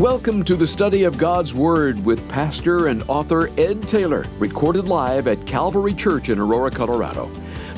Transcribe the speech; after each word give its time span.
Welcome 0.00 0.44
to 0.44 0.56
the 0.56 0.66
study 0.66 1.04
of 1.04 1.18
God's 1.18 1.52
Word 1.52 2.02
with 2.06 2.26
pastor 2.26 2.86
and 2.86 3.02
author 3.06 3.50
Ed 3.60 3.82
Taylor, 3.82 4.24
recorded 4.38 4.86
live 4.86 5.26
at 5.26 5.46
Calvary 5.46 5.92
Church 5.92 6.30
in 6.30 6.38
Aurora, 6.38 6.70
Colorado. 6.70 7.30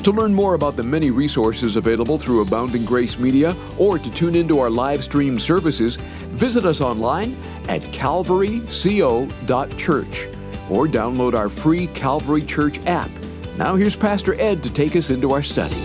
To 0.03 0.11
learn 0.13 0.33
more 0.33 0.53
about 0.53 0.77
the 0.77 0.83
many 0.83 1.11
resources 1.11 1.75
available 1.75 2.17
through 2.17 2.39
Abounding 2.39 2.85
Grace 2.85 3.19
Media 3.19 3.53
or 3.77 3.99
to 3.99 4.13
tune 4.13 4.35
into 4.35 4.59
our 4.59 4.69
live 4.69 5.03
stream 5.03 5.37
services, 5.37 5.97
visit 6.29 6.63
us 6.63 6.79
online 6.79 7.35
at 7.67 7.81
calvaryco.church 7.81 10.27
or 10.69 10.87
download 10.87 11.33
our 11.33 11.49
free 11.49 11.87
Calvary 11.87 12.43
Church 12.43 12.79
app. 12.85 13.11
Now 13.57 13.75
here's 13.75 13.97
Pastor 13.97 14.39
Ed 14.39 14.63
to 14.63 14.71
take 14.71 14.95
us 14.95 15.09
into 15.09 15.33
our 15.33 15.43
study. 15.43 15.75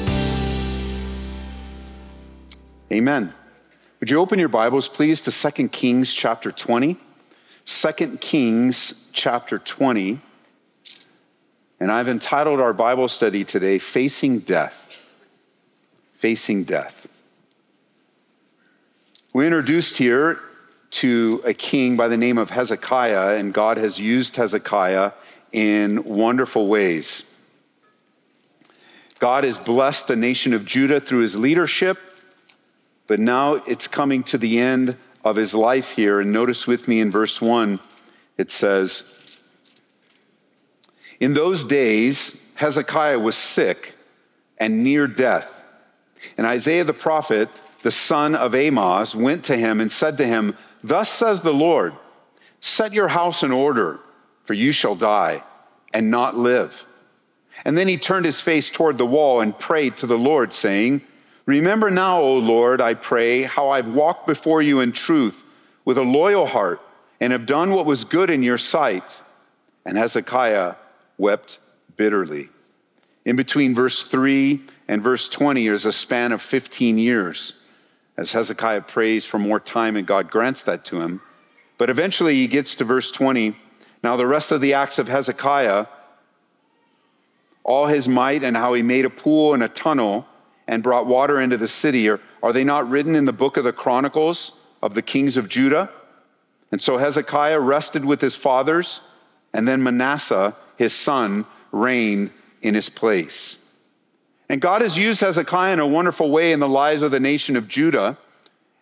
Amen. 2.93 3.35
Would 4.01 4.11
you 4.11 4.21
open 4.21 4.39
your 4.39 4.49
Bibles, 4.49 4.87
please, 4.87 5.21
to 5.23 5.33
2 5.33 5.71
Kings 5.71 6.15
chapter 6.15 6.53
20? 6.53 6.97
2 7.67 7.93
Kings 8.21 9.09
chapter 9.13 9.59
20. 9.59 10.21
And 11.81 11.91
I've 11.91 12.09
entitled 12.09 12.61
our 12.61 12.73
Bible 12.73 13.09
study 13.09 13.45
today, 13.45 13.81
Facing 13.81 14.39
Death. 14.39 15.01
Facing 16.21 16.63
Death. 16.63 17.09
We're 19.33 19.47
introduced 19.47 19.97
here 19.97 20.39
to 20.91 21.43
a 21.45 21.53
king 21.53 21.97
by 21.97 22.07
the 22.07 22.17
name 22.17 22.39
of 22.39 22.51
Hezekiah, 22.51 23.37
and 23.37 23.53
God 23.53 23.79
has 23.79 23.99
used 23.99 24.37
Hezekiah 24.37 25.11
in 25.51 26.05
wonderful 26.05 26.69
ways. 26.69 27.25
God 29.19 29.43
has 29.43 29.59
blessed 29.59 30.07
the 30.07 30.15
nation 30.15 30.55
of 30.55 30.65
Judah 30.65 31.01
through 31.01 31.23
his 31.23 31.35
leadership 31.35 31.99
but 33.09 33.19
now 33.19 33.55
it's 33.55 33.89
coming 33.89 34.23
to 34.25 34.39
the 34.39 34.61
end 34.61 34.97
of 35.25 35.35
his 35.35 35.55
life 35.55 35.91
here. 35.91 36.21
And 36.21 36.31
notice 36.31 36.67
with 36.67 36.87
me 36.87 37.01
in 37.01 37.11
verse 37.11 37.41
1, 37.41 37.81
it 38.37 38.53
says, 38.53 39.03
In 41.19 41.35
those 41.35 41.65
days, 41.65 42.41
Hezekiah 42.55 43.19
was 43.19 43.35
sick 43.35 43.95
and 44.59 44.85
near 44.85 45.07
death. 45.07 45.53
And 46.37 46.47
Isaiah 46.47 46.85
the 46.85 46.93
prophet, 46.93 47.49
the 47.83 47.91
son 47.91 48.35
of 48.35 48.55
Amoz, 48.55 49.17
went 49.17 49.45
to 49.47 49.57
him 49.57 49.81
and 49.81 49.91
said 49.91 50.19
to 50.19 50.27
him, 50.27 50.57
Thus 50.85 51.09
says 51.09 51.41
the 51.41 51.53
Lord, 51.53 51.95
set 52.61 52.93
your 52.93 53.09
house 53.09 53.43
in 53.43 53.53
order, 53.53 54.01
for 54.45 54.55
you 54.55 54.71
shall 54.71 54.95
die 54.95 55.43
and 55.95 56.11
not 56.11 56.37
live. 56.37 56.85
And 57.65 57.77
then 57.77 57.89
he 57.89 57.97
turned 57.97 58.27
his 58.27 58.41
face 58.41 58.69
toward 58.69 58.99
the 58.99 59.07
wall 59.07 59.41
and 59.41 59.59
prayed 59.59 59.97
to 59.99 60.07
the 60.07 60.19
Lord, 60.19 60.53
saying, 60.53 61.03
Remember 61.49 61.89
now, 61.89 62.21
O 62.21 62.35
Lord, 62.35 62.83
I 62.83 62.93
pray, 62.93 63.45
how 63.45 63.71
I've 63.71 63.89
walked 63.89 64.27
before 64.27 64.61
you 64.61 64.81
in 64.81 64.93
truth 64.93 65.45
with 65.83 65.97
a 65.97 66.03
loyal 66.03 66.45
heart 66.45 66.83
and 67.21 67.33
have 67.33 67.47
done 67.47 67.71
what 67.71 67.87
was 67.87 68.05
good 68.05 68.29
in 68.29 68.43
your 68.43 68.59
sight. 68.59 69.17
And 69.87 69.97
Hezekiah 69.97 70.75
wept 71.17 71.59
bitterly. 71.97 72.51
In 73.25 73.35
between 73.35 73.75
verse 73.75 74.03
3 74.03 74.61
and 74.89 75.03
verse 75.03 75.27
20 75.27 75.69
is 75.69 75.87
a 75.87 75.93
span 75.93 76.33
of 76.33 76.43
15 76.43 76.99
years 76.99 77.59
as 78.19 78.33
Hezekiah 78.33 78.83
prays 78.83 79.25
for 79.25 79.39
more 79.39 79.59
time 79.59 79.97
and 79.97 80.07
God 80.07 80.31
grants 80.31 80.65
that 80.65 80.85
to 80.85 81.01
him. 81.01 81.23
But 81.79 81.89
eventually 81.89 82.35
he 82.35 82.47
gets 82.47 82.75
to 82.75 82.85
verse 82.85 83.11
20. 83.11 83.57
Now, 84.05 84.19
the 84.19 84.27
rest 84.27 84.53
of 84.53 84.61
the 84.61 84.75
acts 84.75 84.99
of 84.99 85.09
Hezekiah, 85.09 85.87
all 87.65 87.87
his 87.87 88.07
might 88.07 88.45
and 88.45 88.55
how 88.55 88.75
he 88.75 88.83
made 88.83 89.07
a 89.07 89.11
pool 89.11 89.55
and 89.55 89.63
a 89.63 89.69
tunnel, 89.71 90.27
and 90.69 90.83
brought 90.83 91.07
water 91.07 91.41
into 91.41 91.57
the 91.57 91.67
city? 91.67 92.09
Or 92.09 92.21
are 92.43 92.53
they 92.53 92.63
not 92.63 92.89
written 92.89 93.17
in 93.17 93.25
the 93.25 93.33
book 93.33 93.57
of 93.57 93.65
the 93.65 93.73
Chronicles 93.73 94.53
of 94.83 94.95
the 94.95 95.03
kings 95.03 95.37
of 95.37 95.49
Judah? 95.49 95.91
And 96.71 96.81
so 96.81 96.99
Hezekiah 96.99 97.59
rested 97.59 98.05
with 98.05 98.21
his 98.21 98.37
fathers, 98.37 99.01
and 99.55 99.67
then 99.67 99.83
Manasseh, 99.83 100.55
his 100.77 100.93
son, 100.93 101.47
reigned 101.73 102.31
in 102.61 102.75
his 102.75 102.91
place. 102.91 103.59
And 104.51 104.61
God 104.61 104.83
has 104.83 104.97
used 104.97 105.23
Hezekiah 105.23 105.73
in 105.73 105.81
a 105.81 105.87
wonderful 105.87 106.31
way 106.31 106.53
in 106.53 106.61
the 106.61 106.69
lives 106.69 107.03
of 107.03 107.11
the 107.11 107.21
nation 107.21 107.57
of 107.57 107.69
Judah. 107.69 108.19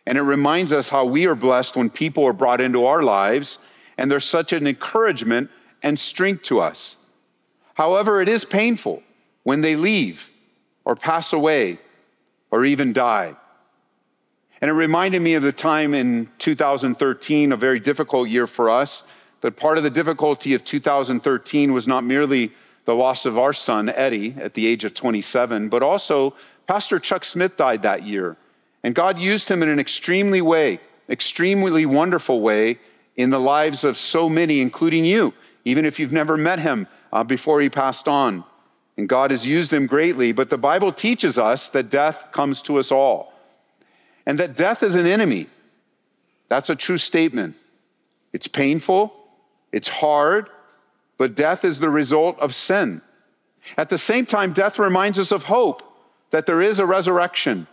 And 0.04 0.18
it 0.18 0.22
reminds 0.22 0.72
us 0.72 0.88
how 0.88 1.04
we 1.04 1.26
are 1.26 1.34
blessed 1.34 1.76
when 1.76 1.90
people 1.90 2.24
are 2.24 2.32
brought 2.32 2.60
into 2.60 2.86
our 2.86 3.02
lives, 3.02 3.58
and 3.96 4.10
they're 4.10 4.20
such 4.20 4.52
an 4.52 4.66
encouragement 4.66 5.50
and 5.82 5.98
strength 5.98 6.42
to 6.44 6.60
us. 6.60 6.96
However, 7.74 8.20
it 8.20 8.28
is 8.28 8.44
painful 8.44 9.02
when 9.44 9.60
they 9.60 9.76
leave 9.76 10.28
or 10.84 10.96
pass 10.96 11.32
away 11.32 11.78
or 12.50 12.64
even 12.64 12.92
die. 12.92 13.34
And 14.60 14.70
it 14.70 14.74
reminded 14.74 15.20
me 15.20 15.34
of 15.34 15.42
the 15.42 15.52
time 15.52 15.94
in 15.94 16.28
2013, 16.38 17.52
a 17.52 17.56
very 17.56 17.78
difficult 17.80 18.28
year 18.28 18.46
for 18.46 18.70
us. 18.70 19.02
But 19.40 19.56
part 19.56 19.76
of 19.76 19.84
the 19.84 19.90
difficulty 19.90 20.54
of 20.54 20.64
2013 20.64 21.72
was 21.72 21.86
not 21.86 22.04
merely 22.04 22.52
the 22.86 22.94
loss 22.94 23.26
of 23.26 23.36
our 23.38 23.52
son, 23.52 23.90
Eddie, 23.90 24.34
at 24.40 24.54
the 24.54 24.66
age 24.66 24.84
of 24.84 24.94
27, 24.94 25.68
but 25.68 25.82
also 25.82 26.34
Pastor 26.66 26.98
Chuck 26.98 27.24
Smith 27.24 27.56
died 27.56 27.82
that 27.82 28.04
year. 28.04 28.36
And 28.82 28.94
God 28.94 29.18
used 29.18 29.48
him 29.48 29.62
in 29.62 29.68
an 29.68 29.80
extremely 29.80 30.40
way, 30.40 30.80
extremely 31.08 31.84
wonderful 31.84 32.40
way 32.40 32.78
in 33.16 33.30
the 33.30 33.40
lives 33.40 33.84
of 33.84 33.98
so 33.98 34.28
many, 34.28 34.60
including 34.60 35.04
you, 35.04 35.34
even 35.64 35.84
if 35.84 35.98
you've 35.98 36.12
never 36.12 36.36
met 36.36 36.60
him 36.60 36.86
uh, 37.12 37.24
before 37.24 37.60
he 37.60 37.68
passed 37.68 38.08
on 38.08 38.44
and 38.96 39.08
God 39.08 39.30
has 39.30 39.46
used 39.46 39.72
him 39.72 39.86
greatly, 39.86 40.32
but 40.32 40.50
the 40.50 40.58
Bible 40.58 40.92
teaches 40.92 41.38
us 41.38 41.68
that 41.70 41.90
death 41.90 42.32
comes 42.32 42.62
to 42.62 42.78
us 42.78 42.90
all 42.90 43.32
and 44.26 44.40
that 44.40 44.56
death 44.56 44.82
is 44.82 44.96
an 44.96 45.06
enemy. 45.06 45.46
That's 46.48 46.68
a 46.68 46.76
true 46.76 46.98
statement. 46.98 47.54
It's 48.32 48.48
painful, 48.48 49.14
it's 49.72 49.88
hard, 49.88 50.50
but 51.16 51.36
death 51.36 51.64
is 51.64 51.78
the 51.78 51.88
result 51.88 52.38
of 52.40 52.54
sin. 52.54 53.00
At 53.76 53.88
the 53.88 53.98
same 53.98 54.26
time, 54.26 54.52
death 54.52 54.78
reminds 54.78 55.18
us 55.18 55.32
of 55.32 55.44
hope 55.44 55.82
that 56.32 56.46
there 56.46 56.60
is 56.60 56.78
a 56.78 56.86
resurrection. 56.86 57.66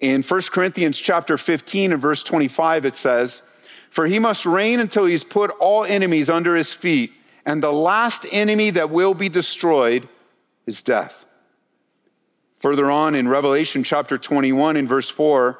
In 0.00 0.22
1 0.22 0.42
Corinthians 0.52 0.98
chapter 0.98 1.36
15 1.36 1.92
and 1.92 2.00
verse 2.00 2.22
25 2.22 2.84
it 2.84 2.96
says, 2.96 3.42
"For 3.90 4.06
he 4.06 4.18
must 4.18 4.46
reign 4.46 4.80
until 4.80 5.06
he's 5.06 5.24
put 5.24 5.50
all 5.58 5.84
enemies 5.84 6.30
under 6.30 6.56
his 6.56 6.72
feet, 6.72 7.12
and 7.44 7.62
the 7.62 7.72
last 7.72 8.26
enemy 8.30 8.70
that 8.70 8.90
will 8.90 9.14
be 9.14 9.28
destroyed 9.28 10.08
is 10.68 10.82
death. 10.82 11.24
Further 12.60 12.90
on 12.90 13.14
in 13.14 13.26
Revelation 13.26 13.82
chapter 13.82 14.18
21, 14.18 14.76
in 14.76 14.86
verse 14.86 15.08
4, 15.08 15.58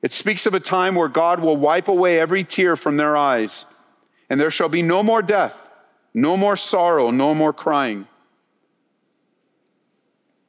it 0.00 0.10
speaks 0.10 0.46
of 0.46 0.54
a 0.54 0.60
time 0.60 0.94
where 0.94 1.08
God 1.08 1.40
will 1.40 1.56
wipe 1.56 1.86
away 1.86 2.18
every 2.18 2.42
tear 2.42 2.74
from 2.74 2.96
their 2.96 3.14
eyes, 3.14 3.66
and 4.30 4.40
there 4.40 4.50
shall 4.50 4.70
be 4.70 4.80
no 4.80 5.02
more 5.02 5.20
death, 5.20 5.60
no 6.14 6.36
more 6.36 6.56
sorrow, 6.56 7.10
no 7.10 7.34
more 7.34 7.52
crying. 7.52 8.06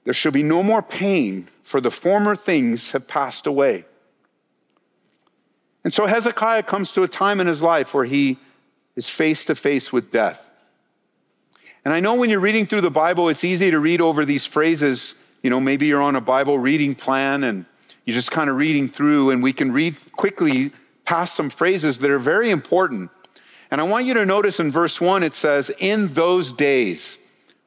There 0.05 0.13
shall 0.13 0.31
be 0.31 0.43
no 0.43 0.63
more 0.63 0.81
pain, 0.81 1.49
for 1.63 1.81
the 1.81 1.91
former 1.91 2.37
things 2.37 2.91
have 2.91 3.07
passed 3.07 3.47
away. 3.47 3.83
And 5.83 5.93
so 5.93 6.05
Hezekiah 6.05 6.63
comes 6.63 6.93
to 6.93 7.03
a 7.03 7.07
time 7.09 7.41
in 7.41 7.47
his 7.47 7.61
life 7.61 7.93
where 7.93 8.05
he 8.05 8.37
is 8.95 9.09
face 9.09 9.43
to 9.45 9.55
face 9.55 9.91
with 9.91 10.09
death. 10.11 10.39
And 11.85 11.93
I 11.93 11.99
know 11.99 12.15
when 12.15 12.29
you're 12.29 12.39
reading 12.39 12.65
through 12.65 12.81
the 12.81 12.91
Bible, 12.91 13.29
it's 13.29 13.43
easy 13.43 13.71
to 13.71 13.79
read 13.79 13.99
over 13.99 14.25
these 14.25 14.45
phrases. 14.45 15.15
You 15.41 15.49
know, 15.49 15.59
maybe 15.59 15.87
you're 15.87 16.01
on 16.01 16.15
a 16.15 16.21
Bible 16.21 16.57
reading 16.57 16.95
plan 16.95 17.43
and 17.43 17.65
you're 18.05 18.13
just 18.13 18.31
kind 18.31 18.49
of 18.49 18.57
reading 18.57 18.89
through, 18.89 19.29
and 19.29 19.41
we 19.41 19.53
can 19.53 19.71
read 19.71 19.95
quickly 20.11 20.71
past 21.05 21.35
some 21.35 21.49
phrases 21.49 21.99
that 21.99 22.11
are 22.11 22.19
very 22.19 22.49
important. 22.49 23.09
And 23.71 23.79
I 23.79 23.85
want 23.85 24.05
you 24.05 24.13
to 24.15 24.25
notice 24.25 24.59
in 24.59 24.71
verse 24.71 24.99
one, 24.99 25.23
it 25.23 25.35
says, 25.35 25.71
In 25.79 26.13
those 26.13 26.51
days. 26.53 27.17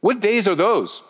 What 0.01 0.21
days 0.21 0.47
are 0.47 0.55
those? 0.55 1.03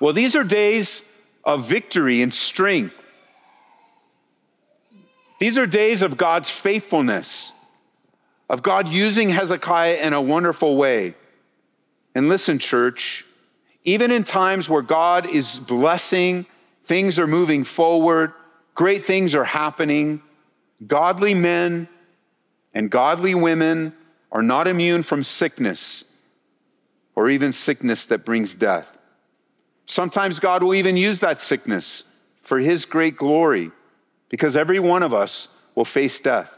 Well, 0.00 0.12
these 0.12 0.34
are 0.34 0.44
days 0.44 1.04
of 1.44 1.66
victory 1.66 2.20
and 2.20 2.34
strength. 2.34 2.94
These 5.38 5.56
are 5.56 5.66
days 5.66 6.02
of 6.02 6.16
God's 6.16 6.50
faithfulness, 6.50 7.52
of 8.48 8.62
God 8.62 8.88
using 8.88 9.30
Hezekiah 9.30 9.96
in 10.02 10.12
a 10.12 10.20
wonderful 10.20 10.76
way. 10.76 11.14
And 12.14 12.28
listen, 12.28 12.58
church, 12.58 13.24
even 13.84 14.10
in 14.10 14.24
times 14.24 14.68
where 14.68 14.82
God 14.82 15.28
is 15.28 15.58
blessing, 15.58 16.46
things 16.84 17.18
are 17.18 17.26
moving 17.26 17.64
forward, 17.64 18.32
great 18.74 19.06
things 19.06 19.34
are 19.34 19.44
happening, 19.44 20.22
godly 20.86 21.34
men 21.34 21.88
and 22.74 22.90
godly 22.90 23.34
women 23.34 23.92
are 24.32 24.42
not 24.42 24.66
immune 24.66 25.02
from 25.02 25.22
sickness 25.22 26.04
or 27.14 27.30
even 27.30 27.52
sickness 27.52 28.06
that 28.06 28.24
brings 28.24 28.54
death. 28.54 28.88
Sometimes 29.86 30.38
God 30.38 30.62
will 30.62 30.74
even 30.74 30.96
use 30.96 31.20
that 31.20 31.40
sickness 31.40 32.04
for 32.42 32.58
His 32.58 32.84
great 32.84 33.16
glory 33.16 33.70
because 34.28 34.56
every 34.56 34.78
one 34.78 35.02
of 35.02 35.12
us 35.12 35.48
will 35.74 35.84
face 35.84 36.20
death. 36.20 36.54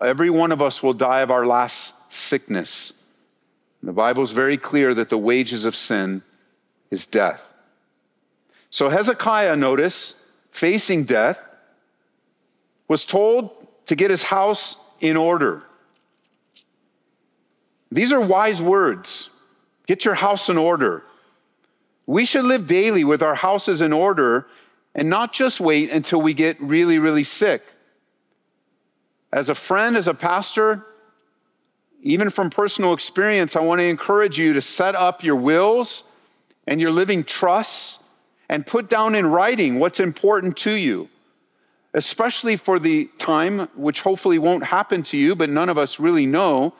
Every 0.00 0.30
one 0.30 0.52
of 0.52 0.62
us 0.62 0.82
will 0.82 0.92
die 0.92 1.20
of 1.20 1.30
our 1.30 1.44
last 1.44 1.94
sickness. 2.12 2.92
The 3.82 3.92
Bible 3.92 4.22
is 4.22 4.30
very 4.30 4.56
clear 4.56 4.94
that 4.94 5.08
the 5.08 5.18
wages 5.18 5.64
of 5.64 5.74
sin 5.74 6.22
is 6.90 7.06
death. 7.06 7.44
So 8.70 8.88
Hezekiah, 8.88 9.56
notice, 9.56 10.14
facing 10.50 11.04
death, 11.04 11.42
was 12.88 13.04
told 13.04 13.66
to 13.86 13.96
get 13.96 14.10
his 14.10 14.22
house 14.22 14.76
in 15.00 15.16
order. 15.16 15.62
These 17.90 18.12
are 18.12 18.20
wise 18.20 18.62
words. 18.62 19.30
Get 19.86 20.04
your 20.04 20.14
house 20.14 20.48
in 20.48 20.56
order. 20.56 21.02
We 22.06 22.24
should 22.24 22.44
live 22.44 22.66
daily 22.66 23.04
with 23.04 23.22
our 23.22 23.34
houses 23.34 23.82
in 23.82 23.92
order 23.92 24.46
and 24.94 25.10
not 25.10 25.32
just 25.32 25.60
wait 25.60 25.90
until 25.90 26.20
we 26.20 26.34
get 26.34 26.60
really, 26.60 26.98
really 26.98 27.24
sick. 27.24 27.62
As 29.32 29.48
a 29.48 29.54
friend, 29.54 29.96
as 29.96 30.08
a 30.08 30.14
pastor, 30.14 30.86
even 32.02 32.30
from 32.30 32.50
personal 32.50 32.92
experience, 32.92 33.54
I 33.54 33.60
want 33.60 33.80
to 33.80 33.84
encourage 33.84 34.38
you 34.38 34.52
to 34.54 34.60
set 34.60 34.96
up 34.96 35.22
your 35.22 35.36
wills 35.36 36.02
and 36.66 36.80
your 36.80 36.90
living 36.90 37.22
trusts 37.22 38.00
and 38.48 38.66
put 38.66 38.90
down 38.90 39.14
in 39.14 39.26
writing 39.26 39.78
what's 39.78 40.00
important 40.00 40.56
to 40.58 40.72
you, 40.72 41.08
especially 41.94 42.56
for 42.56 42.80
the 42.80 43.08
time, 43.18 43.68
which 43.76 44.00
hopefully 44.00 44.38
won't 44.38 44.64
happen 44.64 45.04
to 45.04 45.16
you, 45.16 45.36
but 45.36 45.48
none 45.48 45.68
of 45.68 45.78
us 45.78 46.00
really 46.00 46.26
know, 46.26 46.74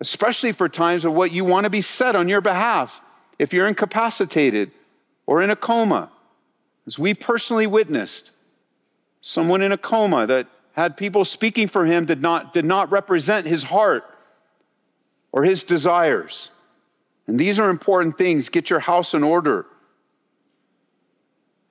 especially 0.00 0.52
for 0.52 0.68
times 0.68 1.04
of 1.04 1.12
what 1.12 1.30
you 1.30 1.44
want 1.44 1.64
to 1.64 1.70
be 1.70 1.82
said 1.82 2.16
on 2.16 2.26
your 2.26 2.40
behalf 2.40 3.00
if 3.38 3.52
you're 3.52 3.68
incapacitated 3.68 4.72
or 5.26 5.42
in 5.42 5.50
a 5.50 5.56
coma. 5.56 6.10
As 6.86 6.98
we 6.98 7.12
personally 7.12 7.66
witnessed, 7.66 8.30
someone 9.20 9.60
in 9.60 9.72
a 9.72 9.78
coma 9.78 10.26
that 10.26 10.48
had 10.72 10.96
people 10.96 11.24
speaking 11.24 11.68
for 11.68 11.84
him 11.84 12.06
did 12.06 12.22
not, 12.22 12.54
did 12.54 12.64
not 12.64 12.90
represent 12.90 13.46
his 13.46 13.62
heart 13.62 14.04
or 15.32 15.44
his 15.44 15.62
desires. 15.62 16.50
And 17.26 17.38
these 17.38 17.58
are 17.58 17.70
important 17.70 18.16
things. 18.16 18.48
Get 18.48 18.70
your 18.70 18.80
house 18.80 19.14
in 19.14 19.22
order. 19.22 19.66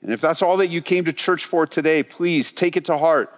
And 0.01 0.13
if 0.13 0.21
that's 0.21 0.41
all 0.41 0.57
that 0.57 0.69
you 0.69 0.81
came 0.81 1.05
to 1.05 1.13
church 1.13 1.45
for 1.45 1.65
today, 1.65 2.03
please 2.03 2.51
take 2.51 2.77
it 2.77 2.85
to 2.85 2.97
heart. 2.97 3.33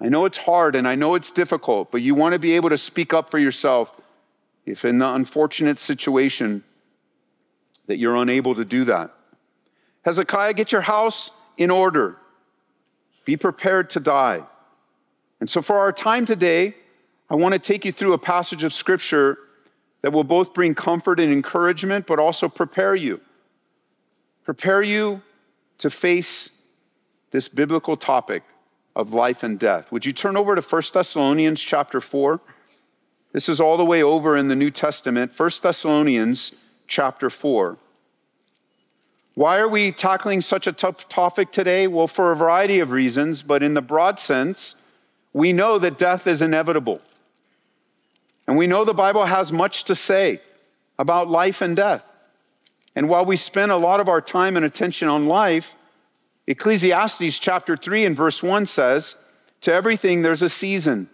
I 0.00 0.08
know 0.08 0.24
it's 0.24 0.38
hard 0.38 0.74
and 0.76 0.86
I 0.86 0.94
know 0.94 1.14
it's 1.14 1.30
difficult, 1.30 1.90
but 1.90 2.02
you 2.02 2.14
want 2.14 2.32
to 2.32 2.38
be 2.38 2.52
able 2.52 2.70
to 2.70 2.78
speak 2.78 3.14
up 3.14 3.30
for 3.30 3.38
yourself 3.38 3.90
if 4.66 4.84
in 4.84 4.98
the 4.98 5.08
unfortunate 5.14 5.78
situation 5.78 6.62
that 7.86 7.96
you're 7.96 8.16
unable 8.16 8.54
to 8.54 8.64
do 8.64 8.84
that. 8.84 9.14
Hezekiah, 10.04 10.54
get 10.54 10.72
your 10.72 10.80
house 10.80 11.30
in 11.56 11.70
order. 11.70 12.18
Be 13.24 13.36
prepared 13.36 13.90
to 13.90 14.00
die. 14.00 14.42
And 15.40 15.48
so, 15.48 15.62
for 15.62 15.76
our 15.76 15.92
time 15.92 16.26
today, 16.26 16.74
I 17.32 17.34
want 17.34 17.54
to 17.54 17.58
take 17.58 17.86
you 17.86 17.92
through 17.92 18.12
a 18.12 18.18
passage 18.18 18.62
of 18.62 18.74
scripture 18.74 19.38
that 20.02 20.12
will 20.12 20.22
both 20.22 20.52
bring 20.52 20.74
comfort 20.74 21.18
and 21.18 21.32
encouragement, 21.32 22.06
but 22.06 22.18
also 22.18 22.46
prepare 22.46 22.94
you. 22.94 23.22
Prepare 24.44 24.82
you 24.82 25.22
to 25.78 25.88
face 25.88 26.50
this 27.30 27.48
biblical 27.48 27.96
topic 27.96 28.42
of 28.94 29.14
life 29.14 29.44
and 29.44 29.58
death. 29.58 29.90
Would 29.90 30.04
you 30.04 30.12
turn 30.12 30.36
over 30.36 30.54
to 30.54 30.60
1 30.60 30.82
Thessalonians 30.92 31.58
chapter 31.58 32.02
4? 32.02 32.38
This 33.32 33.48
is 33.48 33.62
all 33.62 33.78
the 33.78 33.84
way 33.86 34.02
over 34.02 34.36
in 34.36 34.48
the 34.48 34.54
New 34.54 34.70
Testament, 34.70 35.32
1 35.34 35.50
Thessalonians 35.62 36.52
chapter 36.86 37.30
4. 37.30 37.78
Why 39.36 39.58
are 39.58 39.68
we 39.68 39.90
tackling 39.90 40.42
such 40.42 40.66
a 40.66 40.72
tough 40.72 41.08
topic 41.08 41.50
today? 41.50 41.86
Well, 41.86 42.08
for 42.08 42.30
a 42.30 42.36
variety 42.36 42.80
of 42.80 42.90
reasons, 42.90 43.42
but 43.42 43.62
in 43.62 43.72
the 43.72 43.80
broad 43.80 44.20
sense, 44.20 44.76
we 45.32 45.54
know 45.54 45.78
that 45.78 45.98
death 45.98 46.26
is 46.26 46.42
inevitable. 46.42 47.00
And 48.52 48.58
we 48.58 48.66
know 48.66 48.84
the 48.84 48.92
Bible 48.92 49.24
has 49.24 49.50
much 49.50 49.84
to 49.84 49.96
say 49.96 50.38
about 50.98 51.30
life 51.30 51.62
and 51.62 51.74
death. 51.74 52.04
And 52.94 53.08
while 53.08 53.24
we 53.24 53.38
spend 53.38 53.72
a 53.72 53.78
lot 53.78 53.98
of 53.98 54.10
our 54.10 54.20
time 54.20 54.58
and 54.58 54.66
attention 54.66 55.08
on 55.08 55.26
life, 55.26 55.72
Ecclesiastes 56.46 57.38
chapter 57.38 57.78
3 57.78 58.04
and 58.04 58.14
verse 58.14 58.42
1 58.42 58.66
says, 58.66 59.14
To 59.62 59.72
everything 59.72 60.20
there's 60.20 60.42
a 60.42 60.50
season, 60.50 61.08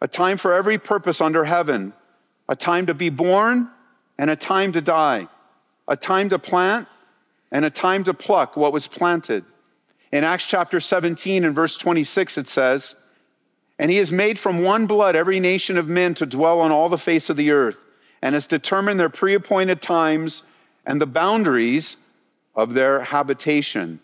a 0.00 0.08
time 0.08 0.38
for 0.38 0.54
every 0.54 0.78
purpose 0.78 1.20
under 1.20 1.44
heaven, 1.44 1.92
a 2.48 2.56
time 2.56 2.86
to 2.86 2.94
be 2.94 3.10
born 3.10 3.68
and 4.16 4.30
a 4.30 4.36
time 4.36 4.72
to 4.72 4.80
die, 4.80 5.28
a 5.86 5.98
time 5.98 6.30
to 6.30 6.38
plant 6.38 6.88
and 7.52 7.66
a 7.66 7.70
time 7.70 8.04
to 8.04 8.14
pluck 8.14 8.56
what 8.56 8.72
was 8.72 8.86
planted. 8.86 9.44
In 10.12 10.24
Acts 10.24 10.46
chapter 10.46 10.80
17 10.80 11.44
and 11.44 11.54
verse 11.54 11.76
26, 11.76 12.38
it 12.38 12.48
says, 12.48 12.96
And 13.78 13.90
he 13.90 13.96
has 13.96 14.12
made 14.12 14.38
from 14.38 14.62
one 14.62 14.86
blood 14.86 15.16
every 15.16 15.40
nation 15.40 15.78
of 15.78 15.88
men 15.88 16.14
to 16.14 16.26
dwell 16.26 16.60
on 16.60 16.70
all 16.70 16.88
the 16.88 16.98
face 16.98 17.28
of 17.28 17.36
the 17.36 17.50
earth, 17.50 17.78
and 18.22 18.34
has 18.34 18.46
determined 18.46 19.00
their 19.00 19.08
pre 19.08 19.34
appointed 19.34 19.82
times 19.82 20.42
and 20.86 21.00
the 21.00 21.06
boundaries 21.06 21.96
of 22.54 22.74
their 22.74 23.02
habitation. 23.02 24.00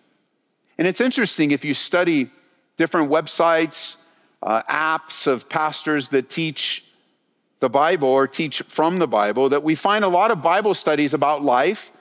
And 0.79 0.89
it's 0.89 1.01
interesting 1.01 1.51
if 1.51 1.65
you 1.65 1.75
study 1.75 2.31
different 2.77 3.11
websites, 3.11 3.97
uh, 4.43 4.63
apps 4.63 5.27
of 5.27 5.49
pastors 5.49 6.09
that 6.09 6.31
teach 6.31 6.85
the 7.61 7.69
Bible 7.69 8.09
or 8.09 8.27
teach 8.27 8.63
from 8.63 8.99
the 8.99 9.07
Bible, 9.07 9.51
that 9.51 9.63
we 9.63 9.75
find 9.75 10.05
a 10.05 10.09
lot 10.09 10.31
of 10.31 10.43
Bible 10.43 10.73
studies 10.75 11.13
about 11.13 11.45
life 11.45 11.93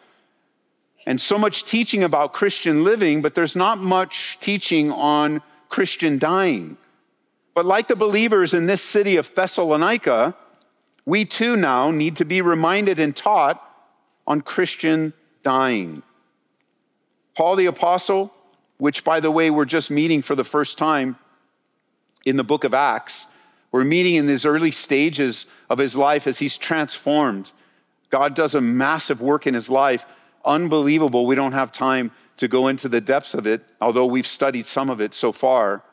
and 1.05 1.19
so 1.19 1.37
much 1.37 1.65
teaching 1.65 2.03
about 2.03 2.33
Christian 2.33 2.83
living, 2.83 3.21
but 3.21 3.35
there's 3.35 3.55
not 3.55 3.79
much 3.79 4.37
teaching 4.41 4.91
on 4.91 5.41
Christian 5.67 6.17
dying. 6.17 6.77
But 7.53 7.65
like 7.65 7.87
the 7.87 7.95
believers 7.95 8.53
in 8.53 8.65
this 8.65 8.81
city 8.81 9.17
of 9.17 9.33
Thessalonica, 9.33 10.35
we 11.05 11.25
too 11.25 11.55
now 11.55 11.91
need 11.91 12.17
to 12.17 12.25
be 12.25 12.41
reminded 12.41 12.99
and 12.99 13.15
taught 13.15 13.61
on 14.27 14.41
Christian 14.41 15.13
dying. 15.43 16.03
Paul 17.35 17.55
the 17.55 17.65
Apostle, 17.65 18.33
which 18.77 19.03
by 19.03 19.19
the 19.19 19.31
way, 19.31 19.49
we're 19.49 19.65
just 19.65 19.89
meeting 19.91 20.21
for 20.21 20.35
the 20.35 20.43
first 20.43 20.77
time 20.77 21.17
in 22.25 22.35
the 22.35 22.43
book 22.43 22.63
of 22.63 22.73
Acts, 22.73 23.27
we're 23.71 23.83
meeting 23.83 24.15
in 24.15 24.25
these 24.25 24.45
early 24.45 24.71
stages 24.71 25.45
of 25.69 25.77
his 25.77 25.95
life 25.95 26.27
as 26.27 26.39
he's 26.39 26.57
transformed. 26.57 27.51
God 28.09 28.35
does 28.35 28.55
a 28.55 28.61
massive 28.61 29.21
work 29.21 29.45
in 29.47 29.53
his 29.53 29.69
life 29.69 30.05
unbelievable. 30.43 31.25
We 31.25 31.35
don't 31.35 31.53
have 31.53 31.71
time 31.71 32.11
to 32.37 32.47
go 32.47 32.67
into 32.67 32.89
the 32.89 33.01
depths 33.01 33.33
of 33.33 33.45
it, 33.45 33.63
although 33.81 34.05
we've 34.05 34.27
studied 34.27 34.65
some 34.65 34.89
of 34.89 35.01
it 35.01 35.13
so 35.13 35.31
far. 35.31 35.83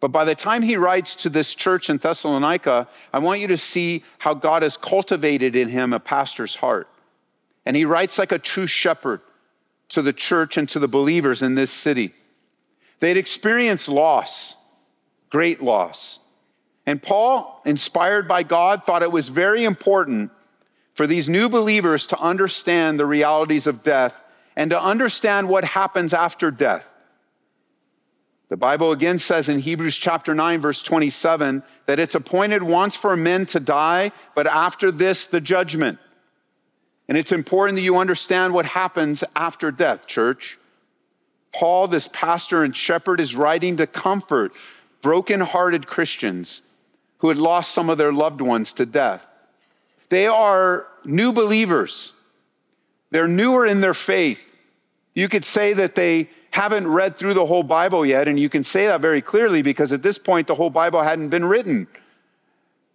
But 0.00 0.08
by 0.08 0.24
the 0.24 0.34
time 0.34 0.62
he 0.62 0.76
writes 0.76 1.14
to 1.16 1.28
this 1.28 1.54
church 1.54 1.90
in 1.90 1.98
Thessalonica, 1.98 2.88
I 3.12 3.18
want 3.18 3.40
you 3.40 3.46
to 3.48 3.58
see 3.58 4.02
how 4.18 4.32
God 4.32 4.62
has 4.62 4.76
cultivated 4.76 5.54
in 5.54 5.68
him 5.68 5.92
a 5.92 6.00
pastor's 6.00 6.54
heart. 6.54 6.88
And 7.66 7.76
he 7.76 7.84
writes 7.84 8.18
like 8.18 8.32
a 8.32 8.38
true 8.38 8.66
shepherd 8.66 9.20
to 9.90 10.00
the 10.00 10.14
church 10.14 10.56
and 10.56 10.68
to 10.70 10.78
the 10.78 10.88
believers 10.88 11.42
in 11.42 11.54
this 11.54 11.70
city. 11.70 12.14
They'd 13.00 13.18
experienced 13.18 13.88
loss, 13.88 14.56
great 15.28 15.62
loss. 15.62 16.20
And 16.86 17.02
Paul, 17.02 17.60
inspired 17.66 18.26
by 18.26 18.42
God, 18.42 18.84
thought 18.84 19.02
it 19.02 19.12
was 19.12 19.28
very 19.28 19.64
important 19.64 20.30
for 20.94 21.06
these 21.06 21.28
new 21.28 21.48
believers 21.48 22.06
to 22.08 22.18
understand 22.18 22.98
the 22.98 23.06
realities 23.06 23.66
of 23.66 23.82
death 23.82 24.14
and 24.56 24.70
to 24.70 24.80
understand 24.80 25.48
what 25.48 25.64
happens 25.64 26.12
after 26.14 26.50
death. 26.50 26.89
The 28.50 28.56
Bible 28.56 28.90
again 28.90 29.18
says 29.18 29.48
in 29.48 29.60
Hebrews 29.60 29.96
chapter 29.96 30.34
9, 30.34 30.60
verse 30.60 30.82
27, 30.82 31.62
that 31.86 32.00
it's 32.00 32.16
appointed 32.16 32.64
once 32.64 32.96
for 32.96 33.16
men 33.16 33.46
to 33.46 33.60
die, 33.60 34.10
but 34.34 34.48
after 34.48 34.90
this, 34.90 35.26
the 35.26 35.40
judgment. 35.40 36.00
And 37.08 37.16
it's 37.16 37.30
important 37.30 37.76
that 37.76 37.82
you 37.82 37.96
understand 37.96 38.52
what 38.52 38.66
happens 38.66 39.22
after 39.36 39.70
death, 39.70 40.08
church. 40.08 40.58
Paul, 41.54 41.86
this 41.86 42.08
pastor 42.12 42.64
and 42.64 42.74
shepherd, 42.74 43.20
is 43.20 43.36
writing 43.36 43.76
to 43.76 43.86
comfort 43.86 44.52
broken-hearted 45.00 45.86
Christians 45.86 46.62
who 47.18 47.28
had 47.28 47.38
lost 47.38 47.72
some 47.72 47.88
of 47.88 47.98
their 47.98 48.12
loved 48.12 48.40
ones 48.40 48.72
to 48.74 48.84
death. 48.84 49.24
They 50.08 50.26
are 50.26 50.86
new 51.04 51.32
believers. 51.32 52.12
They're 53.10 53.28
newer 53.28 53.64
in 53.64 53.80
their 53.80 53.94
faith. 53.94 54.42
You 55.14 55.28
could 55.28 55.44
say 55.44 55.72
that 55.72 55.94
they 55.94 56.30
haven't 56.50 56.88
read 56.88 57.16
through 57.16 57.34
the 57.34 57.46
whole 57.46 57.62
Bible 57.62 58.04
yet, 58.04 58.26
and 58.26 58.38
you 58.38 58.48
can 58.48 58.64
say 58.64 58.86
that 58.86 59.00
very 59.00 59.22
clearly 59.22 59.62
because 59.62 59.92
at 59.92 60.02
this 60.02 60.18
point 60.18 60.46
the 60.46 60.54
whole 60.54 60.70
Bible 60.70 61.02
hadn't 61.02 61.28
been 61.28 61.44
written. 61.44 61.86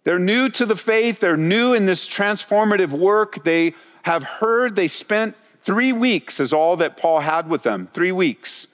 They're 0.04 0.18
new 0.18 0.48
to 0.50 0.66
the 0.66 0.76
faith, 0.76 1.20
they're 1.20 1.36
new 1.36 1.74
in 1.74 1.86
this 1.86 2.08
transformative 2.08 2.90
work. 2.90 3.42
They 3.44 3.74
have 4.02 4.22
heard, 4.22 4.76
they 4.76 4.88
spent 4.88 5.34
three 5.64 5.92
weeks, 5.92 6.38
is 6.38 6.52
all 6.52 6.76
that 6.76 6.96
Paul 6.96 7.20
had 7.20 7.48
with 7.48 7.62
them. 7.62 7.88
Three 7.92 8.12
weeks. 8.12 8.68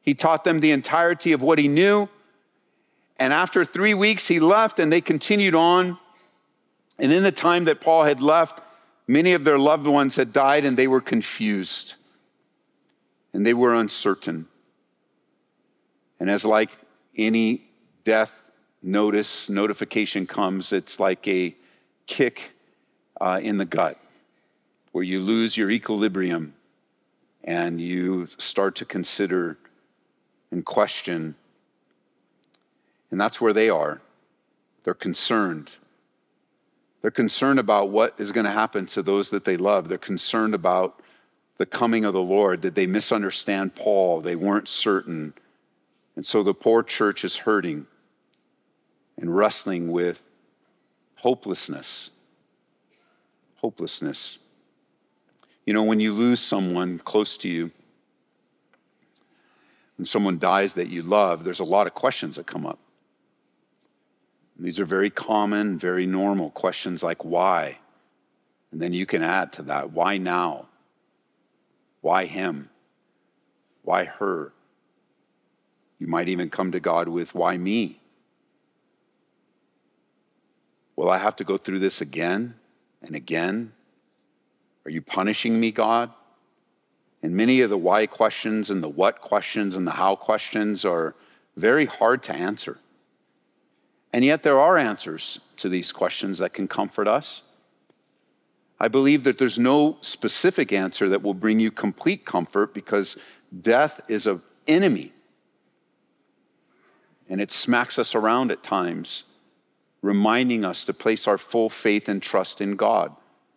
He 0.00 0.14
taught 0.14 0.42
them 0.42 0.58
the 0.58 0.72
entirety 0.72 1.32
of 1.32 1.42
what 1.42 1.58
he 1.58 1.68
knew. 1.68 2.08
And 3.18 3.32
after 3.32 3.64
three 3.64 3.94
weeks, 3.94 4.26
he 4.26 4.40
left 4.40 4.80
and 4.80 4.92
they 4.92 5.00
continued 5.00 5.54
on. 5.54 5.98
And 6.98 7.12
in 7.12 7.22
the 7.22 7.30
time 7.30 7.66
that 7.66 7.80
Paul 7.80 8.02
had 8.02 8.20
left, 8.20 8.60
many 9.06 9.34
of 9.34 9.44
their 9.44 9.60
loved 9.60 9.86
ones 9.86 10.16
had 10.16 10.32
died 10.32 10.64
and 10.64 10.76
they 10.76 10.88
were 10.88 11.00
confused 11.00 11.94
and 13.32 13.46
they 13.46 13.54
were 13.54 13.74
uncertain. 13.74 14.46
And 16.20 16.30
as 16.30 16.44
like 16.44 16.70
any 17.16 17.64
death 18.04 18.32
notice, 18.82 19.48
notification 19.48 20.26
comes, 20.26 20.72
it's 20.72 21.00
like 21.00 21.26
a 21.26 21.54
kick 22.06 22.52
uh, 23.20 23.40
in 23.42 23.58
the 23.58 23.64
gut 23.64 23.98
where 24.92 25.04
you 25.04 25.20
lose 25.20 25.56
your 25.56 25.70
equilibrium 25.70 26.54
and 27.44 27.80
you 27.80 28.28
start 28.38 28.76
to 28.76 28.84
consider 28.84 29.58
and 30.50 30.64
question. 30.64 31.34
And 33.10 33.20
that's 33.20 33.40
where 33.40 33.52
they 33.52 33.68
are. 33.68 34.00
They're 34.84 34.94
concerned. 34.94 35.74
They're 37.00 37.10
concerned 37.10 37.58
about 37.58 37.90
what 37.90 38.14
is 38.18 38.32
going 38.32 38.46
to 38.46 38.52
happen 38.52 38.86
to 38.88 39.02
those 39.02 39.30
that 39.30 39.44
they 39.44 39.56
love. 39.56 39.88
They're 39.88 39.98
concerned 39.98 40.54
about 40.54 41.00
the 41.58 41.66
coming 41.66 42.04
of 42.04 42.12
the 42.12 42.22
Lord. 42.22 42.60
Did 42.60 42.74
they 42.74 42.86
misunderstand 42.86 43.74
Paul? 43.74 44.20
They 44.20 44.36
weren't 44.36 44.68
certain. 44.68 45.34
And 46.16 46.26
so 46.26 46.42
the 46.42 46.54
poor 46.54 46.82
church 46.82 47.24
is 47.24 47.36
hurting 47.36 47.86
and 49.18 49.34
wrestling 49.34 49.90
with 49.90 50.20
hopelessness. 51.16 52.10
Hopelessness. 53.56 54.38
You 55.66 55.72
know, 55.72 55.84
when 55.84 56.00
you 56.00 56.12
lose 56.12 56.40
someone 56.40 56.98
close 56.98 57.36
to 57.38 57.48
you, 57.48 57.70
when 59.96 60.06
someone 60.06 60.38
dies 60.38 60.74
that 60.74 60.88
you 60.88 61.02
love, 61.02 61.44
there's 61.44 61.60
a 61.60 61.64
lot 61.64 61.86
of 61.86 61.94
questions 61.94 62.36
that 62.36 62.46
come 62.46 62.66
up. 62.66 62.78
These 64.58 64.80
are 64.80 64.84
very 64.84 65.10
common, 65.10 65.78
very 65.78 66.06
normal 66.06 66.50
questions 66.50 67.02
like 67.02 67.24
why? 67.24 67.78
And 68.70 68.80
then 68.80 68.92
you 68.92 69.06
can 69.06 69.22
add 69.22 69.52
to 69.54 69.62
that 69.62 69.92
why 69.92 70.18
now? 70.18 70.66
Why 72.02 72.26
him? 72.26 72.68
Why 73.82 74.04
her? 74.04 74.52
You 75.98 76.06
might 76.08 76.28
even 76.28 76.50
come 76.50 76.72
to 76.72 76.80
God 76.80 77.08
with 77.08 77.34
why 77.34 77.56
me? 77.56 78.00
Will 80.96 81.08
I 81.08 81.18
have 81.18 81.36
to 81.36 81.44
go 81.44 81.56
through 81.56 81.78
this 81.78 82.00
again 82.00 82.54
and 83.00 83.14
again? 83.16 83.72
Are 84.84 84.90
you 84.90 85.00
punishing 85.00 85.58
me, 85.58 85.72
God? 85.72 86.10
And 87.22 87.34
many 87.34 87.60
of 87.60 87.70
the 87.70 87.78
why 87.78 88.06
questions 88.06 88.68
and 88.68 88.82
the 88.82 88.88
what 88.88 89.20
questions 89.20 89.76
and 89.76 89.86
the 89.86 89.92
how 89.92 90.16
questions 90.16 90.84
are 90.84 91.14
very 91.56 91.86
hard 91.86 92.22
to 92.24 92.32
answer. 92.32 92.78
And 94.12 94.24
yet, 94.24 94.42
there 94.42 94.58
are 94.58 94.76
answers 94.76 95.40
to 95.58 95.68
these 95.68 95.92
questions 95.92 96.38
that 96.38 96.52
can 96.52 96.68
comfort 96.68 97.08
us. 97.08 97.42
I 98.82 98.88
believe 98.88 99.22
that 99.24 99.38
there's 99.38 99.60
no 99.60 99.96
specific 100.00 100.72
answer 100.72 101.08
that 101.10 101.22
will 101.22 101.34
bring 101.34 101.60
you 101.60 101.70
complete 101.70 102.24
comfort 102.24 102.74
because 102.74 103.16
death 103.60 104.00
is 104.08 104.26
an 104.26 104.42
enemy. 104.66 105.12
And 107.28 107.40
it 107.40 107.52
smacks 107.52 107.96
us 107.96 108.16
around 108.16 108.50
at 108.50 108.64
times, 108.64 109.22
reminding 110.02 110.64
us 110.64 110.82
to 110.84 110.92
place 110.92 111.28
our 111.28 111.38
full 111.38 111.70
faith 111.70 112.08
and 112.08 112.20
trust 112.20 112.60
in 112.60 112.74
God. 112.74 113.14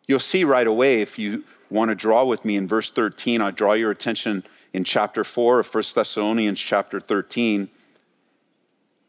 You'll 0.07 0.19
see 0.19 0.43
right 0.43 0.67
away 0.67 1.01
if 1.01 1.17
you 1.17 1.43
want 1.71 1.89
to 1.89 1.95
draw 1.95 2.23
with 2.23 2.45
me 2.45 2.55
in 2.55 2.67
verse 2.67 2.91
13, 2.91 3.41
I 3.41 3.49
draw 3.49 3.73
your 3.73 3.89
attention 3.89 4.43
in 4.73 4.83
chapter 4.83 5.23
4 5.23 5.61
of 5.61 5.73
1 5.73 5.83
Thessalonians 5.95 6.59
chapter 6.59 6.99
13. 6.99 7.67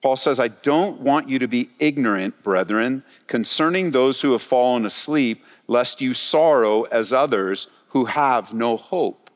Paul 0.02 0.16
says, 0.16 0.40
I 0.40 0.48
don't 0.48 1.00
want 1.00 1.28
you 1.28 1.38
to 1.40 1.48
be 1.48 1.68
ignorant, 1.78 2.42
brethren, 2.42 3.02
concerning 3.26 3.90
those 3.90 4.20
who 4.20 4.32
have 4.32 4.42
fallen 4.42 4.86
asleep, 4.86 5.42
lest 5.66 6.00
you 6.00 6.12
sorrow 6.12 6.82
as 6.84 7.12
others 7.12 7.68
who 7.88 8.04
have 8.04 8.52
no 8.52 8.76
hope. 8.76 9.30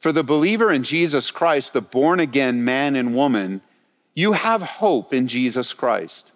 For 0.00 0.12
the 0.12 0.22
believer 0.22 0.72
in 0.72 0.84
Jesus 0.84 1.30
Christ, 1.30 1.72
the 1.72 1.80
born 1.80 2.20
again 2.20 2.64
man 2.64 2.96
and 2.96 3.14
woman, 3.14 3.60
you 4.14 4.32
have 4.32 4.62
hope 4.62 5.12
in 5.12 5.28
Jesus 5.28 5.72
Christ. 5.72 6.32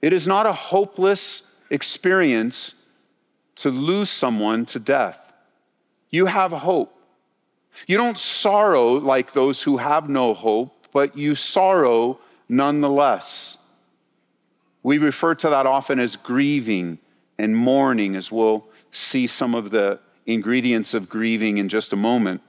It 0.00 0.12
is 0.12 0.26
not 0.26 0.46
a 0.46 0.52
hopeless 0.52 1.46
experience 1.70 2.74
to 3.56 3.70
lose 3.70 4.10
someone 4.10 4.66
to 4.66 4.78
death. 4.78 5.32
You 6.10 6.26
have 6.26 6.52
hope. 6.52 6.94
You 7.86 7.96
don't 7.96 8.18
sorrow 8.18 8.94
like 8.94 9.32
those 9.32 9.62
who 9.62 9.76
have 9.78 10.08
no 10.08 10.34
hope 10.34 10.82
but 10.92 11.16
you 11.16 11.34
sorrow 11.34 12.20
nonetheless. 12.48 13.58
We 14.82 14.98
refer 14.98 15.34
to 15.36 15.50
that 15.50 15.66
often 15.66 15.98
as 15.98 16.16
grieving 16.16 16.98
and 17.42 17.56
mourning, 17.56 18.14
as 18.14 18.30
we'll 18.30 18.64
see 18.92 19.26
some 19.26 19.54
of 19.56 19.70
the 19.70 19.98
ingredients 20.26 20.94
of 20.94 21.08
grieving 21.08 21.58
in 21.58 21.68
just 21.68 21.92
a 21.92 21.96
moment. 21.96 22.40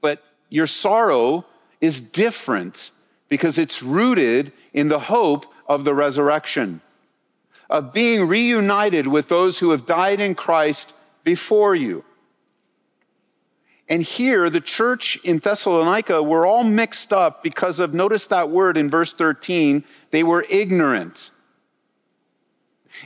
But 0.00 0.22
your 0.48 0.66
sorrow 0.66 1.44
is 1.78 2.00
different 2.00 2.90
because 3.28 3.58
it's 3.58 3.82
rooted 3.82 4.52
in 4.72 4.88
the 4.88 4.98
hope 4.98 5.44
of 5.68 5.84
the 5.84 5.94
resurrection, 5.94 6.80
of 7.68 7.92
being 7.92 8.26
reunited 8.26 9.06
with 9.06 9.28
those 9.28 9.58
who 9.58 9.70
have 9.70 9.84
died 9.84 10.20
in 10.20 10.34
Christ 10.34 10.94
before 11.22 11.74
you. 11.74 12.02
And 13.90 14.02
here, 14.02 14.48
the 14.48 14.62
church 14.62 15.18
in 15.22 15.38
Thessalonica 15.38 16.22
were 16.22 16.46
all 16.46 16.64
mixed 16.64 17.12
up 17.12 17.42
because 17.42 17.78
of, 17.78 17.92
notice 17.92 18.26
that 18.28 18.48
word 18.48 18.78
in 18.78 18.88
verse 18.88 19.12
13, 19.12 19.84
they 20.12 20.22
were 20.22 20.46
ignorant. 20.48 21.30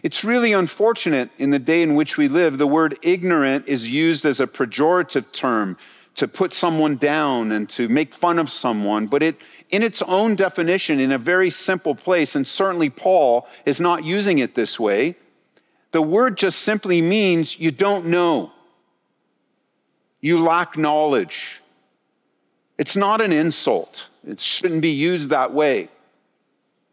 It's 0.02 0.24
really 0.24 0.52
unfortunate 0.52 1.30
in 1.38 1.50
the 1.50 1.58
day 1.58 1.82
in 1.82 1.94
which 1.94 2.16
we 2.16 2.28
live, 2.28 2.58
the 2.58 2.66
word 2.66 2.98
ignorant 3.02 3.68
is 3.68 3.90
used 3.90 4.24
as 4.26 4.40
a 4.40 4.46
pejorative 4.46 5.32
term 5.32 5.76
to 6.14 6.26
put 6.26 6.52
someone 6.52 6.96
down 6.96 7.52
and 7.52 7.68
to 7.70 7.88
make 7.88 8.14
fun 8.14 8.38
of 8.38 8.50
someone, 8.50 9.06
but 9.06 9.22
it, 9.22 9.36
in 9.70 9.82
its 9.82 10.02
own 10.02 10.34
definition, 10.34 10.98
in 10.98 11.12
a 11.12 11.18
very 11.18 11.48
simple 11.50 11.94
place, 11.94 12.34
and 12.34 12.46
certainly 12.46 12.90
Paul 12.90 13.46
is 13.64 13.80
not 13.80 14.04
using 14.04 14.40
it 14.40 14.54
this 14.54 14.80
way, 14.80 15.16
the 15.92 16.02
word 16.02 16.36
just 16.36 16.60
simply 16.60 17.00
means 17.00 17.58
you 17.58 17.70
don't 17.70 18.06
know. 18.06 18.52
You 20.20 20.40
lack 20.40 20.76
knowledge. 20.76 21.62
It's 22.78 22.96
not 22.96 23.20
an 23.20 23.32
insult, 23.32 24.06
it 24.26 24.40
shouldn't 24.40 24.82
be 24.82 24.90
used 24.90 25.30
that 25.30 25.54
way. 25.54 25.88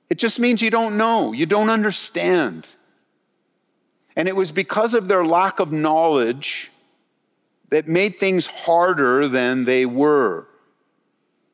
It 0.09 0.19
just 0.19 0.39
means 0.39 0.61
you 0.61 0.69
don't 0.69 0.97
know, 0.97 1.31
you 1.31 1.45
don't 1.45 1.69
understand. 1.69 2.67
And 4.15 4.27
it 4.27 4.35
was 4.35 4.51
because 4.51 4.93
of 4.93 5.07
their 5.07 5.25
lack 5.25 5.59
of 5.59 5.71
knowledge 5.71 6.71
that 7.69 7.87
made 7.87 8.19
things 8.19 8.45
harder 8.45 9.27
than 9.27 9.65
they 9.65 9.85
were. 9.85 10.47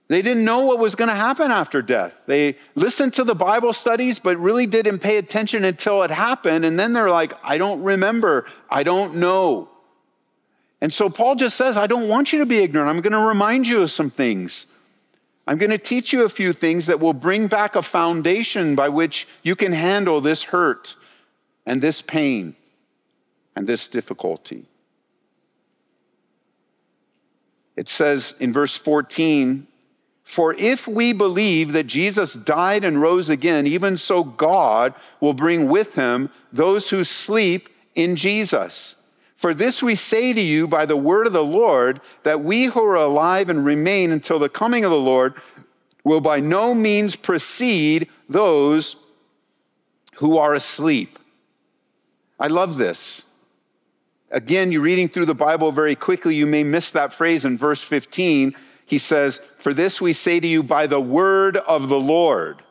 They 0.08 0.22
didn't 0.22 0.44
know 0.44 0.62
what 0.62 0.77
was 0.77 0.96
going 0.96 1.08
to 1.08 1.15
happen 1.15 1.51
after 1.51 1.82
death. 1.82 2.13
They 2.27 2.58
listened 2.75 3.13
to 3.13 3.24
the 3.24 3.34
Bible 3.34 3.72
studies, 3.72 4.20
but 4.20 4.38
really 4.38 4.65
didn't 4.65 5.00
pay 5.00 5.18
attention 5.18 5.63
until 5.63 6.03
it 6.03 6.12
happened. 6.12 6.65
And 6.65 6.77
then 6.77 6.91
they're 6.91 7.10
like, 7.10 7.34
I 7.44 7.58
don't 7.58 7.82
remember. 7.82 8.46
I 8.70 8.84
don't 8.84 9.15
know. 9.15 9.70
And 10.82 10.91
so 10.91 11.10
Paul 11.10 11.36
just 11.36 11.56
says, 11.56 11.77
I 11.77 11.88
don't 11.88 12.10
want 12.10 12.34
you 12.34 12.39
to 12.39 12.46
be 12.46 12.58
ignorant. 12.58 12.89
I'm 12.89 13.01
going 13.01 13.13
to 13.13 13.25
remind 13.25 13.68
you 13.68 13.84
of 13.84 13.89
some 13.91 14.10
things. 14.10 14.65
I'm 15.48 15.58
going 15.58 15.72
to 15.72 15.77
teach 15.77 16.12
you 16.12 16.24
a 16.24 16.30
few 16.30 16.51
things 16.51 16.88
that 16.88 17.00
will 17.00 17.13
bring 17.13 17.48
back 17.48 17.75
a 17.75 17.82
foundation 17.82 18.75
by 18.75 18.89
which 18.89 19.27
you 19.44 19.56
can 19.56 19.72
handle 19.72 20.20
this 20.20 20.44
hurt 20.44 20.96
and 21.65 21.82
this 21.82 22.01
pain 22.01 22.56
and 23.56 23.68
this 23.68 23.88
difficulty. 23.88 24.65
It 27.75 27.89
says 27.89 28.36
in 28.39 28.53
verse 28.53 28.75
14, 28.75 29.68
For 30.24 30.53
if 30.53 30.88
we 30.88 31.13
believe 31.13 31.74
that 31.74 31.88
Jesus 31.88 32.34
died 32.34 32.84
and 32.84 33.01
rose 33.01 33.30
again, 33.30 33.65
even 33.65 33.98
so 33.98 34.24
God 34.24 34.94
will 35.20 35.34
bring 35.34 35.70
with 35.70 35.96
him 35.96 36.30
those 36.51 36.89
who 36.89 37.03
sleep 37.03 37.70
in 37.96 38.15
Jesus. 38.15 38.96
For 39.38 39.53
this 39.53 39.82
we 39.82 39.96
say 39.96 40.34
to 40.34 40.41
you 40.41 40.68
by 40.68 40.86
the 40.86 40.98
word 40.98 41.25
of 41.25 41.34
the 41.34 41.44
Lord, 41.44 42.01
that 42.24 42.44
we 42.44 42.65
who 42.65 42.84
are 42.84 42.96
alive 42.96 43.50
and 43.50 43.65
remain 43.65 44.12
until 44.12 44.38
the 44.38 44.50
coming 44.50 44.86
of 44.86 44.91
the 44.91 44.98
Lord 44.98 45.34
will 46.03 46.22
by 46.22 46.39
no 46.39 46.75
means 46.75 47.15
precede 47.15 48.08
those 48.30 48.96
who 50.15 50.38
are 50.38 50.53
asleep. 50.53 51.18
I 52.41 52.48
love 52.48 52.75
this. 52.75 53.21
Again, 54.31 54.71
you're 54.71 54.81
reading 54.81 55.10
through 55.10 55.27
the 55.27 55.36
Bible 55.36 55.71
very 55.71 55.95
quickly. 55.95 56.33
You 56.36 56.48
may 56.48 56.63
miss 56.63 56.89
that 56.89 57.13
phrase 57.13 57.45
in 57.45 57.55
verse 57.55 57.83
15. 57.83 58.55
He 58.88 58.98
says, 58.98 59.39
For 59.60 59.75
this 59.75 60.01
we 60.01 60.13
say 60.13 60.39
to 60.39 60.48
you 60.48 60.63
by 60.63 60.88
the 60.88 61.00
word 61.00 61.55
of 61.55 61.88
the 61.88 62.00
Lord. 62.00 62.63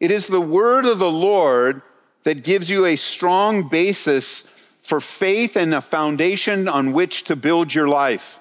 It 0.00 0.10
is 0.10 0.26
the 0.26 0.40
word 0.40 0.86
of 0.86 0.98
the 0.98 1.10
Lord 1.10 1.82
that 2.22 2.42
gives 2.42 2.70
you 2.70 2.86
a 2.86 2.96
strong 2.96 3.68
basis 3.68 4.48
for 4.82 5.00
faith 5.00 5.56
and 5.56 5.74
a 5.74 5.82
foundation 5.82 6.66
on 6.66 6.94
which 6.94 7.24
to 7.24 7.36
build 7.36 7.74
your 7.74 7.88
life. 7.88 8.40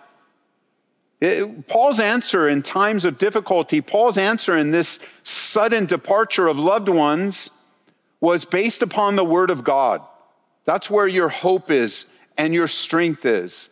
It, 1.20 1.68
Paul's 1.68 2.00
answer 2.00 2.48
in 2.48 2.64
times 2.64 3.04
of 3.04 3.18
difficulty, 3.18 3.82
Paul's 3.82 4.18
answer 4.18 4.58
in 4.58 4.72
this 4.72 5.00
sudden 5.24 5.86
departure 5.86 6.48
of 6.48 6.60
loved 6.60 6.88
ones 6.88 7.50
was 8.22 8.46
based 8.46 8.82
upon 8.82 9.18
the 9.18 9.26
Word 9.26 9.50
of 9.50 9.66
God. 9.66 10.02
That's 10.66 10.90
where 10.90 11.08
your 11.08 11.30
hope 11.30 11.72
is 11.72 12.06
and 12.38 12.54
your 12.54 12.68
strength 12.68 13.26
is. 13.26 13.70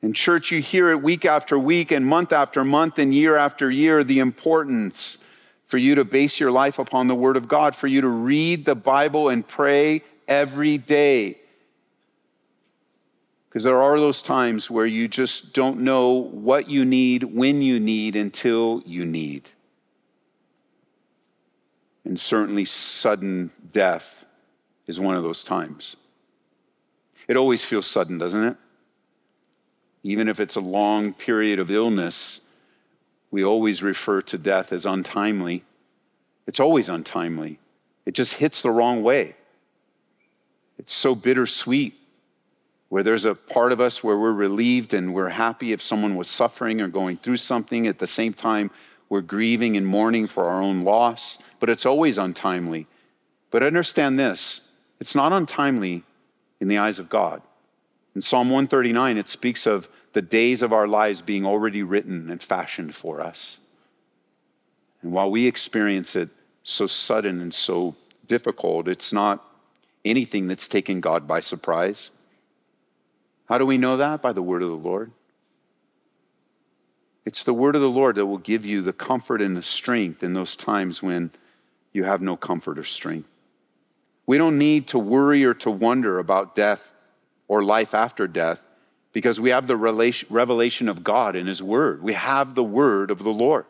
In 0.00 0.12
church, 0.14 0.50
you 0.50 0.60
hear 0.60 0.90
it 0.90 1.02
week 1.02 1.24
after 1.24 1.58
week 1.58 1.92
and 1.92 2.06
month 2.06 2.32
after 2.32 2.64
month 2.64 2.98
and 2.98 3.14
year 3.14 3.36
after 3.36 3.70
year 3.70 4.02
the 4.02 4.18
importance 4.18 5.18
for 5.66 5.78
you 5.78 5.94
to 5.96 6.04
base 6.04 6.40
your 6.40 6.50
life 6.50 6.78
upon 6.78 7.06
the 7.06 7.14
Word 7.14 7.36
of 7.36 7.48
God, 7.48 7.76
for 7.76 7.86
you 7.86 8.00
to 8.00 8.08
read 8.08 8.64
the 8.64 8.74
Bible 8.74 9.28
and 9.28 9.46
pray 9.46 10.02
every 10.26 10.76
day. 10.76 11.38
Because 13.48 13.62
there 13.62 13.80
are 13.80 13.98
those 13.98 14.22
times 14.22 14.70
where 14.70 14.86
you 14.86 15.08
just 15.08 15.52
don't 15.52 15.80
know 15.80 16.10
what 16.10 16.68
you 16.68 16.84
need, 16.84 17.22
when 17.22 17.62
you 17.62 17.78
need, 17.78 18.16
until 18.16 18.82
you 18.84 19.04
need. 19.04 19.48
And 22.04 22.18
certainly, 22.18 22.64
sudden 22.64 23.50
death 23.72 24.22
is 24.86 25.00
one 25.00 25.16
of 25.16 25.22
those 25.22 25.44
times. 25.44 25.96
It 27.28 27.36
always 27.36 27.64
feels 27.64 27.86
sudden, 27.86 28.18
doesn't 28.18 28.44
it? 28.44 28.56
Even 30.02 30.28
if 30.28 30.40
it's 30.40 30.56
a 30.56 30.60
long 30.60 31.12
period 31.12 31.58
of 31.58 31.70
illness, 31.70 32.40
we 33.30 33.44
always 33.44 33.82
refer 33.82 34.20
to 34.22 34.38
death 34.38 34.72
as 34.72 34.84
untimely. 34.84 35.64
It's 36.46 36.60
always 36.60 36.88
untimely. 36.88 37.58
It 38.04 38.14
just 38.14 38.34
hits 38.34 38.62
the 38.62 38.70
wrong 38.70 39.02
way. 39.02 39.36
It's 40.78 40.92
so 40.92 41.14
bittersweet 41.14 41.94
where 42.88 43.02
there's 43.02 43.24
a 43.24 43.34
part 43.34 43.72
of 43.72 43.80
us 43.80 44.02
where 44.02 44.18
we're 44.18 44.32
relieved 44.32 44.92
and 44.92 45.14
we're 45.14 45.28
happy 45.28 45.72
if 45.72 45.80
someone 45.80 46.16
was 46.16 46.28
suffering 46.28 46.80
or 46.80 46.88
going 46.88 47.16
through 47.16 47.36
something. 47.36 47.86
At 47.86 47.98
the 47.98 48.06
same 48.06 48.34
time, 48.34 48.70
we're 49.08 49.20
grieving 49.20 49.76
and 49.76 49.86
mourning 49.86 50.26
for 50.26 50.46
our 50.46 50.60
own 50.60 50.82
loss, 50.82 51.38
but 51.60 51.70
it's 51.70 51.86
always 51.86 52.18
untimely. 52.18 52.86
But 53.50 53.62
understand 53.62 54.18
this 54.18 54.62
it's 55.02 55.16
not 55.16 55.32
untimely 55.32 56.04
in 56.60 56.68
the 56.68 56.78
eyes 56.78 57.00
of 57.00 57.08
God. 57.08 57.42
In 58.14 58.20
Psalm 58.20 58.50
139, 58.50 59.18
it 59.18 59.28
speaks 59.28 59.66
of 59.66 59.88
the 60.12 60.22
days 60.22 60.62
of 60.62 60.72
our 60.72 60.86
lives 60.86 61.20
being 61.20 61.44
already 61.44 61.82
written 61.82 62.30
and 62.30 62.40
fashioned 62.40 62.94
for 62.94 63.20
us. 63.20 63.58
And 65.02 65.10
while 65.10 65.28
we 65.28 65.48
experience 65.48 66.14
it 66.14 66.28
so 66.62 66.86
sudden 66.86 67.40
and 67.40 67.52
so 67.52 67.96
difficult, 68.28 68.86
it's 68.86 69.12
not 69.12 69.44
anything 70.04 70.46
that's 70.46 70.68
taken 70.68 71.00
God 71.00 71.26
by 71.26 71.40
surprise. 71.40 72.10
How 73.46 73.58
do 73.58 73.66
we 73.66 73.78
know 73.78 73.96
that? 73.96 74.22
By 74.22 74.32
the 74.32 74.40
word 74.40 74.62
of 74.62 74.68
the 74.68 74.76
Lord. 74.76 75.10
It's 77.24 77.42
the 77.42 77.52
word 77.52 77.74
of 77.74 77.80
the 77.80 77.90
Lord 77.90 78.14
that 78.14 78.26
will 78.26 78.38
give 78.38 78.64
you 78.64 78.82
the 78.82 78.92
comfort 78.92 79.42
and 79.42 79.56
the 79.56 79.62
strength 79.62 80.22
in 80.22 80.32
those 80.32 80.54
times 80.54 81.02
when 81.02 81.32
you 81.92 82.04
have 82.04 82.22
no 82.22 82.36
comfort 82.36 82.78
or 82.78 82.84
strength. 82.84 83.31
We 84.32 84.38
don't 84.38 84.56
need 84.56 84.88
to 84.88 84.98
worry 84.98 85.44
or 85.44 85.52
to 85.52 85.70
wonder 85.70 86.18
about 86.18 86.56
death 86.56 86.90
or 87.48 87.62
life 87.62 87.92
after 87.92 88.26
death 88.26 88.62
because 89.12 89.38
we 89.38 89.50
have 89.50 89.66
the 89.66 89.76
revelation 89.76 90.88
of 90.88 91.04
God 91.04 91.36
in 91.36 91.46
his 91.46 91.62
word. 91.62 92.02
We 92.02 92.14
have 92.14 92.54
the 92.54 92.64
word 92.64 93.10
of 93.10 93.18
the 93.18 93.28
Lord. 93.28 93.66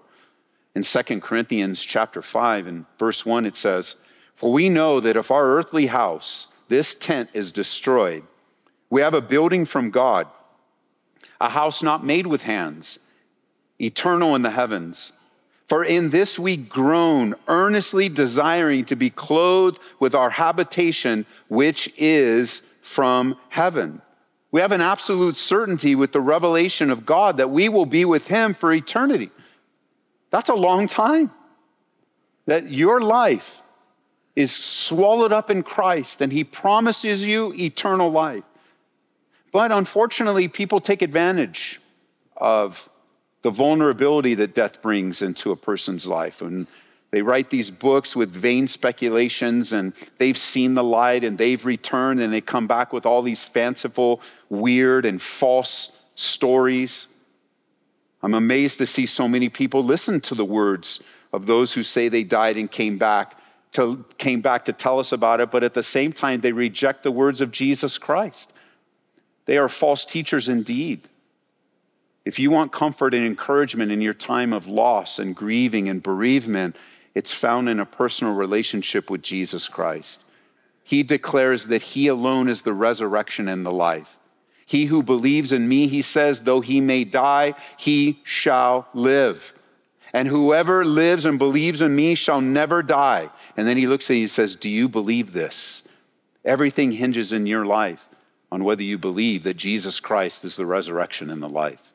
In 0.77 0.85
2 0.85 1.21
Corinthians 1.21 1.83
chapter 1.83 2.23
5 2.23 2.69
and 2.69 2.85
verse 2.97 3.27
1 3.27 3.45
it 3.45 3.57
says, 3.57 3.97
"For 4.37 4.53
we 4.53 4.69
know 4.69 5.01
that 5.01 5.17
if 5.17 5.33
our 5.33 5.47
earthly 5.47 5.87
house, 5.87 6.47
this 6.69 6.95
tent 6.95 7.31
is 7.33 7.51
destroyed, 7.51 8.23
we 8.89 9.01
have 9.01 9.15
a 9.15 9.21
building 9.21 9.65
from 9.65 9.91
God, 9.91 10.29
a 11.41 11.49
house 11.49 11.83
not 11.83 12.05
made 12.05 12.29
with 12.29 12.45
hands, 12.45 13.01
eternal 13.81 14.37
in 14.37 14.43
the 14.43 14.51
heavens." 14.51 15.13
For 15.69 15.85
in 15.85 16.11
this 16.11 16.39
we 16.39 16.57
groan, 16.57 17.35
earnestly 17.49 18.09
desiring 18.09 18.85
to 18.87 18.97
be 18.97 19.11
clothed 19.11 19.79
with 19.99 20.15
our 20.15 20.31
habitation, 20.31 21.25
which 21.49 21.93
is 21.97 22.63
from 22.83 23.37
heaven. 23.49 24.03
We 24.51 24.61
have 24.61 24.73
an 24.73 24.83
absolute 24.83 25.37
certainty 25.37 25.95
with 25.95 26.13
the 26.13 26.21
revelation 26.21 26.91
of 26.91 27.07
God 27.07 27.39
that 27.39 27.51
we 27.51 27.71
will 27.71 27.87
be 27.87 28.05
with 28.05 28.27
Him 28.27 28.53
for 28.53 28.73
eternity. 28.73 29.31
That's 30.31 30.51
a 30.51 30.55
long 30.55 30.89
time. 30.89 31.31
That 32.47 32.71
your 32.71 33.01
life 33.01 33.63
is 34.37 34.55
swallowed 34.55 35.33
up 35.33 35.51
in 35.51 35.63
Christ 35.63 36.21
and 36.21 36.31
He 36.33 36.45
promises 36.45 37.25
you 37.25 37.55
eternal 37.55 38.11
life. 38.11 38.45
But 39.53 39.73
unfortunately, 39.73 40.49
people 40.49 40.81
take 40.81 41.03
advantage 41.03 41.81
of 42.37 42.89
the 43.43 43.51
vulnerability 43.51 44.35
that 44.35 44.55
death 44.55 44.81
brings 44.83 45.21
into 45.21 45.51
a 45.51 45.57
person's 45.57 46.07
life. 46.07 46.43
And 46.43 46.67
they 47.11 47.23
write 47.23 47.51
these 47.51 47.71
books 47.71 48.17
with 48.17 48.31
vain 48.31 48.67
speculations, 48.69 49.73
and 49.73 49.93
they've 50.19 50.39
seen 50.39 50.75
the 50.75 50.85
light 50.85 51.25
and 51.25 51.37
they've 51.37 51.65
returned, 51.65 52.21
and 52.21 52.33
they 52.33 52.41
come 52.41 52.67
back 52.67 52.93
with 52.93 53.05
all 53.05 53.21
these 53.21 53.45
fanciful, 53.45 54.23
weird, 54.49 55.05
and 55.05 55.21
false 55.21 55.97
stories. 56.15 57.09
I'm 58.23 58.35
amazed 58.35 58.79
to 58.79 58.87
see 58.87 59.07
so 59.07 59.29
many 59.29 59.49
people 59.49 59.85
listen 59.85 60.21
to 60.23 60.35
the 60.35 60.45
words 60.45 61.01
of 61.33 61.47
those 61.47 61.73
who 61.73 61.83
say 61.83 62.09
they 62.09 62.25
died 62.25 62.57
and 62.57 62.71
came 62.71 62.97
back 62.97 63.37
to, 63.73 64.05
came 64.19 64.41
back 64.41 64.67
to 64.67 64.73
tell 64.73 64.99
us 64.99 65.13
about 65.13 65.41
it, 65.41 65.51
but 65.51 65.65
at 65.65 65.75
the 65.75 65.83
same 65.83 66.13
time, 66.13 66.41
they 66.41 66.53
reject 66.53 67.03
the 67.03 67.11
words 67.11 67.41
of 67.41 67.51
Jesus 67.51 67.99
Christ. 67.99 68.53
They 69.47 69.57
are 69.57 69.69
false 69.69 70.05
teachers 70.05 70.49
indeed. 70.49 71.09
If 72.25 72.39
you 72.39 72.51
want 72.51 72.73
comfort 72.73 73.15
and 73.15 73.25
encouragement 73.25 73.91
in 73.91 74.01
your 74.01 74.15
time 74.15 74.53
of 74.53 74.67
loss 74.67 75.19
and 75.19 75.35
grieving 75.35 75.89
and 75.89 76.03
bereavement, 76.03 76.77
it's 77.15 77.33
found 77.33 77.69
in 77.69 77.81
a 77.81 77.87
personal 77.87 78.35
relationship 78.35 79.11
with 79.11 79.23
Jesus 79.23 79.69
Christ. 79.69 80.25
He 80.85 81.03
declares 81.03 81.67
that 81.67 81.83
He 81.83 82.07
alone 82.07 82.49
is 82.49 82.63
the 82.63 82.73
resurrection 82.73 83.49
and 83.49 83.67
the 83.67 83.73
life. 83.73 84.17
He 84.67 84.87
who 84.87 85.03
believes 85.03 85.53
in 85.53 85.69
me, 85.69 85.87
he 85.87 86.03
says, 86.03 86.41
though 86.41 86.63
he 86.63 86.81
may 86.81 87.05
die, 87.05 87.55
he 87.77 88.21
shall 88.25 88.89
live. 88.95 89.53
And 90.15 90.29
whoever 90.29 90.85
lives 90.85 91.27
and 91.27 91.39
believes 91.39 91.83
in 91.83 91.95
me 91.95 92.15
shall 92.15 92.41
never 92.41 92.83
die. 92.83 93.31
And 93.57 93.67
then 93.67 93.77
he 93.77 93.87
looks 93.87 94.11
at 94.11 94.15
you 94.15 94.23
and 94.23 94.31
says, 94.31 94.55
Do 94.57 94.71
you 94.71 94.89
believe 94.89 95.33
this? 95.33 95.83
Everything 96.45 96.93
hinges 96.93 97.33
in 97.33 97.47
your 97.47 97.67
life 97.67 98.01
on 98.51 98.65
whether 98.65 98.83
you 98.83 98.99
believe 98.99 99.45
that 99.45 99.59
Jesus 99.59 100.01
Christ 100.01 100.45
is 100.45 100.57
the 100.57 100.67
resurrection 100.67 101.31
and 101.31 101.43
the 101.43 101.49
life. 101.49 101.92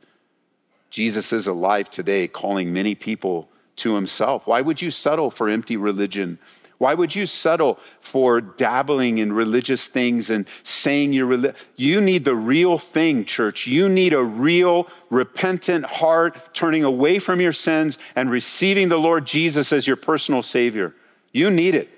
Jesus 0.90 1.34
is 1.34 1.48
alive 1.48 1.90
today, 1.90 2.28
calling 2.28 2.72
many 2.72 2.96
people 2.96 3.50
to 3.78 3.96
himself. 3.96 4.48
Why 4.48 4.62
would 4.62 4.82
you 4.82 4.92
settle 4.92 5.30
for 5.30 5.50
empty 5.50 5.78
religion? 5.78 6.40
Why 6.80 6.94
would 6.94 7.16
you 7.16 7.26
settle 7.26 7.80
for 8.02 8.40
dabbling 8.40 9.18
in 9.18 9.34
religious 9.34 9.88
things 9.88 10.30
and 10.30 10.46
saying 10.64 11.12
you're 11.12 11.28
reli- 11.28 11.56
You 11.76 12.02
need 12.02 12.24
the 12.24 12.36
real 12.36 12.78
thing, 12.78 13.26
church. 13.26 13.66
You 13.66 13.90
need 13.90 14.14
a 14.14 14.24
real, 14.24 14.88
repentant 15.10 15.86
heart, 15.86 16.54
turning 16.54 16.84
away 16.84 17.18
from 17.18 17.42
your 17.42 17.54
sins 17.54 17.98
and 18.16 18.30
receiving 18.30 18.90
the 18.90 19.00
Lord 19.00 19.26
Jesus 19.26 19.74
as 19.74 19.88
your 19.88 19.96
personal 19.96 20.44
Savior. 20.44 20.94
You 21.32 21.50
need 21.50 21.74
it. 21.74 21.90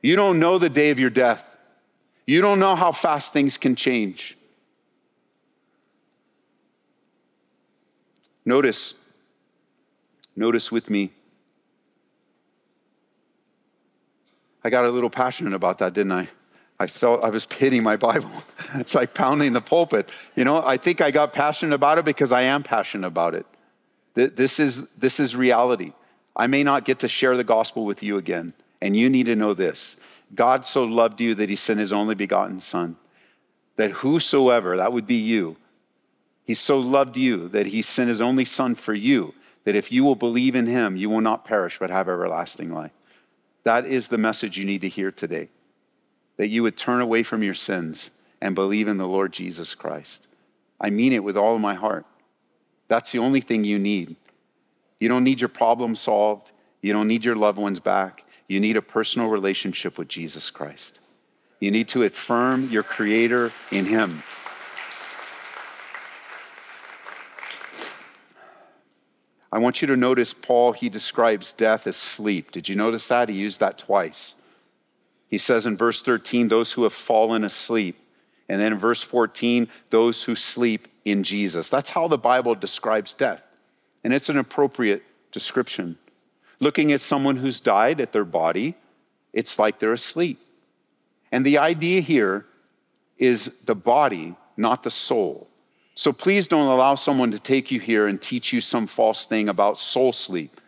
You 0.00 0.16
don't 0.16 0.38
know 0.38 0.58
the 0.58 0.70
day 0.70 0.90
of 0.90 0.98
your 0.98 1.10
death, 1.10 1.44
you 2.26 2.40
don't 2.40 2.58
know 2.58 2.74
how 2.74 2.92
fast 2.92 3.32
things 3.32 3.56
can 3.56 3.76
change. 3.76 4.36
Notice, 8.46 8.94
notice 10.36 10.70
with 10.70 10.88
me. 10.88 11.10
I 14.62 14.70
got 14.70 14.84
a 14.84 14.90
little 14.90 15.10
passionate 15.10 15.52
about 15.52 15.78
that, 15.78 15.94
didn't 15.94 16.12
I? 16.12 16.28
I 16.78 16.86
felt 16.86 17.24
I 17.24 17.30
was 17.30 17.44
hitting 17.44 17.82
my 17.82 17.96
Bible. 17.96 18.30
it's 18.74 18.94
like 18.94 19.14
pounding 19.14 19.52
the 19.52 19.60
pulpit. 19.60 20.10
You 20.36 20.44
know, 20.44 20.64
I 20.64 20.76
think 20.76 21.00
I 21.00 21.10
got 21.10 21.32
passionate 21.32 21.74
about 21.74 21.98
it 21.98 22.04
because 22.04 22.30
I 22.30 22.42
am 22.42 22.62
passionate 22.62 23.08
about 23.08 23.34
it. 23.34 23.46
This 24.14 24.60
is, 24.60 24.86
this 24.96 25.20
is 25.20 25.34
reality. 25.34 25.92
I 26.34 26.46
may 26.46 26.62
not 26.62 26.84
get 26.84 27.00
to 27.00 27.08
share 27.08 27.36
the 27.36 27.44
gospel 27.44 27.84
with 27.84 28.02
you 28.02 28.16
again, 28.16 28.52
and 28.80 28.96
you 28.96 29.10
need 29.10 29.26
to 29.26 29.36
know 29.36 29.54
this 29.54 29.96
God 30.34 30.64
so 30.64 30.84
loved 30.84 31.20
you 31.20 31.34
that 31.34 31.50
he 31.50 31.56
sent 31.56 31.80
his 31.80 31.92
only 31.92 32.14
begotten 32.14 32.60
Son, 32.60 32.96
that 33.76 33.90
whosoever, 33.90 34.76
that 34.76 34.92
would 34.92 35.06
be 35.06 35.16
you, 35.16 35.56
he 36.46 36.54
so 36.54 36.78
loved 36.78 37.16
you 37.16 37.48
that 37.48 37.66
he 37.66 37.82
sent 37.82 38.08
his 38.08 38.22
only 38.22 38.44
son 38.44 38.74
for 38.74 38.94
you, 38.94 39.34
that 39.64 39.74
if 39.74 39.90
you 39.90 40.04
will 40.04 40.14
believe 40.14 40.54
in 40.54 40.66
him, 40.66 40.96
you 40.96 41.10
will 41.10 41.20
not 41.20 41.44
perish 41.44 41.78
but 41.78 41.90
have 41.90 42.08
everlasting 42.08 42.72
life. 42.72 42.92
That 43.64 43.84
is 43.84 44.06
the 44.06 44.16
message 44.16 44.56
you 44.56 44.64
need 44.64 44.82
to 44.82 44.88
hear 44.88 45.10
today. 45.10 45.48
That 46.36 46.48
you 46.48 46.62
would 46.62 46.76
turn 46.76 47.00
away 47.00 47.24
from 47.24 47.42
your 47.42 47.54
sins 47.54 48.10
and 48.40 48.54
believe 48.54 48.86
in 48.86 48.96
the 48.96 49.08
Lord 49.08 49.32
Jesus 49.32 49.74
Christ. 49.74 50.28
I 50.80 50.90
mean 50.90 51.12
it 51.12 51.24
with 51.24 51.36
all 51.36 51.58
my 51.58 51.74
heart. 51.74 52.06
That's 52.86 53.10
the 53.10 53.18
only 53.18 53.40
thing 53.40 53.64
you 53.64 53.78
need. 53.78 54.14
You 55.00 55.08
don't 55.08 55.24
need 55.24 55.40
your 55.40 55.48
problem 55.48 55.96
solved. 55.96 56.52
You 56.80 56.92
don't 56.92 57.08
need 57.08 57.24
your 57.24 57.34
loved 57.34 57.58
ones 57.58 57.80
back. 57.80 58.24
You 58.46 58.60
need 58.60 58.76
a 58.76 58.82
personal 58.82 59.28
relationship 59.28 59.98
with 59.98 60.06
Jesus 60.06 60.50
Christ. 60.50 61.00
You 61.58 61.72
need 61.72 61.88
to 61.88 62.04
affirm 62.04 62.68
your 62.68 62.84
Creator 62.84 63.50
in 63.72 63.86
Him. 63.86 64.22
I 69.52 69.58
want 69.58 69.80
you 69.80 69.88
to 69.88 69.96
notice 69.96 70.34
Paul, 70.34 70.72
he 70.72 70.88
describes 70.88 71.52
death 71.52 71.86
as 71.86 71.96
sleep. 71.96 72.50
Did 72.50 72.68
you 72.68 72.76
notice 72.76 73.08
that? 73.08 73.28
He 73.28 73.36
used 73.36 73.60
that 73.60 73.78
twice. 73.78 74.34
He 75.28 75.38
says 75.38 75.66
in 75.66 75.76
verse 75.76 76.02
13, 76.02 76.48
those 76.48 76.72
who 76.72 76.82
have 76.82 76.92
fallen 76.92 77.44
asleep. 77.44 77.98
And 78.48 78.60
then 78.60 78.72
in 78.72 78.78
verse 78.78 79.02
14, 79.02 79.68
those 79.90 80.22
who 80.22 80.34
sleep 80.34 80.88
in 81.04 81.22
Jesus. 81.22 81.68
That's 81.68 81.90
how 81.90 82.08
the 82.08 82.18
Bible 82.18 82.54
describes 82.54 83.12
death. 83.12 83.42
And 84.04 84.12
it's 84.12 84.28
an 84.28 84.38
appropriate 84.38 85.02
description. 85.32 85.98
Looking 86.60 86.92
at 86.92 87.00
someone 87.00 87.36
who's 87.36 87.60
died 87.60 88.00
at 88.00 88.12
their 88.12 88.24
body, 88.24 88.76
it's 89.32 89.58
like 89.58 89.78
they're 89.78 89.92
asleep. 89.92 90.40
And 91.32 91.44
the 91.44 91.58
idea 91.58 92.00
here 92.00 92.46
is 93.18 93.52
the 93.64 93.74
body 93.74 94.36
not 94.56 94.82
the 94.82 94.90
soul. 94.90 95.48
So 95.96 96.12
please 96.12 96.46
don't 96.46 96.68
allow 96.68 96.94
someone 96.94 97.30
to 97.30 97.38
take 97.38 97.70
you 97.70 97.80
here 97.80 98.06
and 98.06 98.20
teach 98.20 98.52
you 98.52 98.60
some 98.60 98.86
false 98.86 99.24
thing 99.24 99.48
about 99.48 99.78
soul 99.78 100.12
sleep. 100.12 100.60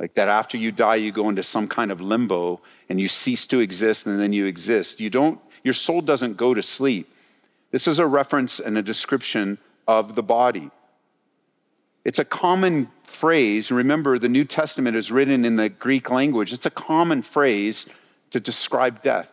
Like 0.00 0.14
that 0.14 0.28
after 0.28 0.58
you 0.58 0.72
die, 0.72 0.96
you 0.96 1.12
go 1.12 1.28
into 1.28 1.44
some 1.44 1.68
kind 1.68 1.92
of 1.92 2.00
limbo 2.00 2.60
and 2.88 3.00
you 3.00 3.06
cease 3.06 3.46
to 3.46 3.60
exist 3.60 4.06
and 4.06 4.18
then 4.18 4.32
you 4.32 4.46
exist. 4.46 5.00
You 5.00 5.10
don't, 5.10 5.40
your 5.62 5.74
soul 5.74 6.00
doesn't 6.00 6.36
go 6.36 6.54
to 6.54 6.62
sleep. 6.62 7.08
This 7.70 7.86
is 7.86 8.00
a 8.00 8.06
reference 8.06 8.58
and 8.58 8.76
a 8.76 8.82
description 8.82 9.58
of 9.86 10.16
the 10.16 10.24
body. 10.24 10.70
It's 12.04 12.18
a 12.18 12.24
common 12.24 12.90
phrase. 13.04 13.70
Remember, 13.70 14.18
the 14.18 14.28
New 14.28 14.44
Testament 14.44 14.96
is 14.96 15.12
written 15.12 15.44
in 15.44 15.54
the 15.54 15.68
Greek 15.68 16.10
language. 16.10 16.52
It's 16.52 16.66
a 16.66 16.70
common 16.70 17.22
phrase 17.22 17.86
to 18.32 18.40
describe 18.40 19.04
death, 19.04 19.30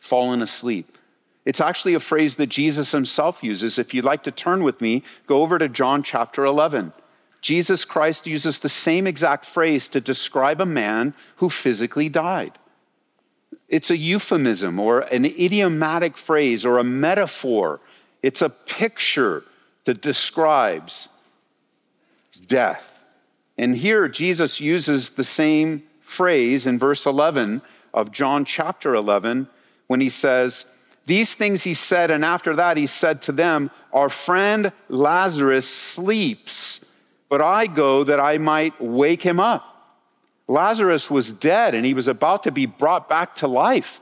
fallen 0.00 0.42
asleep. 0.42 0.98
It's 1.44 1.60
actually 1.60 1.94
a 1.94 2.00
phrase 2.00 2.36
that 2.36 2.48
Jesus 2.48 2.92
himself 2.92 3.42
uses. 3.42 3.78
If 3.78 3.92
you'd 3.92 4.04
like 4.04 4.24
to 4.24 4.30
turn 4.30 4.62
with 4.62 4.80
me, 4.80 5.02
go 5.26 5.42
over 5.42 5.58
to 5.58 5.68
John 5.68 6.02
chapter 6.02 6.44
11. 6.44 6.92
Jesus 7.40 7.84
Christ 7.84 8.26
uses 8.28 8.60
the 8.60 8.68
same 8.68 9.06
exact 9.06 9.44
phrase 9.44 9.88
to 9.90 10.00
describe 10.00 10.60
a 10.60 10.66
man 10.66 11.14
who 11.36 11.50
physically 11.50 12.08
died. 12.08 12.56
It's 13.68 13.90
a 13.90 13.96
euphemism 13.96 14.78
or 14.78 15.00
an 15.00 15.24
idiomatic 15.24 16.16
phrase 16.16 16.64
or 16.64 16.78
a 16.78 16.84
metaphor. 16.84 17.80
It's 18.22 18.42
a 18.42 18.50
picture 18.50 19.42
that 19.84 20.00
describes 20.00 21.08
death. 22.46 22.88
And 23.58 23.76
here 23.76 24.08
Jesus 24.08 24.60
uses 24.60 25.10
the 25.10 25.24
same 25.24 25.82
phrase 26.02 26.66
in 26.66 26.78
verse 26.78 27.06
11 27.06 27.62
of 27.92 28.12
John 28.12 28.44
chapter 28.44 28.94
11 28.94 29.48
when 29.88 30.00
he 30.00 30.10
says, 30.10 30.64
These 31.06 31.34
things 31.34 31.64
he 31.64 31.74
said, 31.74 32.10
and 32.10 32.24
after 32.24 32.56
that 32.56 32.76
he 32.76 32.86
said 32.86 33.22
to 33.22 33.32
them, 33.32 33.70
Our 33.92 34.08
friend 34.08 34.72
Lazarus 34.88 35.68
sleeps 35.68 36.84
but 37.32 37.40
I 37.40 37.66
go 37.66 38.04
that 38.04 38.20
I 38.20 38.36
might 38.36 38.78
wake 38.78 39.22
him 39.22 39.40
up. 39.40 39.64
Lazarus 40.48 41.10
was 41.10 41.32
dead 41.32 41.74
and 41.74 41.86
he 41.86 41.94
was 41.94 42.06
about 42.06 42.42
to 42.42 42.50
be 42.50 42.66
brought 42.66 43.08
back 43.08 43.36
to 43.36 43.48
life. 43.48 44.00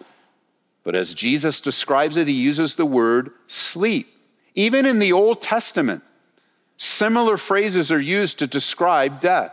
But 0.83 0.97
as 0.97 1.15
Jesus 1.15 1.61
describes 1.61 2.17
it, 2.17 2.27
he 2.27 2.35
uses 2.35 2.75
the 2.75 2.85
word 2.85 3.31
sleep. 3.47 4.09
Even 4.57 4.85
in 4.85 4.99
the 4.99 5.13
Old 5.13 5.43
Testament, 5.43 6.03
similar 6.77 7.37
phrases 7.37 7.93
are 7.93 8.01
used 8.01 8.41
to 8.41 8.49
describe 8.49 9.21
death. 9.21 9.53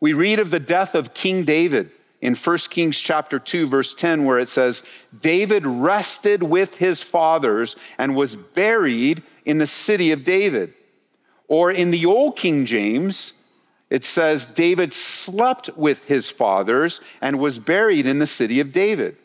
We 0.00 0.12
read 0.12 0.40
of 0.40 0.50
the 0.50 0.58
death 0.58 0.96
of 0.96 1.14
King 1.14 1.44
David 1.44 1.92
in 2.24 2.34
1 2.34 2.56
Kings 2.70 2.98
chapter 2.98 3.38
2 3.38 3.66
verse 3.66 3.94
10 3.94 4.24
where 4.24 4.38
it 4.38 4.48
says 4.48 4.82
David 5.20 5.66
rested 5.66 6.42
with 6.42 6.74
his 6.76 7.02
fathers 7.02 7.76
and 7.98 8.16
was 8.16 8.34
buried 8.34 9.22
in 9.44 9.58
the 9.58 9.66
city 9.66 10.10
of 10.10 10.24
David. 10.24 10.72
Or 11.48 11.70
in 11.70 11.90
the 11.90 12.06
Old 12.06 12.36
King 12.36 12.64
James, 12.64 13.34
it 13.90 14.06
says 14.06 14.46
David 14.46 14.94
slept 14.94 15.68
with 15.76 16.04
his 16.04 16.30
fathers 16.30 17.02
and 17.20 17.38
was 17.38 17.58
buried 17.58 18.06
in 18.06 18.20
the 18.20 18.26
city 18.26 18.58
of 18.58 18.72
David. 18.72 19.18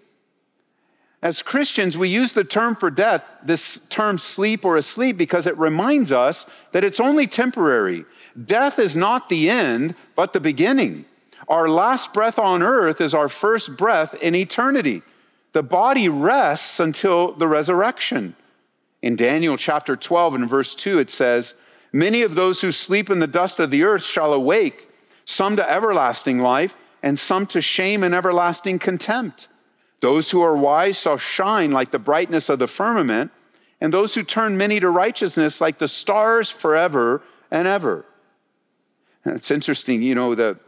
As 1.21 1.41
Christians, 1.41 1.97
we 1.97 2.09
use 2.09 2.33
the 2.33 2.43
term 2.43 2.75
for 2.75 2.91
death, 2.91 3.23
this 3.41 3.79
term 3.87 4.17
sleep 4.17 4.65
or 4.65 4.75
asleep, 4.75 5.17
because 5.17 5.47
it 5.47 5.57
reminds 5.57 6.11
us 6.11 6.45
that 6.73 6.83
it's 6.83 6.99
only 6.99 7.27
temporary. 7.27 8.03
Death 8.45 8.77
is 8.77 8.97
not 8.97 9.29
the 9.29 9.49
end, 9.49 9.95
but 10.17 10.33
the 10.33 10.41
beginning. 10.41 11.05
Our 11.49 11.67
last 11.67 12.13
breath 12.13 12.37
on 12.37 12.61
earth 12.61 13.01
is 13.01 13.15
our 13.15 13.27
first 13.27 13.75
breath 13.75 14.13
in 14.21 14.35
eternity. 14.35 15.01
The 15.53 15.63
body 15.63 16.07
rests 16.07 16.79
until 16.79 17.33
the 17.33 17.47
resurrection. 17.47 18.35
In 19.01 19.15
Daniel 19.15 19.57
chapter 19.57 19.95
12 19.95 20.35
and 20.35 20.49
verse 20.49 20.75
2, 20.75 20.99
it 20.99 21.09
says, 21.09 21.55
Many 21.91 22.21
of 22.21 22.35
those 22.35 22.61
who 22.61 22.71
sleep 22.71 23.09
in 23.09 23.19
the 23.19 23.25
dust 23.25 23.59
of 23.59 23.71
the 23.71 23.81
earth 23.81 24.03
shall 24.03 24.33
awake, 24.33 24.89
some 25.25 25.55
to 25.55 25.67
everlasting 25.67 26.37
life, 26.37 26.75
and 27.01 27.17
some 27.17 27.47
to 27.47 27.61
shame 27.61 28.03
and 28.03 28.13
everlasting 28.13 28.77
contempt. 28.77 29.47
Those 30.01 30.29
who 30.29 30.41
are 30.41 30.55
wise 30.55 30.99
shall 30.99 31.17
shine 31.17 31.71
like 31.71 31.89
the 31.89 31.97
brightness 31.97 32.49
of 32.49 32.59
the 32.59 32.67
firmament, 32.67 33.31
and 33.81 33.91
those 33.91 34.13
who 34.13 34.21
turn 34.21 34.57
many 34.57 34.79
to 34.79 34.89
righteousness 34.89 35.61
like 35.61 35.79
the 35.79 35.87
stars 35.87 36.51
forever 36.51 37.23
and 37.49 37.67
ever. 37.67 38.05
And 39.25 39.35
it's 39.35 39.49
interesting, 39.49 40.03
you 40.03 40.13
know, 40.13 40.35
the, 40.35 40.59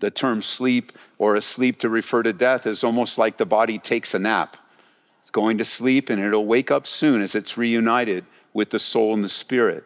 the 0.00 0.10
term 0.10 0.42
sleep 0.42 0.92
or 1.18 1.36
asleep 1.36 1.78
to 1.80 1.88
refer 1.88 2.22
to 2.22 2.32
death 2.32 2.66
is 2.66 2.82
almost 2.82 3.18
like 3.18 3.36
the 3.36 3.46
body 3.46 3.78
takes 3.78 4.14
a 4.14 4.18
nap. 4.18 4.56
It's 5.20 5.30
going 5.30 5.58
to 5.58 5.64
sleep 5.64 6.10
and 6.10 6.20
it'll 6.20 6.46
wake 6.46 6.70
up 6.70 6.86
soon 6.86 7.22
as 7.22 7.34
it's 7.34 7.56
reunited 7.56 8.24
with 8.52 8.70
the 8.70 8.78
soul 8.78 9.14
and 9.14 9.22
the 9.22 9.28
spirit. 9.28 9.84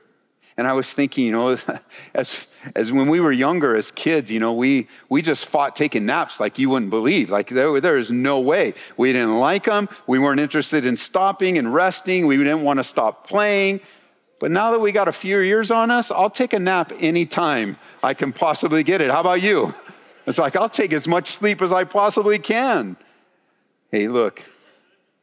And 0.56 0.68
I 0.68 0.72
was 0.72 0.92
thinking, 0.92 1.26
you 1.26 1.32
know, 1.32 1.58
as, 2.14 2.46
as 2.76 2.92
when 2.92 3.08
we 3.08 3.18
were 3.18 3.32
younger 3.32 3.74
as 3.74 3.90
kids, 3.90 4.30
you 4.30 4.38
know, 4.38 4.52
we, 4.52 4.88
we 5.08 5.20
just 5.20 5.46
fought 5.46 5.74
taking 5.74 6.06
naps 6.06 6.38
like 6.38 6.58
you 6.58 6.70
wouldn't 6.70 6.90
believe. 6.90 7.28
Like 7.30 7.48
there, 7.48 7.80
there 7.80 7.96
is 7.96 8.10
no 8.10 8.38
way. 8.38 8.74
We 8.96 9.12
didn't 9.12 9.38
like 9.38 9.64
them. 9.64 9.88
We 10.06 10.20
weren't 10.20 10.40
interested 10.40 10.84
in 10.84 10.96
stopping 10.96 11.58
and 11.58 11.74
resting. 11.74 12.26
We 12.26 12.36
didn't 12.36 12.62
want 12.62 12.78
to 12.78 12.84
stop 12.84 13.26
playing. 13.26 13.80
But 14.40 14.50
now 14.50 14.70
that 14.72 14.80
we 14.80 14.92
got 14.92 15.08
a 15.08 15.12
few 15.12 15.40
years 15.40 15.70
on 15.70 15.90
us, 15.90 16.10
I'll 16.10 16.30
take 16.30 16.52
a 16.52 16.58
nap 16.58 16.92
anytime 17.00 17.76
I 18.02 18.14
can 18.14 18.32
possibly 18.32 18.84
get 18.84 19.00
it. 19.00 19.10
How 19.10 19.20
about 19.20 19.42
you? 19.42 19.74
It's 20.26 20.38
like, 20.38 20.56
I'll 20.56 20.68
take 20.68 20.92
as 20.92 21.06
much 21.06 21.32
sleep 21.32 21.60
as 21.60 21.72
I 21.72 21.84
possibly 21.84 22.38
can. 22.38 22.96
Hey, 23.90 24.08
look, 24.08 24.42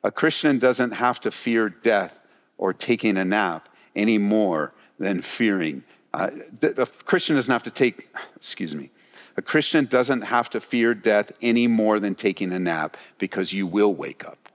a 0.03 0.11
Christian 0.11 0.59
doesn't 0.59 0.91
have 0.91 1.19
to 1.21 1.31
fear 1.31 1.69
death 1.69 2.17
or 2.57 2.73
taking 2.73 3.17
a 3.17 3.25
nap 3.25 3.69
any 3.95 4.17
more 4.17 4.73
than 4.99 5.21
fearing. 5.21 5.83
Uh, 6.13 6.29
a 6.61 6.85
Christian 6.85 7.35
doesn't 7.35 7.51
have 7.51 7.63
to 7.63 7.71
take, 7.71 8.09
excuse 8.35 8.75
me, 8.75 8.91
a 9.37 9.41
Christian 9.41 9.85
doesn't 9.85 10.21
have 10.21 10.49
to 10.51 10.59
fear 10.59 10.93
death 10.93 11.31
any 11.41 11.67
more 11.67 11.99
than 11.99 12.15
taking 12.15 12.51
a 12.51 12.59
nap 12.59 12.97
because 13.17 13.53
you 13.53 13.65
will 13.65 13.93
wake 13.93 14.25
up. 14.25 14.49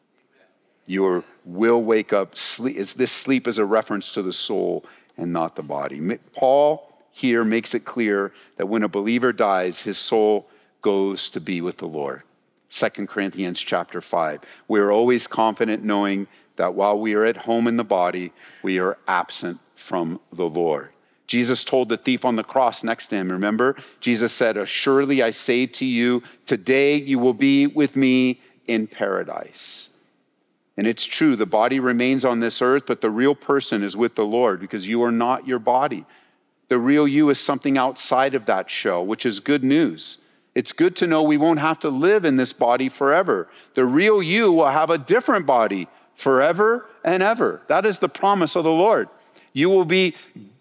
You 0.86 1.24
will 1.44 1.82
wake 1.82 2.12
up. 2.12 2.36
Sleep, 2.36 2.76
this 2.76 3.10
sleep 3.10 3.48
is 3.48 3.58
a 3.58 3.64
reference 3.64 4.10
to 4.12 4.22
the 4.22 4.32
soul 4.32 4.84
and 5.16 5.32
not 5.32 5.56
the 5.56 5.62
body. 5.62 6.18
Paul 6.34 6.95
here 7.16 7.44
makes 7.44 7.74
it 7.74 7.86
clear 7.86 8.30
that 8.58 8.66
when 8.66 8.82
a 8.82 8.88
believer 8.88 9.32
dies, 9.32 9.80
his 9.80 9.96
soul 9.96 10.46
goes 10.82 11.30
to 11.30 11.40
be 11.40 11.62
with 11.62 11.78
the 11.78 11.86
Lord. 11.86 12.20
2 12.68 13.06
Corinthians 13.06 13.58
chapter 13.58 14.02
5. 14.02 14.40
We're 14.68 14.90
always 14.90 15.26
confident 15.26 15.82
knowing 15.82 16.26
that 16.56 16.74
while 16.74 16.98
we 16.98 17.14
are 17.14 17.24
at 17.24 17.38
home 17.38 17.68
in 17.68 17.78
the 17.78 17.84
body, 17.84 18.34
we 18.62 18.78
are 18.80 18.98
absent 19.08 19.58
from 19.76 20.20
the 20.30 20.46
Lord. 20.46 20.90
Jesus 21.26 21.64
told 21.64 21.88
the 21.88 21.96
thief 21.96 22.26
on 22.26 22.36
the 22.36 22.44
cross 22.44 22.84
next 22.84 23.06
to 23.06 23.16
him, 23.16 23.32
remember? 23.32 23.76
Jesus 24.00 24.34
said, 24.34 24.58
Assuredly 24.58 25.22
I 25.22 25.30
say 25.30 25.64
to 25.64 25.86
you, 25.86 26.22
today 26.44 26.96
you 26.96 27.18
will 27.18 27.32
be 27.32 27.66
with 27.66 27.96
me 27.96 28.42
in 28.66 28.86
paradise. 28.86 29.88
And 30.76 30.86
it's 30.86 31.06
true, 31.06 31.34
the 31.34 31.46
body 31.46 31.80
remains 31.80 32.26
on 32.26 32.40
this 32.40 32.60
earth, 32.60 32.82
but 32.86 33.00
the 33.00 33.10
real 33.10 33.34
person 33.34 33.82
is 33.82 33.96
with 33.96 34.16
the 34.16 34.26
Lord 34.26 34.60
because 34.60 34.86
you 34.86 35.02
are 35.02 35.10
not 35.10 35.46
your 35.46 35.58
body. 35.58 36.04
The 36.68 36.78
real 36.78 37.06
you 37.06 37.30
is 37.30 37.38
something 37.38 37.78
outside 37.78 38.34
of 38.34 38.46
that 38.46 38.70
shell, 38.70 39.04
which 39.04 39.24
is 39.24 39.40
good 39.40 39.62
news. 39.62 40.18
It's 40.54 40.72
good 40.72 40.96
to 40.96 41.06
know 41.06 41.22
we 41.22 41.36
won't 41.36 41.60
have 41.60 41.78
to 41.80 41.90
live 41.90 42.24
in 42.24 42.36
this 42.36 42.52
body 42.52 42.88
forever. 42.88 43.48
The 43.74 43.84
real 43.84 44.22
you 44.22 44.50
will 44.52 44.70
have 44.70 44.90
a 44.90 44.98
different 44.98 45.46
body 45.46 45.86
forever 46.14 46.86
and 47.04 47.22
ever. 47.22 47.60
That 47.68 47.84
is 47.84 47.98
the 47.98 48.08
promise 48.08 48.56
of 48.56 48.64
the 48.64 48.70
Lord. 48.70 49.08
You 49.52 49.70
will 49.70 49.84
be 49.84 50.16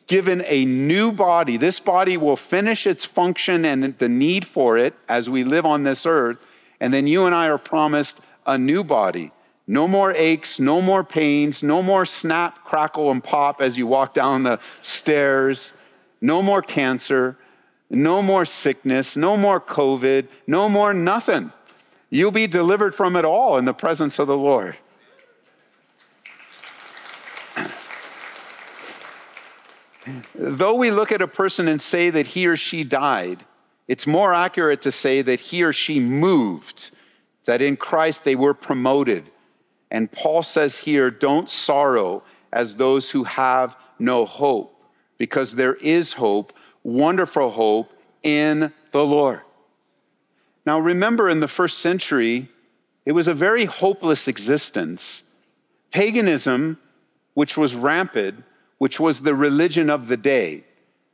given 0.08 0.44
a 0.46 0.66
new 0.66 1.12
body. 1.12 1.58
This 1.58 1.80
body 1.80 2.18
will 2.18 2.36
finish 2.36 2.86
its 2.86 3.06
function 3.06 3.66
and 3.66 3.98
the 3.98 4.10
need 4.10 4.46
for 4.46 4.78
it 4.78 4.94
as 5.08 5.30
we 5.30 5.44
live 5.44 5.66
on 5.66 5.84
this 5.84 6.06
earth. 6.06 6.38
And 6.80 6.94
then 6.94 7.08
you 7.08 7.26
and 7.26 7.34
I 7.34 7.48
are 7.48 7.58
promised 7.58 8.20
a 8.46 8.58
new 8.58 8.84
body. 8.84 9.32
No 9.68 9.88
more 9.88 10.12
aches, 10.14 10.60
no 10.60 10.82
more 10.82 11.04
pains, 11.04 11.64
no 11.64 11.82
more 11.82 12.06
snap, 12.06 12.64
crackle, 12.64 13.10
and 13.10 13.24
pop 13.24 13.62
as 13.62 13.78
you 13.78 13.88
walk 13.88 14.14
down 14.14 14.44
the 14.44 14.60
stairs, 14.84 15.74
no 16.26 16.42
more 16.42 16.62
cancer, 16.64 17.38
no 17.90 18.22
more 18.22 18.46
sickness, 18.46 19.16
no 19.16 19.38
more 19.38 19.62
COVID, 19.62 20.28
no 20.48 20.68
more 20.68 20.92
nothing. 20.94 21.52
You'll 22.10 22.32
be 22.32 22.48
delivered 22.48 22.96
from 22.96 23.16
it 23.16 23.24
all 23.26 23.60
in 23.60 23.66
the 23.66 23.74
presence 23.74 24.18
of 24.18 24.28
the 24.28 24.36
Lord. 24.36 24.76
Though 30.36 30.74
we 30.74 30.90
look 30.90 31.12
at 31.12 31.22
a 31.22 31.28
person 31.28 31.68
and 31.68 31.80
say 31.80 32.10
that 32.10 32.26
he 32.28 32.48
or 32.48 32.58
she 32.58 32.84
died, 32.84 33.46
it's 33.88 34.08
more 34.08 34.34
accurate 34.34 34.82
to 34.82 34.92
say 34.92 35.22
that 35.22 35.40
he 35.40 35.62
or 35.62 35.74
she 35.74 36.00
moved, 36.00 36.90
that 37.46 37.62
in 37.62 37.78
Christ 37.78 38.24
they 38.24 38.36
were 38.36 38.56
promoted. 38.56 39.30
And 39.92 40.12
Paul 40.12 40.42
says 40.42 40.80
here, 40.80 41.12
don't 41.12 41.48
sorrow 41.48 42.24
as 42.52 42.76
those 42.76 43.12
who 43.12 43.26
have 43.26 43.78
no 44.00 44.26
hope, 44.26 44.75
because 45.18 45.54
there 45.54 45.76
is 45.76 46.14
hope, 46.14 46.54
wonderful 46.84 47.52
hope 47.52 47.92
in 48.24 48.72
the 48.92 49.04
Lord. 49.06 49.42
Now, 50.66 50.80
remember 50.80 51.30
in 51.30 51.40
the 51.40 51.48
first 51.48 51.80
century, 51.80 52.50
it 53.06 53.12
was 53.12 53.28
a 53.28 53.34
very 53.34 53.66
hopeless 53.66 54.28
existence. 54.28 55.24
Paganism 55.92 56.78
which 57.36 57.56
was 57.56 57.76
rampant, 57.76 58.44
which 58.80 59.00
was 59.00 59.22
the 59.22 59.36
religion 59.36 59.90
of 59.90 60.08
the 60.08 60.18
day. 60.18 60.64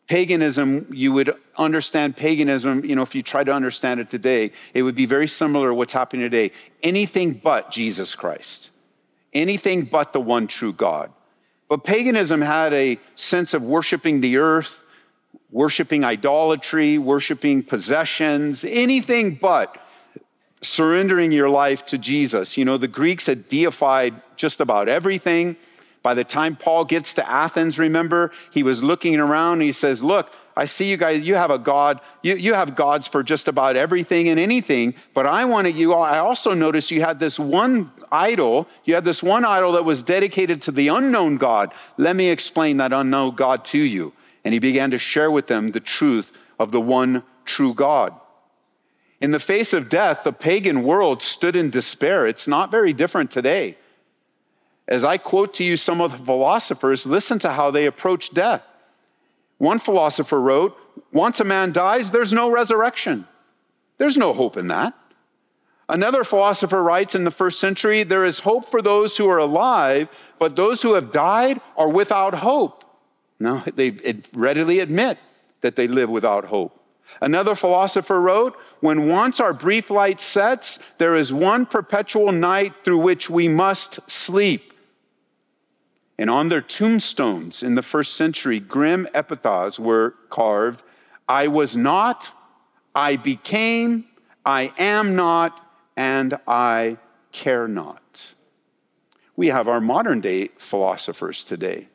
Paganism, 0.07 0.87
you 0.91 1.11
would 1.11 1.33
understand 1.57 2.15
paganism, 2.15 2.85
you 2.85 2.95
know, 2.95 3.01
if 3.01 3.13
you 3.13 3.23
try 3.23 3.43
to 3.43 3.51
understand 3.51 3.99
it 3.99 4.09
today, 4.09 4.51
it 4.73 4.83
would 4.83 4.95
be 4.95 5.05
very 5.05 5.27
similar 5.27 5.69
to 5.69 5.73
what's 5.73 5.93
happening 5.93 6.23
today. 6.23 6.51
Anything 6.83 7.33
but 7.33 7.71
Jesus 7.71 8.15
Christ, 8.15 8.69
anything 9.33 9.83
but 9.83 10.13
the 10.13 10.21
one 10.21 10.47
true 10.47 10.73
God. 10.73 11.11
But 11.71 11.85
paganism 11.85 12.41
had 12.41 12.73
a 12.73 12.99
sense 13.15 13.53
of 13.53 13.63
worshiping 13.63 14.19
the 14.19 14.35
earth, 14.35 14.81
worshiping 15.51 16.03
idolatry, 16.03 16.97
worshiping 16.97 17.63
possessions, 17.63 18.65
anything 18.65 19.35
but 19.35 19.77
surrendering 20.59 21.31
your 21.31 21.49
life 21.49 21.85
to 21.85 21.97
Jesus. 21.97 22.57
You 22.57 22.65
know, 22.65 22.77
the 22.77 22.89
Greeks 22.89 23.25
had 23.25 23.47
deified 23.47 24.21
just 24.35 24.59
about 24.59 24.89
everything. 24.89 25.55
By 26.03 26.13
the 26.13 26.25
time 26.25 26.57
Paul 26.57 26.83
gets 26.83 27.13
to 27.13 27.31
Athens, 27.31 27.79
remember, 27.79 28.33
he 28.51 28.63
was 28.63 28.83
looking 28.83 29.17
around 29.17 29.53
and 29.53 29.61
he 29.61 29.71
says, 29.71 30.03
Look, 30.03 30.29
I 30.61 30.65
see 30.65 30.87
you 30.87 30.95
guys, 30.95 31.23
you 31.23 31.33
have 31.33 31.49
a 31.49 31.57
God, 31.57 32.01
you, 32.21 32.35
you 32.35 32.53
have 32.53 32.75
gods 32.75 33.07
for 33.07 33.23
just 33.23 33.47
about 33.47 33.75
everything 33.75 34.29
and 34.29 34.39
anything, 34.39 34.93
but 35.15 35.25
I 35.25 35.43
wanted 35.45 35.75
you, 35.75 35.93
all, 35.93 36.03
I 36.03 36.19
also 36.19 36.53
noticed 36.53 36.91
you 36.91 37.01
had 37.01 37.19
this 37.19 37.39
one 37.39 37.91
idol, 38.11 38.67
you 38.83 38.93
had 38.93 39.03
this 39.03 39.23
one 39.23 39.43
idol 39.43 39.71
that 39.71 39.85
was 39.85 40.03
dedicated 40.03 40.61
to 40.61 40.71
the 40.71 40.89
unknown 40.89 41.37
God. 41.37 41.73
Let 41.97 42.15
me 42.15 42.29
explain 42.29 42.77
that 42.77 42.93
unknown 42.93 43.33
God 43.33 43.65
to 43.73 43.79
you. 43.79 44.13
And 44.45 44.53
he 44.53 44.59
began 44.59 44.91
to 44.91 44.99
share 44.99 45.31
with 45.31 45.47
them 45.47 45.71
the 45.71 45.79
truth 45.79 46.31
of 46.59 46.71
the 46.71 46.79
one 46.79 47.23
true 47.43 47.73
God. 47.73 48.13
In 49.19 49.31
the 49.31 49.39
face 49.39 49.73
of 49.73 49.89
death, 49.89 50.19
the 50.23 50.31
pagan 50.31 50.83
world 50.83 51.23
stood 51.23 51.55
in 51.55 51.71
despair. 51.71 52.27
It's 52.27 52.47
not 52.47 52.69
very 52.69 52.93
different 52.93 53.31
today. 53.31 53.79
As 54.87 55.03
I 55.03 55.17
quote 55.17 55.55
to 55.55 55.63
you 55.63 55.75
some 55.75 56.01
of 56.01 56.11
the 56.11 56.23
philosophers, 56.23 57.07
listen 57.07 57.39
to 57.39 57.51
how 57.51 57.71
they 57.71 57.87
approach 57.87 58.31
death. 58.31 58.61
One 59.61 59.77
philosopher 59.77 60.41
wrote, 60.41 60.75
Once 61.11 61.39
a 61.39 61.43
man 61.43 61.71
dies, 61.71 62.09
there's 62.09 62.33
no 62.33 62.49
resurrection. 62.49 63.27
There's 63.99 64.17
no 64.17 64.33
hope 64.33 64.57
in 64.57 64.69
that. 64.69 64.95
Another 65.87 66.23
philosopher 66.23 66.81
writes 66.81 67.13
in 67.13 67.25
the 67.25 67.29
first 67.29 67.59
century, 67.59 68.03
There 68.03 68.25
is 68.25 68.39
hope 68.39 68.71
for 68.71 68.81
those 68.81 69.17
who 69.17 69.29
are 69.29 69.37
alive, 69.37 70.07
but 70.39 70.55
those 70.55 70.81
who 70.81 70.95
have 70.95 71.11
died 71.11 71.61
are 71.77 71.89
without 71.89 72.33
hope. 72.33 72.83
Now, 73.39 73.63
they 73.75 74.23
readily 74.33 74.79
admit 74.79 75.19
that 75.61 75.75
they 75.75 75.87
live 75.87 76.09
without 76.09 76.45
hope. 76.45 76.83
Another 77.21 77.53
philosopher 77.53 78.19
wrote, 78.19 78.57
When 78.79 79.09
once 79.09 79.39
our 79.39 79.53
brief 79.53 79.91
light 79.91 80.19
sets, 80.19 80.79
there 80.97 81.15
is 81.15 81.31
one 81.31 81.67
perpetual 81.67 82.31
night 82.31 82.73
through 82.83 82.97
which 82.97 83.29
we 83.29 83.47
must 83.47 83.99
sleep. 84.09 84.70
And 86.21 86.29
on 86.29 86.49
their 86.49 86.61
tombstones 86.61 87.63
in 87.63 87.73
the 87.73 87.81
first 87.81 88.13
century, 88.13 88.59
grim 88.59 89.07
epitaphs 89.15 89.79
were 89.79 90.13
carved 90.29 90.83
I 91.27 91.47
was 91.47 91.75
not, 91.75 92.29
I 92.93 93.15
became, 93.15 94.05
I 94.45 94.71
am 94.77 95.15
not, 95.15 95.59
and 95.97 96.37
I 96.47 96.99
care 97.31 97.67
not. 97.67 98.33
We 99.35 99.47
have 99.47 99.67
our 99.67 99.81
modern 99.81 100.21
day 100.21 100.49
philosophers 100.59 101.43
today. 101.43 101.87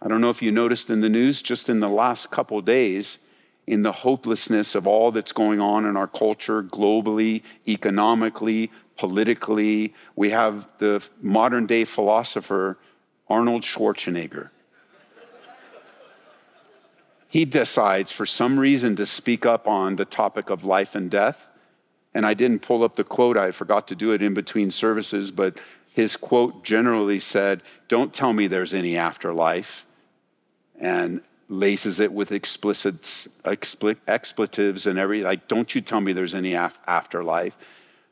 I 0.00 0.06
don't 0.06 0.20
know 0.20 0.30
if 0.30 0.40
you 0.40 0.52
noticed 0.52 0.88
in 0.88 1.00
the 1.00 1.08
news 1.08 1.42
just 1.42 1.68
in 1.68 1.80
the 1.80 1.88
last 1.88 2.30
couple 2.30 2.60
days, 2.60 3.18
in 3.66 3.82
the 3.82 3.90
hopelessness 3.90 4.76
of 4.76 4.86
all 4.86 5.10
that's 5.10 5.32
going 5.32 5.60
on 5.60 5.86
in 5.86 5.96
our 5.96 6.06
culture 6.06 6.62
globally, 6.62 7.42
economically, 7.66 8.70
politically. 8.96 9.92
We 10.14 10.30
have 10.30 10.68
the 10.78 11.02
modern 11.20 11.66
day 11.66 11.84
philosopher 11.84 12.78
Arnold 13.28 13.62
Schwarzenegger. 13.62 14.50
he 17.28 17.44
decides 17.44 18.12
for 18.12 18.26
some 18.26 18.58
reason 18.58 18.96
to 18.96 19.06
speak 19.06 19.44
up 19.46 19.66
on 19.66 19.96
the 19.96 20.04
topic 20.04 20.50
of 20.50 20.64
life 20.64 20.94
and 20.94 21.10
death. 21.10 21.46
And 22.12 22.24
I 22.24 22.34
didn't 22.34 22.62
pull 22.62 22.84
up 22.84 22.94
the 22.94 23.02
quote, 23.02 23.36
I 23.36 23.50
forgot 23.50 23.88
to 23.88 23.96
do 23.96 24.12
it 24.12 24.22
in 24.22 24.34
between 24.34 24.70
services, 24.70 25.32
but 25.32 25.58
his 25.92 26.16
quote 26.16 26.62
generally 26.62 27.18
said, 27.18 27.62
Don't 27.88 28.14
tell 28.14 28.32
me 28.32 28.46
there's 28.46 28.74
any 28.74 28.96
afterlife. 28.96 29.84
And 30.78 31.22
laces 31.48 32.00
it 32.00 32.12
with 32.12 32.32
explicit 32.32 33.28
expletives 33.44 34.86
and 34.86 34.98
every 34.98 35.22
like 35.22 35.46
don't 35.46 35.74
you 35.74 35.80
tell 35.80 36.00
me 36.00 36.12
there's 36.12 36.34
any 36.34 36.54
af- 36.54 36.78
afterlife 36.86 37.54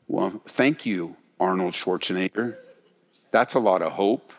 well 0.07 0.41
thank 0.47 0.85
you 0.85 1.15
arnold 1.39 1.73
schwarzenegger 1.73 2.55
that's 3.31 3.55
a 3.55 3.59
lot 3.59 3.81
of 3.81 3.91
hope 3.91 4.31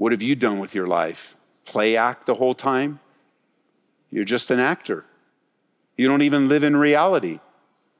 what 0.00 0.12
have 0.12 0.22
you 0.22 0.34
done 0.34 0.58
with 0.58 0.74
your 0.74 0.86
life? 0.86 1.36
Play 1.66 1.98
act 1.98 2.24
the 2.24 2.32
whole 2.34 2.54
time? 2.54 3.00
You're 4.10 4.24
just 4.24 4.50
an 4.50 4.58
actor. 4.58 5.04
You 5.94 6.08
don't 6.08 6.22
even 6.22 6.48
live 6.48 6.64
in 6.64 6.74
reality. 6.74 7.38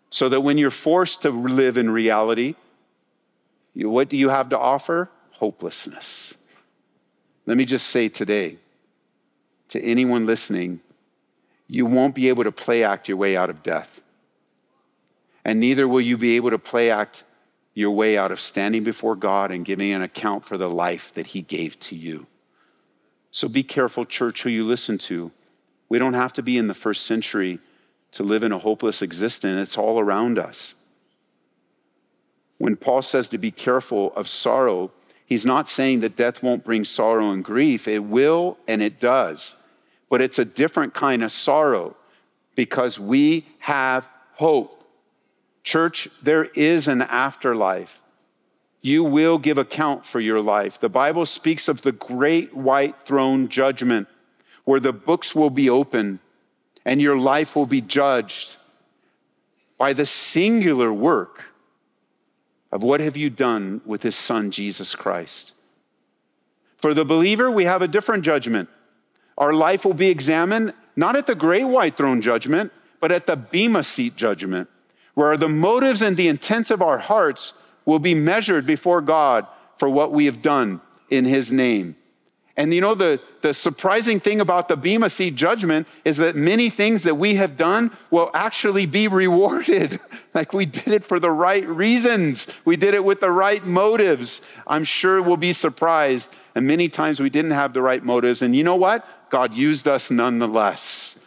So 0.08 0.30
that 0.30 0.40
when 0.40 0.56
you're 0.56 0.70
forced 0.70 1.20
to 1.22 1.30
live 1.30 1.76
in 1.76 1.90
reality, 1.90 2.54
you, 3.74 3.90
what 3.90 4.08
do 4.08 4.16
you 4.16 4.30
have 4.30 4.48
to 4.48 4.58
offer? 4.58 5.10
Hopelessness. 5.32 6.32
Let 7.44 7.58
me 7.58 7.66
just 7.66 7.88
say 7.88 8.08
today 8.08 8.56
to 9.68 9.84
anyone 9.84 10.24
listening, 10.24 10.80
you 11.68 11.84
won't 11.84 12.14
be 12.14 12.30
able 12.30 12.44
to 12.44 12.52
play 12.52 12.82
act 12.82 13.08
your 13.08 13.18
way 13.18 13.36
out 13.36 13.50
of 13.50 13.62
death. 13.62 14.00
And 15.44 15.60
neither 15.60 15.86
will 15.86 16.00
you 16.00 16.16
be 16.16 16.36
able 16.36 16.48
to 16.48 16.58
play 16.58 16.90
act 16.90 17.24
your 17.74 17.92
way 17.92 18.18
out 18.18 18.32
of 18.32 18.40
standing 18.40 18.84
before 18.84 19.16
God 19.16 19.50
and 19.50 19.64
giving 19.64 19.92
an 19.92 20.02
account 20.02 20.44
for 20.44 20.58
the 20.58 20.68
life 20.68 21.12
that 21.14 21.26
He 21.26 21.42
gave 21.42 21.78
to 21.80 21.96
you. 21.96 22.26
So 23.30 23.48
be 23.48 23.62
careful, 23.62 24.04
church, 24.04 24.42
who 24.42 24.50
you 24.50 24.64
listen 24.64 24.98
to. 24.98 25.30
We 25.88 25.98
don't 25.98 26.14
have 26.14 26.32
to 26.34 26.42
be 26.42 26.56
in 26.58 26.66
the 26.66 26.74
first 26.74 27.06
century 27.06 27.60
to 28.12 28.22
live 28.22 28.42
in 28.42 28.52
a 28.52 28.58
hopeless 28.58 29.02
existence, 29.02 29.68
it's 29.68 29.78
all 29.78 30.00
around 30.00 30.38
us. 30.38 30.74
When 32.58 32.76
Paul 32.76 33.02
says 33.02 33.28
to 33.30 33.38
be 33.38 33.50
careful 33.50 34.12
of 34.14 34.28
sorrow, 34.28 34.90
he's 35.26 35.46
not 35.46 35.68
saying 35.68 36.00
that 36.00 36.16
death 36.16 36.42
won't 36.42 36.64
bring 36.64 36.84
sorrow 36.84 37.30
and 37.30 37.44
grief. 37.44 37.88
It 37.88 38.00
will, 38.00 38.58
and 38.68 38.82
it 38.82 39.00
does. 39.00 39.54
But 40.08 40.20
it's 40.20 40.38
a 40.38 40.44
different 40.44 40.92
kind 40.92 41.22
of 41.22 41.32
sorrow 41.32 41.96
because 42.56 42.98
we 42.98 43.46
have 43.60 44.06
hope. 44.32 44.79
Church, 45.62 46.08
there 46.22 46.44
is 46.44 46.88
an 46.88 47.02
afterlife. 47.02 48.00
You 48.82 49.04
will 49.04 49.38
give 49.38 49.58
account 49.58 50.06
for 50.06 50.20
your 50.20 50.40
life. 50.40 50.78
The 50.78 50.88
Bible 50.88 51.26
speaks 51.26 51.68
of 51.68 51.82
the 51.82 51.92
great 51.92 52.54
white 52.54 52.96
throne 53.04 53.48
judgment 53.48 54.08
where 54.64 54.80
the 54.80 54.92
books 54.92 55.34
will 55.34 55.50
be 55.50 55.68
open 55.68 56.18
and 56.84 57.00
your 57.00 57.18
life 57.18 57.56
will 57.56 57.66
be 57.66 57.82
judged 57.82 58.56
by 59.76 59.92
the 59.92 60.06
singular 60.06 60.92
work 60.92 61.44
of 62.72 62.82
what 62.82 63.00
have 63.00 63.16
you 63.16 63.28
done 63.28 63.80
with 63.84 64.02
his 64.02 64.16
son 64.16 64.50
Jesus 64.50 64.94
Christ. 64.94 65.52
For 66.78 66.94
the 66.94 67.04
believer, 67.04 67.50
we 67.50 67.64
have 67.64 67.82
a 67.82 67.88
different 67.88 68.24
judgment. 68.24 68.68
Our 69.36 69.52
life 69.52 69.84
will 69.84 69.94
be 69.94 70.08
examined 70.08 70.72
not 70.96 71.16
at 71.16 71.26
the 71.26 71.34
great 71.34 71.64
white 71.64 71.96
throne 71.96 72.22
judgment, 72.22 72.72
but 73.00 73.12
at 73.12 73.26
the 73.26 73.36
Bema 73.36 73.82
seat 73.82 74.16
judgment 74.16 74.68
where 75.14 75.36
the 75.36 75.48
motives 75.48 76.02
and 76.02 76.16
the 76.16 76.28
intents 76.28 76.70
of 76.70 76.82
our 76.82 76.98
hearts 76.98 77.54
will 77.84 77.98
be 77.98 78.14
measured 78.14 78.66
before 78.66 79.00
God 79.00 79.46
for 79.78 79.88
what 79.88 80.12
we 80.12 80.26
have 80.26 80.42
done 80.42 80.80
in 81.08 81.24
His 81.24 81.50
name. 81.50 81.96
And 82.56 82.74
you 82.74 82.82
know, 82.82 82.94
the, 82.94 83.20
the 83.40 83.54
surprising 83.54 84.20
thing 84.20 84.40
about 84.40 84.68
the 84.68 84.76
Bema 84.76 85.08
Seat 85.08 85.34
judgment 85.34 85.86
is 86.04 86.18
that 86.18 86.36
many 86.36 86.68
things 86.68 87.04
that 87.04 87.14
we 87.14 87.36
have 87.36 87.56
done 87.56 87.90
will 88.10 88.30
actually 88.34 88.84
be 88.84 89.08
rewarded. 89.08 89.98
like 90.34 90.52
we 90.52 90.66
did 90.66 90.88
it 90.88 91.06
for 91.06 91.18
the 91.18 91.30
right 91.30 91.66
reasons, 91.66 92.48
we 92.66 92.76
did 92.76 92.92
it 92.92 93.02
with 93.02 93.20
the 93.20 93.30
right 93.30 93.64
motives. 93.64 94.42
I'm 94.66 94.84
sure 94.84 95.22
we'll 95.22 95.38
be 95.38 95.54
surprised. 95.54 96.34
And 96.54 96.66
many 96.66 96.90
times 96.90 97.18
we 97.18 97.30
didn't 97.30 97.52
have 97.52 97.72
the 97.72 97.80
right 97.80 98.04
motives. 98.04 98.42
And 98.42 98.54
you 98.54 98.64
know 98.64 98.76
what? 98.76 99.06
God 99.30 99.54
used 99.54 99.88
us 99.88 100.10
nonetheless. 100.10 101.18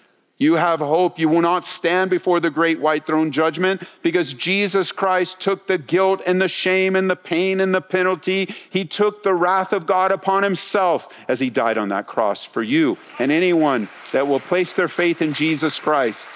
You 0.43 0.55
have 0.55 0.81
hope. 0.81 1.17
You 1.17 1.29
will 1.29 1.41
not 1.41 1.65
stand 1.65 2.09
before 2.09 2.41
the 2.41 2.49
great 2.49 2.81
white 2.81 3.05
throne 3.05 3.31
judgment 3.31 3.81
because 4.01 4.33
Jesus 4.33 4.91
Christ 4.91 5.39
took 5.39 5.67
the 5.67 5.77
guilt 5.77 6.21
and 6.25 6.41
the 6.41 6.49
shame 6.49 6.97
and 6.97 7.09
the 7.09 7.15
pain 7.15 7.61
and 7.61 7.73
the 7.73 7.79
penalty. 7.79 8.53
He 8.69 8.83
took 8.83 9.23
the 9.23 9.33
wrath 9.33 9.71
of 9.71 9.87
God 9.87 10.11
upon 10.11 10.43
himself 10.43 11.07
as 11.29 11.39
he 11.39 11.49
died 11.49 11.77
on 11.77 11.87
that 11.89 12.07
cross 12.07 12.43
for 12.43 12.61
you 12.61 12.97
and 13.19 13.31
anyone 13.31 13.87
that 14.11 14.27
will 14.27 14.41
place 14.41 14.73
their 14.73 14.89
faith 14.89 15.21
in 15.21 15.31
Jesus 15.31 15.79
Christ. 15.79 16.29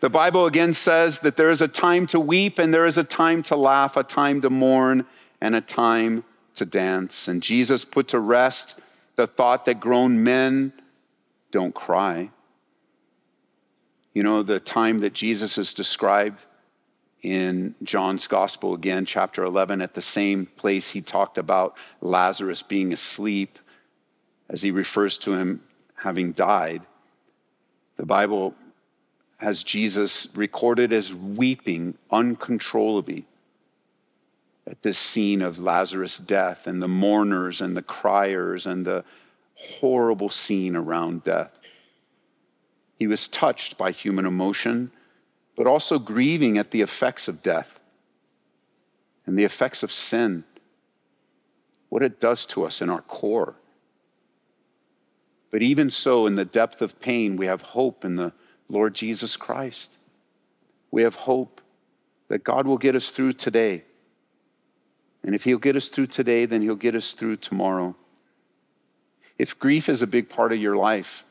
The 0.00 0.10
Bible 0.10 0.44
again 0.44 0.74
says 0.74 1.20
that 1.20 1.38
there 1.38 1.48
is 1.48 1.62
a 1.62 1.68
time 1.68 2.06
to 2.08 2.20
weep 2.20 2.58
and 2.58 2.74
there 2.74 2.84
is 2.84 2.98
a 2.98 3.04
time 3.04 3.42
to 3.44 3.56
laugh, 3.56 3.96
a 3.96 4.04
time 4.04 4.42
to 4.42 4.50
mourn 4.50 5.06
and 5.40 5.56
a 5.56 5.62
time 5.62 6.22
to 6.56 6.66
dance. 6.66 7.28
And 7.28 7.42
Jesus 7.42 7.82
put 7.86 8.08
to 8.08 8.18
rest 8.18 8.78
the 9.16 9.26
thought 9.26 9.64
that 9.64 9.80
grown 9.80 10.22
men 10.22 10.74
don't 11.54 11.72
cry. 11.72 12.28
You 14.12 14.24
know, 14.24 14.42
the 14.42 14.58
time 14.58 14.98
that 14.98 15.12
Jesus 15.12 15.56
is 15.56 15.72
described 15.72 16.40
in 17.22 17.76
John's 17.84 18.26
Gospel, 18.26 18.74
again, 18.74 19.06
chapter 19.06 19.44
11, 19.44 19.80
at 19.80 19.94
the 19.94 20.02
same 20.02 20.46
place 20.56 20.90
he 20.90 21.00
talked 21.00 21.38
about 21.38 21.76
Lazarus 22.00 22.62
being 22.62 22.92
asleep 22.92 23.60
as 24.48 24.62
he 24.62 24.72
refers 24.72 25.16
to 25.18 25.34
him 25.34 25.62
having 25.94 26.32
died. 26.32 26.82
The 27.98 28.06
Bible 28.06 28.56
has 29.36 29.62
Jesus 29.62 30.26
recorded 30.34 30.92
as 30.92 31.14
weeping 31.14 31.94
uncontrollably 32.10 33.26
at 34.66 34.82
this 34.82 34.98
scene 34.98 35.40
of 35.40 35.60
Lazarus' 35.60 36.18
death 36.18 36.66
and 36.66 36.82
the 36.82 36.88
mourners 36.88 37.60
and 37.60 37.76
the 37.76 37.82
criers 37.82 38.66
and 38.66 38.84
the 38.84 39.04
horrible 39.54 40.28
scene 40.28 40.76
around 40.76 41.24
death. 41.24 41.50
He 42.98 43.06
was 43.06 43.28
touched 43.28 43.76
by 43.76 43.90
human 43.90 44.26
emotion, 44.26 44.90
but 45.56 45.66
also 45.66 45.98
grieving 45.98 46.58
at 46.58 46.70
the 46.70 46.82
effects 46.82 47.28
of 47.28 47.42
death 47.42 47.78
and 49.26 49.38
the 49.38 49.44
effects 49.44 49.82
of 49.82 49.92
sin, 49.92 50.44
what 51.88 52.02
it 52.02 52.20
does 52.20 52.44
to 52.46 52.64
us 52.64 52.82
in 52.82 52.90
our 52.90 53.02
core. 53.02 53.54
But 55.50 55.62
even 55.62 55.88
so, 55.88 56.26
in 56.26 56.34
the 56.34 56.44
depth 56.44 56.82
of 56.82 57.00
pain, 57.00 57.36
we 57.36 57.46
have 57.46 57.62
hope 57.62 58.04
in 58.04 58.16
the 58.16 58.32
Lord 58.68 58.94
Jesus 58.94 59.36
Christ. 59.36 59.92
We 60.90 61.02
have 61.02 61.14
hope 61.14 61.60
that 62.28 62.42
God 62.42 62.66
will 62.66 62.78
get 62.78 62.96
us 62.96 63.10
through 63.10 63.34
today. 63.34 63.84
And 65.22 65.34
if 65.34 65.44
He'll 65.44 65.58
get 65.58 65.76
us 65.76 65.88
through 65.88 66.08
today, 66.08 66.46
then 66.46 66.62
He'll 66.62 66.74
get 66.74 66.94
us 66.94 67.12
through 67.12 67.36
tomorrow. 67.36 67.94
If 69.38 69.58
grief 69.58 69.88
is 69.88 70.02
a 70.02 70.06
big 70.06 70.28
part 70.28 70.52
of 70.52 70.58
your 70.58 70.76
life, 70.76 71.24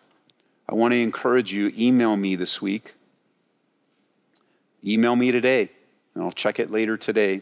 I 0.68 0.76
want 0.76 0.94
to 0.94 1.02
encourage 1.02 1.54
you 1.54 1.72
email 1.78 2.16
me 2.16 2.36
this 2.36 2.62
week. 2.62 2.94
Email 4.86 5.16
me 5.16 5.32
today, 5.32 5.72
and 6.14 6.24
I'll 6.24 6.32
check 6.32 6.60
it 6.60 6.72
later 6.72 6.98
today. 6.98 7.42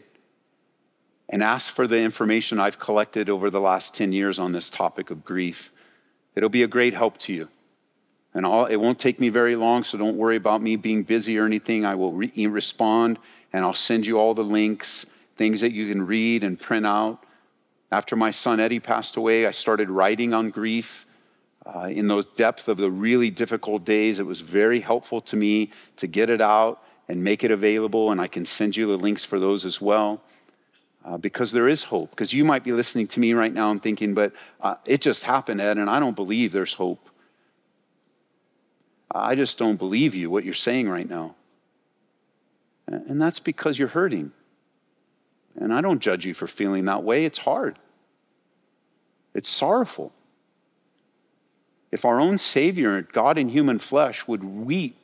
And 1.28 1.42
ask 1.42 1.72
for 1.72 1.86
the 1.86 1.98
information 1.98 2.60
I've 2.60 2.78
collected 2.78 3.30
over 3.30 3.50
the 3.50 3.60
last 3.60 3.94
10 3.94 4.12
years 4.12 4.38
on 4.38 4.52
this 4.52 4.68
topic 4.68 5.10
of 5.10 5.24
grief. 5.24 5.72
It'll 6.34 6.48
be 6.48 6.62
a 6.62 6.68
great 6.68 6.94
help 6.94 7.18
to 7.18 7.32
you. 7.32 7.48
And 8.34 8.46
I'll, 8.46 8.66
it 8.66 8.76
won't 8.76 8.98
take 8.98 9.18
me 9.20 9.28
very 9.28 9.56
long, 9.56 9.82
so 9.84 9.98
don't 9.98 10.16
worry 10.16 10.36
about 10.36 10.62
me 10.62 10.76
being 10.76 11.02
busy 11.02 11.38
or 11.38 11.46
anything. 11.46 11.84
I 11.84 11.94
will 11.94 12.12
re- 12.12 12.46
respond 12.46 13.18
and 13.52 13.64
I'll 13.64 13.74
send 13.74 14.06
you 14.06 14.18
all 14.18 14.34
the 14.34 14.44
links, 14.44 15.06
things 15.36 15.60
that 15.60 15.72
you 15.72 15.88
can 15.88 16.06
read 16.06 16.44
and 16.44 16.58
print 16.58 16.86
out. 16.86 17.24
After 17.92 18.16
my 18.16 18.30
son 18.30 18.58
Eddie 18.58 18.80
passed 18.80 19.16
away, 19.16 19.46
I 19.46 19.50
started 19.50 19.90
writing 19.90 20.32
on 20.32 20.48
grief. 20.48 21.06
Uh, 21.64 21.88
in 21.88 22.08
those 22.08 22.24
depths 22.24 22.66
of 22.66 22.78
the 22.78 22.90
really 22.90 23.30
difficult 23.30 23.84
days, 23.84 24.18
it 24.18 24.26
was 24.26 24.40
very 24.40 24.80
helpful 24.80 25.20
to 25.20 25.36
me 25.36 25.70
to 25.96 26.06
get 26.06 26.30
it 26.30 26.40
out 26.40 26.82
and 27.08 27.22
make 27.22 27.44
it 27.44 27.50
available, 27.50 28.10
and 28.10 28.20
I 28.20 28.26
can 28.26 28.46
send 28.46 28.76
you 28.76 28.86
the 28.86 28.96
links 28.96 29.24
for 29.24 29.38
those 29.38 29.64
as 29.64 29.80
well. 29.80 30.22
Uh, 31.04 31.18
because 31.18 31.52
there 31.52 31.68
is 31.68 31.82
hope. 31.82 32.10
Because 32.10 32.32
you 32.32 32.44
might 32.44 32.64
be 32.64 32.72
listening 32.72 33.08
to 33.08 33.20
me 33.20 33.34
right 33.34 33.52
now 33.52 33.70
and 33.70 33.82
thinking, 33.82 34.14
but 34.14 34.32
uh, 34.60 34.76
it 34.84 35.00
just 35.00 35.24
happened, 35.24 35.60
Ed, 35.60 35.76
and 35.76 35.90
I 35.90 36.00
don't 36.00 36.16
believe 36.16 36.52
there's 36.52 36.72
hope. 36.72 37.10
I 39.10 39.34
just 39.34 39.58
don't 39.58 39.76
believe 39.76 40.14
you, 40.14 40.30
what 40.30 40.44
you're 40.44 40.54
saying 40.54 40.88
right 40.88 41.08
now. 41.08 41.34
And 42.86 43.20
that's 43.20 43.40
because 43.40 43.78
you're 43.78 43.88
hurting. 43.88 44.32
And 45.56 45.72
I 45.74 45.80
don't 45.80 46.00
judge 46.00 46.24
you 46.24 46.34
for 46.34 46.46
feeling 46.46 46.86
that 46.86 47.02
way. 47.02 47.24
It's 47.24 47.38
hard, 47.38 47.78
it's 49.34 49.48
sorrowful. 49.48 50.12
If 51.90 52.04
our 52.04 52.20
own 52.20 52.38
Savior, 52.38 53.02
God 53.02 53.38
in 53.38 53.48
human 53.48 53.78
flesh, 53.78 54.26
would 54.26 54.42
weep 54.42 54.96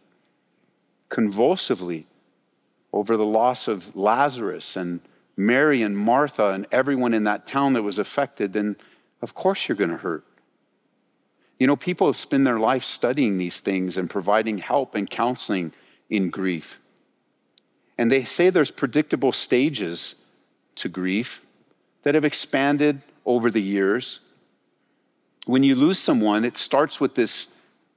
convulsively 1.08 2.06
over 2.92 3.16
the 3.16 3.26
loss 3.26 3.68
of 3.68 3.94
Lazarus 3.94 4.76
and 4.76 5.00
Mary 5.36 5.82
and 5.82 5.96
Martha 5.96 6.48
and 6.48 6.66
everyone 6.72 7.14
in 7.14 7.24
that 7.24 7.46
town 7.46 7.74
that 7.74 7.82
was 7.82 7.98
affected, 7.98 8.52
then 8.52 8.76
of 9.22 9.34
course 9.34 9.68
you're 9.68 9.76
going 9.76 9.90
to 9.90 9.96
hurt. 9.96 10.24
You 11.58 11.66
know, 11.66 11.76
people 11.76 12.12
spend 12.12 12.46
their 12.46 12.58
life 12.58 12.84
studying 12.84 13.36
these 13.38 13.60
things 13.60 13.96
and 13.96 14.08
providing 14.08 14.58
help 14.58 14.94
and 14.94 15.08
counseling 15.08 15.72
in 16.08 16.30
grief. 16.30 16.80
And 17.96 18.10
they 18.10 18.24
say 18.24 18.50
there's 18.50 18.70
predictable 18.70 19.32
stages 19.32 20.16
to 20.76 20.88
grief 20.88 21.42
that 22.04 22.14
have 22.14 22.24
expanded 22.24 23.04
over 23.28 23.50
the 23.50 23.62
years. 23.62 24.20
When 25.44 25.62
you 25.62 25.76
lose 25.76 25.98
someone, 25.98 26.46
it 26.46 26.56
starts 26.56 26.98
with 26.98 27.14
this 27.14 27.48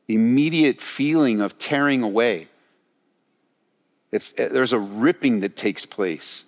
immediate 0.10 0.82
feeling 0.82 1.40
of 1.40 1.58
tearing 1.58 2.04
away. 2.04 2.50
If 4.12 4.34
eh, 4.38 4.50
there's 4.50 4.74
a 4.74 4.80
ripping 4.80 5.40
that 5.40 5.56
takes 5.56 5.86
place. 5.86 6.44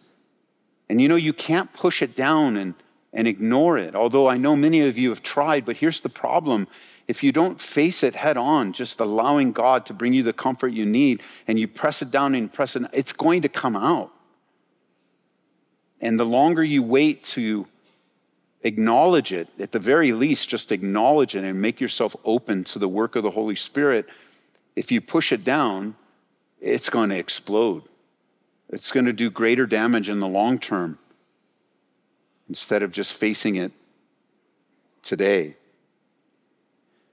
And 0.89 1.02
you 1.02 1.08
know, 1.08 1.15
you 1.15 1.32
can't 1.32 1.74
push 1.74 2.02
it 2.02 2.17
down 2.17 2.58
and, 2.58 2.74
and 3.13 3.26
ignore 3.26 3.78
it, 3.78 3.96
although 3.96 4.28
I 4.28 4.38
know 4.38 4.56
many 4.56 4.82
of 4.82 4.98
you 4.98 5.10
have 5.10 5.24
tried, 5.24 5.65
but 5.65 5.78
here's 5.78 6.02
the 6.02 6.10
problem. 6.10 6.67
If 7.08 7.24
you 7.24 7.32
don't 7.32 7.60
face 7.60 8.04
it 8.04 8.15
head 8.15 8.36
on, 8.36 8.74
just 8.74 9.00
allowing 9.00 9.54
God 9.54 9.86
to 9.86 9.93
bring 9.93 10.13
you 10.13 10.24
the 10.24 10.34
comfort 10.34 10.74
you 10.74 10.86
need, 10.86 11.22
and 11.48 11.58
you 11.58 11.69
press 11.69 12.02
it 12.02 12.12
down 12.12 12.36
and 12.36 12.52
press 12.52 12.76
it, 12.76 12.84
it's 12.91 13.13
going 13.13 13.43
to 13.43 13.50
come 13.50 13.78
out. 13.78 14.12
And 16.02 16.19
the 16.19 16.26
longer 16.26 16.63
you 16.63 16.84
wait 16.84 17.24
to 17.26 17.65
acknowledge 18.63 19.34
it, 19.34 19.47
at 19.60 19.71
the 19.71 19.80
very 19.80 20.13
least, 20.13 20.49
just 20.49 20.71
acknowledge 20.71 21.36
it 21.36 21.43
and 21.43 21.62
make 21.62 21.80
yourself 21.80 22.15
open 22.23 22.63
to 22.65 22.80
the 22.80 22.88
work 22.88 23.15
of 23.15 23.23
the 23.23 23.32
Holy 23.32 23.56
Spirit, 23.56 24.08
if 24.76 24.91
you 24.91 25.02
push 25.02 25.32
it 25.32 25.43
down, 25.43 25.95
it's 26.60 26.89
going 26.89 27.10
to 27.10 27.17
explode. 27.17 27.84
It's 28.69 28.91
going 28.91 29.06
to 29.06 29.13
do 29.13 29.30
greater 29.30 29.65
damage 29.65 30.10
in 30.10 30.19
the 30.19 30.28
long 30.28 30.58
term 30.58 30.97
instead 32.49 32.84
of 32.84 32.91
just 32.91 33.13
facing 33.13 33.58
it 33.58 33.71
today. 35.04 35.56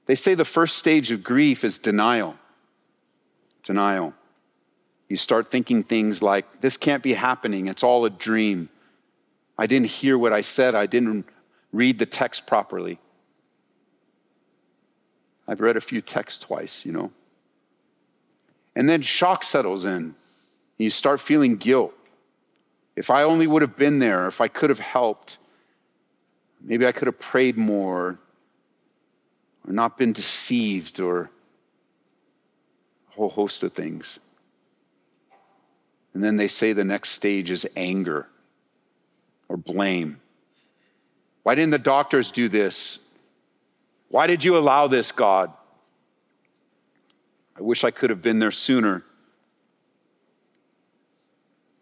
They 0.07 0.15
say 0.15 0.35
the 0.35 0.45
first 0.45 0.79
stage 0.79 1.11
of 1.11 1.23
grief 1.23 1.65
is 1.65 1.79
denial. 1.79 2.37
Denial. 3.63 4.15
You 5.09 5.17
start 5.17 5.51
thinking 5.51 5.83
things 5.83 6.23
like, 6.23 6.61
this 6.61 6.77
can't 6.77 7.03
be 7.03 7.15
happening, 7.15 7.67
it's 7.67 7.83
all 7.83 8.05
a 8.05 8.11
dream. 8.11 8.69
I 9.59 9.67
didn't 9.67 9.89
hear 9.89 10.17
what 10.17 10.33
I 10.33 10.41
said. 10.41 10.75
I 10.75 10.87
didn't 10.87 11.27
read 11.73 11.99
the 11.99 12.07
text 12.07 12.47
properly. 12.47 12.99
I've 15.47 15.61
read 15.61 15.77
a 15.77 15.81
few 15.81 16.01
texts 16.01 16.45
twice, 16.45 16.85
you 16.85 16.93
know. 16.93 17.11
And 18.77 18.89
then 18.89 19.03
shock 19.03 19.45
settles 19.45 19.85
in. 19.85 20.15
You 20.79 20.91
start 20.91 21.21
feeling 21.21 21.57
guilt. 21.57 21.93
If 22.97 23.11
I 23.11 23.25
only 23.25 23.47
would 23.47 23.63
have 23.63 23.77
been 23.77 23.99
there, 23.99 24.27
if 24.27 24.41
I 24.41 24.49
could 24.49 24.71
have 24.71 24.81
helped, 24.81 25.39
maybe 26.61 26.87
I 26.87 26.93
could 26.93 27.07
have 27.07 27.19
prayed 27.19 27.57
more, 27.57 28.19
or 29.67 29.73
not 29.73 29.99
been 29.99 30.13
deceived, 30.13 31.01
or 31.01 31.31
a 33.11 33.15
whole 33.15 33.29
host 33.29 33.63
of 33.63 33.73
things. 33.73 34.19
And 36.15 36.23
then 36.23 36.37
they 36.37 36.49
say 36.49 36.73
the 36.73 36.85
next 36.85 37.11
stage 37.11 37.51
is 37.51 37.67
anger 37.77 38.29
or 39.49 39.57
blame. 39.57 40.21
Why 41.43 41.55
didn't 41.55 41.71
the 41.71 41.79
doctors 41.79 42.31
do 42.31 42.49
this? 42.49 43.01
Why 44.09 44.27
did 44.27 44.45
you 44.45 44.57
allow 44.57 44.89
this, 44.89 45.13
God? 45.13 45.53
I 47.57 47.63
wish 47.63 47.85
I 47.85 47.91
could 47.91 48.11
have 48.11 48.23
been 48.23 48.39
there 48.39 48.51
sooner. 48.51 49.05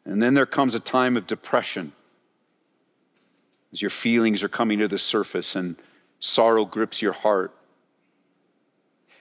And 0.05 0.23
then 0.23 0.35
there 0.35 0.47
comes 0.47 0.75
a 0.75 0.81
time 0.81 1.17
of 1.17 1.27
depression 1.27 1.93
as 3.73 3.83
your 3.83 3.91
feelings 3.91 4.43
are 4.43 4.49
coming 4.49 4.79
to 4.79 4.89
the 4.89 4.99
surface 4.99 5.55
and 5.55 5.77
sorrow 6.21 6.65
grips 6.65 7.03
your 7.03 7.13
heart. 7.13 7.55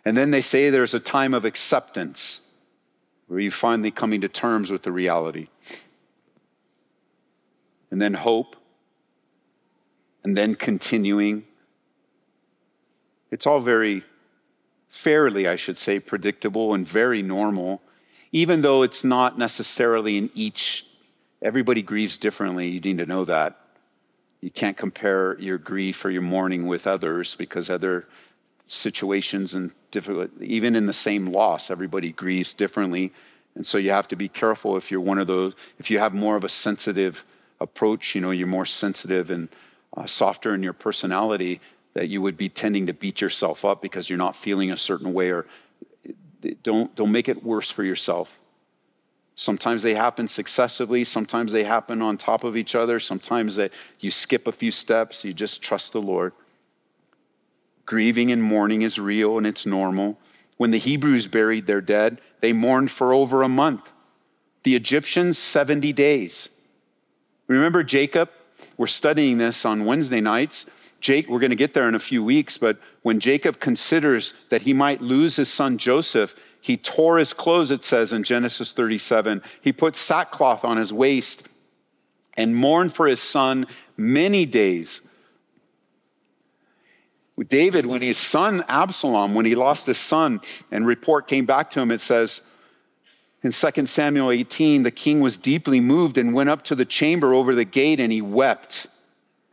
And 0.05 0.15
then 0.15 0.31
they 0.31 0.41
say 0.41 0.69
there's 0.69 0.93
a 0.93 0.99
time 0.99 1.33
of 1.33 1.45
acceptance 1.45 2.41
where 3.27 3.39
you're 3.39 3.51
finally 3.51 3.91
coming 3.91 4.21
to 4.21 4.29
terms 4.29 4.71
with 4.71 4.83
the 4.83 4.91
reality 4.91 5.49
and 7.91 8.01
then 8.01 8.13
hope, 8.13 8.55
and 10.27 10.35
then 10.35 10.55
continuing. 10.55 11.45
It's 13.31 13.47
all 13.47 13.61
very 13.61 14.03
fairly, 14.89 15.47
I 15.47 15.55
should 15.55 15.79
say, 15.79 16.01
predictable 16.01 16.73
and 16.73 16.85
very 16.85 17.21
normal, 17.21 17.81
even 18.33 18.61
though 18.61 18.83
it's 18.83 19.05
not 19.05 19.37
necessarily 19.37 20.17
in 20.17 20.29
each, 20.35 20.85
everybody 21.41 21.81
grieves 21.81 22.17
differently. 22.17 22.67
You 22.67 22.81
need 22.81 22.97
to 22.97 23.05
know 23.05 23.23
that. 23.23 23.57
You 24.41 24.51
can't 24.51 24.75
compare 24.75 25.39
your 25.39 25.57
grief 25.57 26.03
or 26.03 26.09
your 26.09 26.23
mourning 26.23 26.67
with 26.67 26.87
others 26.87 27.35
because 27.35 27.69
other 27.69 28.05
situations 28.65 29.53
and 29.53 29.71
difficult, 29.91 30.29
even 30.41 30.75
in 30.75 30.87
the 30.87 30.93
same 30.93 31.27
loss, 31.27 31.71
everybody 31.71 32.11
grieves 32.11 32.53
differently. 32.53 33.13
And 33.55 33.65
so 33.65 33.77
you 33.77 33.91
have 33.91 34.09
to 34.09 34.17
be 34.17 34.27
careful 34.27 34.75
if 34.75 34.91
you're 34.91 34.99
one 34.99 35.19
of 35.19 35.27
those, 35.27 35.53
if 35.79 35.89
you 35.89 35.99
have 35.99 36.13
more 36.13 36.35
of 36.35 36.43
a 36.43 36.49
sensitive 36.49 37.23
approach, 37.61 38.13
you 38.13 38.19
know, 38.19 38.31
you're 38.31 38.45
more 38.45 38.65
sensitive 38.65 39.31
and 39.31 39.47
uh, 39.97 40.05
softer 40.05 40.53
in 40.53 40.63
your 40.63 40.73
personality, 40.73 41.59
that 41.93 42.07
you 42.07 42.21
would 42.21 42.37
be 42.37 42.47
tending 42.47 42.85
to 42.85 42.93
beat 42.93 43.19
yourself 43.19 43.65
up 43.65 43.81
because 43.81 44.09
you're 44.09 44.17
not 44.17 44.35
feeling 44.35 44.71
a 44.71 44.77
certain 44.77 45.13
way 45.13 45.31
or 45.31 45.47
don't, 46.61 46.95
don't 46.95 47.11
make 47.11 47.27
it 47.27 47.43
worse 47.43 47.71
for 47.71 47.83
yourself. 47.83 48.31
Sometimes 49.35 49.83
they 49.83 49.95
happen 49.95 50.27
successively, 50.27 51.03
sometimes 51.03 51.51
they 51.51 51.63
happen 51.63 52.01
on 52.01 52.17
top 52.17 52.43
of 52.43 52.55
each 52.55 52.75
other, 52.75 52.99
sometimes 52.99 53.55
that 53.55 53.71
you 53.99 54.11
skip 54.11 54.47
a 54.47 54.51
few 54.51 54.71
steps, 54.71 55.23
you 55.23 55.33
just 55.33 55.61
trust 55.61 55.93
the 55.93 56.01
Lord. 56.01 56.33
Grieving 57.85 58.31
and 58.31 58.43
mourning 58.43 58.81
is 58.81 58.99
real 58.99 59.37
and 59.37 59.47
it's 59.47 59.65
normal. 59.65 60.17
When 60.57 60.71
the 60.71 60.79
Hebrews 60.79 61.27
buried 61.27 61.67
their 61.67 61.81
dead, 61.81 62.19
they 62.41 62.53
mourned 62.53 62.91
for 62.91 63.13
over 63.13 63.43
a 63.43 63.49
month. 63.49 63.91
The 64.63 64.75
Egyptians, 64.75 65.37
70 65.37 65.93
days. 65.93 66.49
Remember 67.47 67.83
Jacob? 67.83 68.29
We're 68.77 68.87
studying 68.87 69.37
this 69.37 69.65
on 69.65 69.85
Wednesday 69.85 70.21
nights. 70.21 70.65
Jake, 70.99 71.29
we're 71.29 71.39
going 71.39 71.51
to 71.51 71.55
get 71.55 71.73
there 71.73 71.87
in 71.87 71.95
a 71.95 71.99
few 71.99 72.23
weeks, 72.23 72.57
but 72.57 72.79
when 73.03 73.19
Jacob 73.19 73.59
considers 73.59 74.33
that 74.49 74.63
he 74.63 74.73
might 74.73 75.01
lose 75.01 75.35
his 75.35 75.51
son 75.51 75.77
Joseph, 75.77 76.33
he 76.61 76.75
tore 76.75 77.17
his 77.17 77.33
clothes, 77.33 77.71
it 77.71 77.83
says 77.83 78.13
in 78.13 78.23
Genesis 78.23 78.71
37. 78.71 79.41
He 79.61 79.71
put 79.71 79.95
sackcloth 79.95 80.65
on 80.65 80.77
his 80.77 80.91
waist 80.91 81.47
and 82.35 82.55
mourned 82.55 82.93
for 82.93 83.07
his 83.07 83.21
son 83.21 83.67
many 83.95 84.45
days. 84.45 85.01
David, 87.47 87.85
when 87.85 88.01
his 88.01 88.17
son 88.17 88.63
Absalom, 88.67 89.35
when 89.35 89.45
he 89.45 89.53
lost 89.53 89.85
his 89.85 89.99
son, 89.99 90.41
and 90.71 90.87
report 90.87 91.27
came 91.27 91.45
back 91.45 91.69
to 91.71 91.79
him, 91.79 91.91
it 91.91 92.01
says 92.01 92.41
in 93.47 93.53
2 93.53 93.85
Samuel 93.85 94.29
18, 94.29 94.83
the 94.83 94.91
king 94.91 95.21
was 95.21 95.37
deeply 95.37 95.79
moved 95.79 96.17
and 96.17 96.33
went 96.33 96.49
up 96.49 96.65
to 96.65 96.75
the 96.75 96.83
chamber 96.83 97.33
over 97.33 97.55
the 97.55 97.63
gate 97.63 97.97
and 98.01 98.11
he 98.11 98.21
wept. 98.21 98.87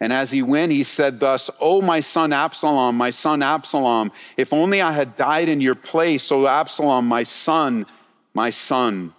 And 0.00 0.12
as 0.12 0.32
he 0.32 0.42
went, 0.42 0.72
he 0.72 0.82
said 0.82 1.20
thus, 1.20 1.48
Oh, 1.60 1.80
my 1.80 2.00
son 2.00 2.32
Absalom, 2.32 2.96
my 2.96 3.10
son 3.10 3.40
Absalom, 3.40 4.10
if 4.36 4.52
only 4.52 4.82
I 4.82 4.90
had 4.90 5.16
died 5.16 5.48
in 5.48 5.60
your 5.60 5.76
place, 5.76 6.32
O 6.32 6.48
Absalom, 6.48 7.06
my 7.06 7.22
son, 7.22 7.86
my 8.34 8.50
son. 8.50 9.14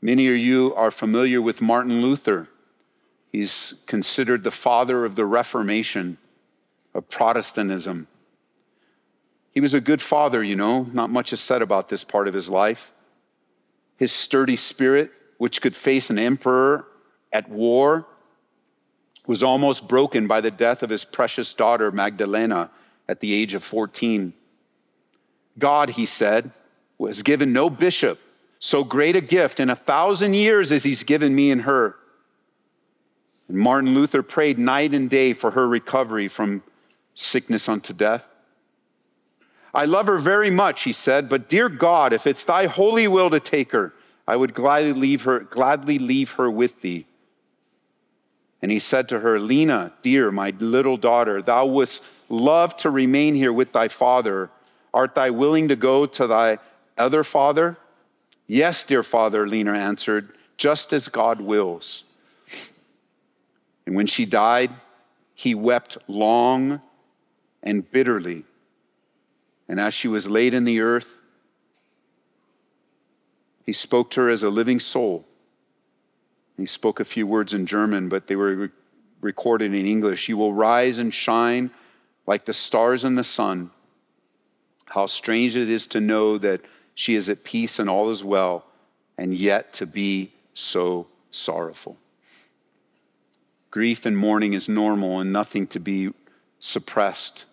Many 0.00 0.28
of 0.28 0.36
you 0.36 0.72
are 0.76 0.92
familiar 0.92 1.42
with 1.42 1.60
Martin 1.60 2.00
Luther. 2.00 2.48
He's 3.32 3.80
considered 3.86 4.44
the 4.44 4.52
father 4.52 5.04
of 5.04 5.16
the 5.16 5.26
Reformation, 5.26 6.16
of 6.94 7.08
Protestantism. 7.08 8.06
He 9.52 9.60
was 9.60 9.74
a 9.74 9.80
good 9.80 10.00
father, 10.00 10.42
you 10.42 10.56
know, 10.56 10.84
not 10.92 11.10
much 11.10 11.32
is 11.32 11.40
said 11.40 11.62
about 11.62 11.88
this 11.88 12.04
part 12.04 12.28
of 12.28 12.34
his 12.34 12.48
life. 12.48 12.92
His 13.96 14.12
sturdy 14.12 14.56
spirit, 14.56 15.10
which 15.38 15.60
could 15.60 15.76
face 15.76 16.10
an 16.10 16.18
emperor 16.18 16.86
at 17.32 17.48
war, 17.48 18.06
was 19.26 19.42
almost 19.42 19.88
broken 19.88 20.26
by 20.26 20.40
the 20.40 20.50
death 20.50 20.82
of 20.82 20.90
his 20.90 21.04
precious 21.04 21.52
daughter, 21.52 21.90
Magdalena, 21.90 22.70
at 23.08 23.20
the 23.20 23.32
age 23.32 23.54
of 23.54 23.62
14. 23.64 24.32
God, 25.58 25.90
he 25.90 26.06
said, 26.06 26.50
was 26.98 27.22
given 27.22 27.52
no 27.52 27.68
bishop 27.68 28.20
so 28.60 28.84
great 28.84 29.16
a 29.16 29.20
gift 29.22 29.58
in 29.58 29.70
a 29.70 29.74
thousand 29.74 30.34
years 30.34 30.70
as 30.70 30.84
he's 30.84 31.02
given 31.02 31.34
me 31.34 31.50
and 31.50 31.62
her. 31.62 31.96
And 33.48 33.56
Martin 33.56 33.94
Luther 33.94 34.22
prayed 34.22 34.58
night 34.58 34.92
and 34.92 35.08
day 35.08 35.32
for 35.32 35.50
her 35.50 35.66
recovery 35.66 36.28
from 36.28 36.62
sickness 37.14 37.68
unto 37.68 37.94
death. 37.94 38.24
I 39.72 39.84
love 39.84 40.06
her 40.06 40.18
very 40.18 40.50
much, 40.50 40.82
he 40.82 40.92
said, 40.92 41.28
but 41.28 41.48
dear 41.48 41.68
God, 41.68 42.12
if 42.12 42.26
it's 42.26 42.44
thy 42.44 42.66
holy 42.66 43.06
will 43.06 43.30
to 43.30 43.40
take 43.40 43.72
her, 43.72 43.92
I 44.26 44.36
would 44.36 44.54
gladly 44.54 44.92
leave 44.92 45.22
her, 45.22 45.40
gladly 45.40 45.98
leave 45.98 46.32
her 46.32 46.50
with 46.50 46.80
thee. 46.80 47.06
And 48.62 48.70
he 48.70 48.78
said 48.78 49.08
to 49.08 49.20
her, 49.20 49.40
Lena, 49.40 49.92
dear, 50.02 50.30
my 50.30 50.50
little 50.58 50.96
daughter, 50.96 51.40
thou 51.40 51.66
wouldst 51.66 52.02
love 52.28 52.76
to 52.78 52.90
remain 52.90 53.34
here 53.34 53.52
with 53.52 53.72
thy 53.72 53.88
father. 53.88 54.50
Art 54.92 55.14
thou 55.14 55.30
willing 55.32 55.68
to 55.68 55.76
go 55.76 56.06
to 56.06 56.26
thy 56.26 56.58
other 56.98 57.24
father? 57.24 57.76
Yes, 58.46 58.82
dear 58.82 59.02
father, 59.02 59.46
Lena 59.46 59.72
answered, 59.72 60.32
just 60.56 60.92
as 60.92 61.08
God 61.08 61.40
wills. 61.40 62.04
And 63.86 63.96
when 63.96 64.06
she 64.06 64.26
died, 64.26 64.70
he 65.34 65.54
wept 65.54 65.96
long 66.06 66.82
and 67.62 67.90
bitterly. 67.90 68.44
And 69.70 69.78
as 69.78 69.94
she 69.94 70.08
was 70.08 70.28
laid 70.28 70.52
in 70.52 70.64
the 70.64 70.80
earth, 70.80 71.06
he 73.64 73.72
spoke 73.72 74.10
to 74.10 74.22
her 74.22 74.28
as 74.28 74.42
a 74.42 74.50
living 74.50 74.80
soul. 74.80 75.24
He 76.56 76.66
spoke 76.66 76.98
a 76.98 77.04
few 77.04 77.24
words 77.24 77.54
in 77.54 77.66
German, 77.66 78.08
but 78.08 78.26
they 78.26 78.34
were 78.34 78.56
re- 78.56 78.68
recorded 79.20 79.72
in 79.72 79.86
English. 79.86 80.28
You 80.28 80.36
will 80.36 80.52
rise 80.52 80.98
and 80.98 81.14
shine 81.14 81.70
like 82.26 82.46
the 82.46 82.52
stars 82.52 83.04
in 83.04 83.14
the 83.14 83.22
sun. 83.22 83.70
How 84.86 85.06
strange 85.06 85.56
it 85.56 85.70
is 85.70 85.86
to 85.86 86.00
know 86.00 86.36
that 86.38 86.62
she 86.96 87.14
is 87.14 87.28
at 87.28 87.44
peace 87.44 87.78
and 87.78 87.88
all 87.88 88.10
is 88.10 88.24
well, 88.24 88.64
and 89.16 89.32
yet 89.32 89.72
to 89.74 89.86
be 89.86 90.32
so 90.52 91.06
sorrowful. 91.30 91.96
Grief 93.70 94.04
and 94.04 94.18
mourning 94.18 94.52
is 94.52 94.68
normal 94.68 95.20
and 95.20 95.32
nothing 95.32 95.68
to 95.68 95.78
be 95.78 96.12
suppressed. 96.58 97.44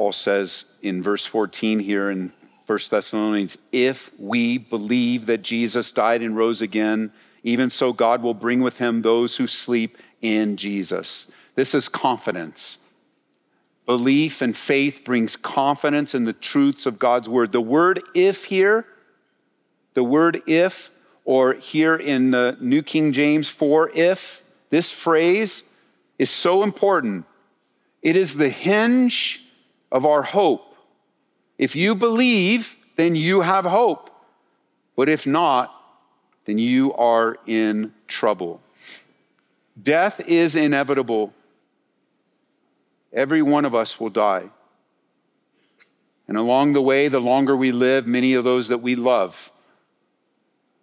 Paul 0.00 0.12
says 0.12 0.64
in 0.80 1.02
verse 1.02 1.26
14 1.26 1.78
here 1.78 2.08
in 2.10 2.32
1 2.64 2.78
Thessalonians, 2.90 3.58
if 3.70 4.10
we 4.18 4.56
believe 4.56 5.26
that 5.26 5.42
Jesus 5.42 5.92
died 5.92 6.22
and 6.22 6.34
rose 6.34 6.62
again, 6.62 7.12
even 7.42 7.68
so 7.68 7.92
God 7.92 8.22
will 8.22 8.32
bring 8.32 8.62
with 8.62 8.78
him 8.78 9.02
those 9.02 9.36
who 9.36 9.46
sleep 9.46 9.98
in 10.22 10.56
Jesus. 10.56 11.26
This 11.54 11.74
is 11.74 11.86
confidence. 11.90 12.78
Belief 13.84 14.40
and 14.40 14.56
faith 14.56 15.02
brings 15.04 15.36
confidence 15.36 16.14
in 16.14 16.24
the 16.24 16.32
truths 16.32 16.86
of 16.86 16.98
God's 16.98 17.28
word. 17.28 17.52
The 17.52 17.60
word 17.60 18.02
if 18.14 18.46
here, 18.46 18.86
the 19.92 20.02
word 20.02 20.42
if 20.46 20.88
or 21.26 21.52
here 21.52 21.96
in 21.96 22.30
the 22.30 22.56
New 22.58 22.82
King 22.82 23.12
James, 23.12 23.50
for 23.50 23.90
if, 23.90 24.40
this 24.70 24.90
phrase 24.90 25.62
is 26.18 26.30
so 26.30 26.62
important. 26.62 27.26
It 28.00 28.16
is 28.16 28.34
the 28.34 28.48
hinge 28.48 29.44
of 29.90 30.06
our 30.06 30.22
hope. 30.22 30.74
If 31.58 31.76
you 31.76 31.94
believe, 31.94 32.74
then 32.96 33.14
you 33.14 33.40
have 33.40 33.64
hope. 33.64 34.10
But 34.96 35.08
if 35.08 35.26
not, 35.26 35.74
then 36.44 36.58
you 36.58 36.92
are 36.94 37.36
in 37.46 37.92
trouble. 38.06 38.60
Death 39.80 40.20
is 40.20 40.56
inevitable. 40.56 41.32
Every 43.12 43.42
one 43.42 43.64
of 43.64 43.74
us 43.74 43.98
will 43.98 44.10
die. 44.10 44.50
And 46.28 46.36
along 46.36 46.74
the 46.74 46.82
way, 46.82 47.08
the 47.08 47.20
longer 47.20 47.56
we 47.56 47.72
live, 47.72 48.06
many 48.06 48.34
of 48.34 48.44
those 48.44 48.68
that 48.68 48.78
we 48.78 48.94
love 48.94 49.50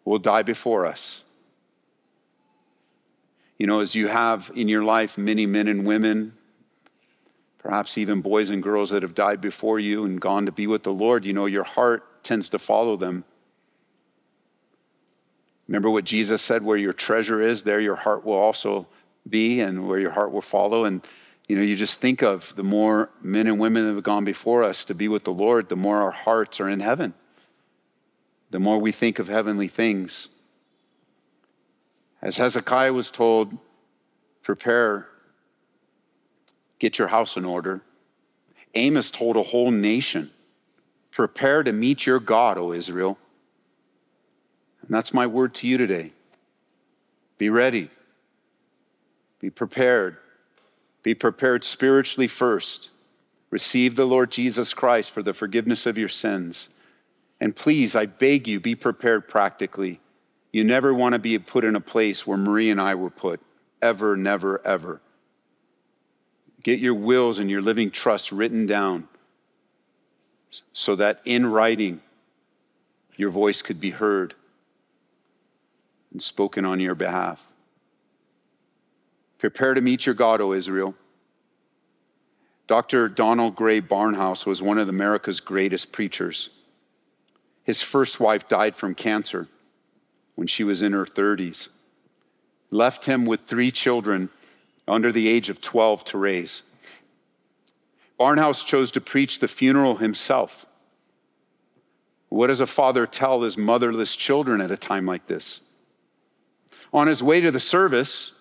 will 0.03 0.19
die 0.19 0.43
before 0.43 0.85
us. 0.85 1.23
You 3.57 3.65
know, 3.65 3.79
as 3.79 3.95
you 3.95 4.07
have 4.07 4.51
in 4.55 4.67
your 4.67 4.83
life 4.83 5.17
many 5.17 5.45
men 5.45 5.67
and 5.67 5.85
women, 5.85 6.33
perhaps 7.67 7.97
even 7.97 8.21
boys 8.21 8.49
and 8.49 8.63
girls 8.63 8.91
that 8.91 9.03
have 9.03 9.13
died 9.13 9.41
before 9.41 9.77
you 9.77 10.05
and 10.05 10.21
gone 10.21 10.45
to 10.45 10.53
be 10.53 10.67
with 10.67 10.83
the 10.83 10.93
Lord, 10.93 11.25
you 11.25 11.33
know, 11.33 11.47
your 11.47 11.65
heart 11.65 12.23
tends 12.23 12.47
to 12.49 12.59
follow 12.59 12.95
them. 12.95 13.25
Remember 15.67 15.89
what 15.89 16.05
Jesus 16.05 16.41
said 16.41 16.63
where 16.63 16.77
your 16.77 16.93
treasure 16.93 17.41
is, 17.41 17.63
there 17.63 17.81
your 17.81 17.97
heart 17.97 18.23
will 18.23 18.37
also 18.37 18.87
be, 19.27 19.59
and 19.59 19.85
where 19.85 19.99
your 19.99 20.11
heart 20.11 20.31
will 20.31 20.41
follow. 20.41 20.85
And, 20.85 21.05
you 21.49 21.57
know, 21.57 21.61
you 21.61 21.75
just 21.75 21.99
think 21.99 22.23
of 22.23 22.55
the 22.55 22.63
more 22.63 23.09
men 23.21 23.47
and 23.47 23.59
women 23.59 23.85
that 23.85 23.95
have 23.95 24.03
gone 24.03 24.23
before 24.23 24.63
us 24.63 24.85
to 24.85 24.95
be 24.95 25.09
with 25.09 25.25
the 25.25 25.33
Lord, 25.33 25.67
the 25.67 25.75
more 25.75 26.01
our 26.01 26.11
hearts 26.11 26.61
are 26.61 26.69
in 26.69 26.79
heaven 26.79 27.13
the 28.49 28.59
more 28.59 28.79
we 28.79 28.93
think 28.93 29.19
of 29.19 29.27
heavenly 29.27 29.67
things. 29.67 30.29
As 32.21 32.37
Hezekiah 32.37 32.93
was 32.93 33.11
told, 33.11 33.57
prepare, 34.41 35.09
get 36.79 36.99
your 36.99 37.07
house 37.07 37.37
in 37.37 37.45
order. 37.45 37.81
Amos 38.75 39.09
told 39.09 39.37
a 39.37 39.43
whole 39.43 39.71
nation, 39.71 40.31
prepare 41.11 41.63
to 41.63 41.71
meet 41.71 42.05
your 42.05 42.19
God, 42.19 42.57
O 42.57 42.73
Israel. 42.73 43.17
And 44.81 44.95
that's 44.95 45.13
my 45.13 45.27
word 45.27 45.55
to 45.55 45.67
you 45.67 45.77
today. 45.77 46.11
Be 47.37 47.49
ready. 47.49 47.89
Be 49.39 49.49
prepared. 49.49 50.17
Be 51.03 51.13
prepared 51.13 51.63
spiritually 51.63 52.27
first. 52.27 52.89
Receive 53.49 53.95
the 53.95 54.05
Lord 54.05 54.31
Jesus 54.31 54.73
Christ 54.73 55.11
for 55.11 55.23
the 55.23 55.33
forgiveness 55.33 55.85
of 55.85 55.97
your 55.97 56.09
sins. 56.09 56.67
And 57.39 57.55
please, 57.55 57.95
I 57.95 58.07
beg 58.07 58.47
you, 58.47 58.59
be 58.59 58.75
prepared 58.75 59.27
practically. 59.27 59.99
You 60.51 60.63
never 60.63 60.93
want 60.93 61.13
to 61.13 61.19
be 61.19 61.37
put 61.39 61.63
in 61.63 61.75
a 61.75 61.81
place 61.81 62.25
where 62.25 62.37
Marie 62.37 62.71
and 62.71 62.81
I 62.81 62.95
were 62.95 63.09
put. 63.09 63.39
Ever, 63.81 64.15
never, 64.15 64.65
ever. 64.65 65.01
Get 66.63 66.79
your 66.79 66.93
wills 66.93 67.39
and 67.39 67.49
your 67.49 67.61
living 67.61 67.91
trusts 67.91 68.31
written 68.31 68.65
down 68.65 69.07
so 70.73 70.95
that 70.95 71.21
in 71.25 71.45
writing, 71.45 72.01
your 73.15 73.29
voice 73.29 73.61
could 73.61 73.79
be 73.79 73.91
heard 73.91 74.33
and 76.11 76.21
spoken 76.21 76.65
on 76.65 76.79
your 76.79 76.95
behalf. 76.95 77.43
Prepare 79.37 79.75
to 79.75 79.81
meet 79.81 80.05
your 80.05 80.15
God, 80.15 80.41
O 80.41 80.53
Israel. 80.53 80.95
Dr. 82.67 83.07
Donald 83.07 83.55
Grey 83.55 83.79
Barnhouse 83.79 84.45
was 84.45 84.61
one 84.61 84.77
of 84.77 84.89
America's 84.89 85.39
greatest 85.39 85.91
preachers. 85.91 86.49
His 87.63 87.81
first 87.81 88.19
wife 88.19 88.47
died 88.47 88.75
from 88.75 88.95
cancer 88.95 89.47
when 90.35 90.47
she 90.47 90.63
was 90.63 90.81
in 90.81 90.93
her 90.93 91.05
30s, 91.05 91.69
left 92.71 93.05
him 93.05 93.25
with 93.25 93.41
three 93.47 93.71
children 93.71 94.29
under 94.87 95.11
the 95.11 95.27
age 95.27 95.49
of 95.49 95.61
12 95.61 96.05
to 96.05 96.17
raise. 96.17 96.61
Barnhouse 98.19 98.65
chose 98.65 98.91
to 98.91 99.01
preach 99.01 99.39
the 99.39 99.47
funeral 99.47 99.97
himself. 99.97 100.65
What 102.29 102.47
does 102.47 102.61
a 102.61 102.67
father 102.67 103.05
tell 103.05 103.41
his 103.41 103.57
motherless 103.57 104.15
children 104.15 104.61
at 104.61 104.71
a 104.71 104.77
time 104.77 105.05
like 105.05 105.27
this? 105.27 105.61
On 106.93 107.07
his 107.07 107.21
way 107.21 107.41
to 107.41 107.51
the 107.51 107.59
service, 107.59 108.33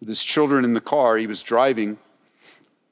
with 0.00 0.08
his 0.08 0.22
children 0.22 0.64
in 0.64 0.74
the 0.74 0.80
car, 0.80 1.16
he 1.16 1.26
was 1.26 1.42
driving 1.42 1.98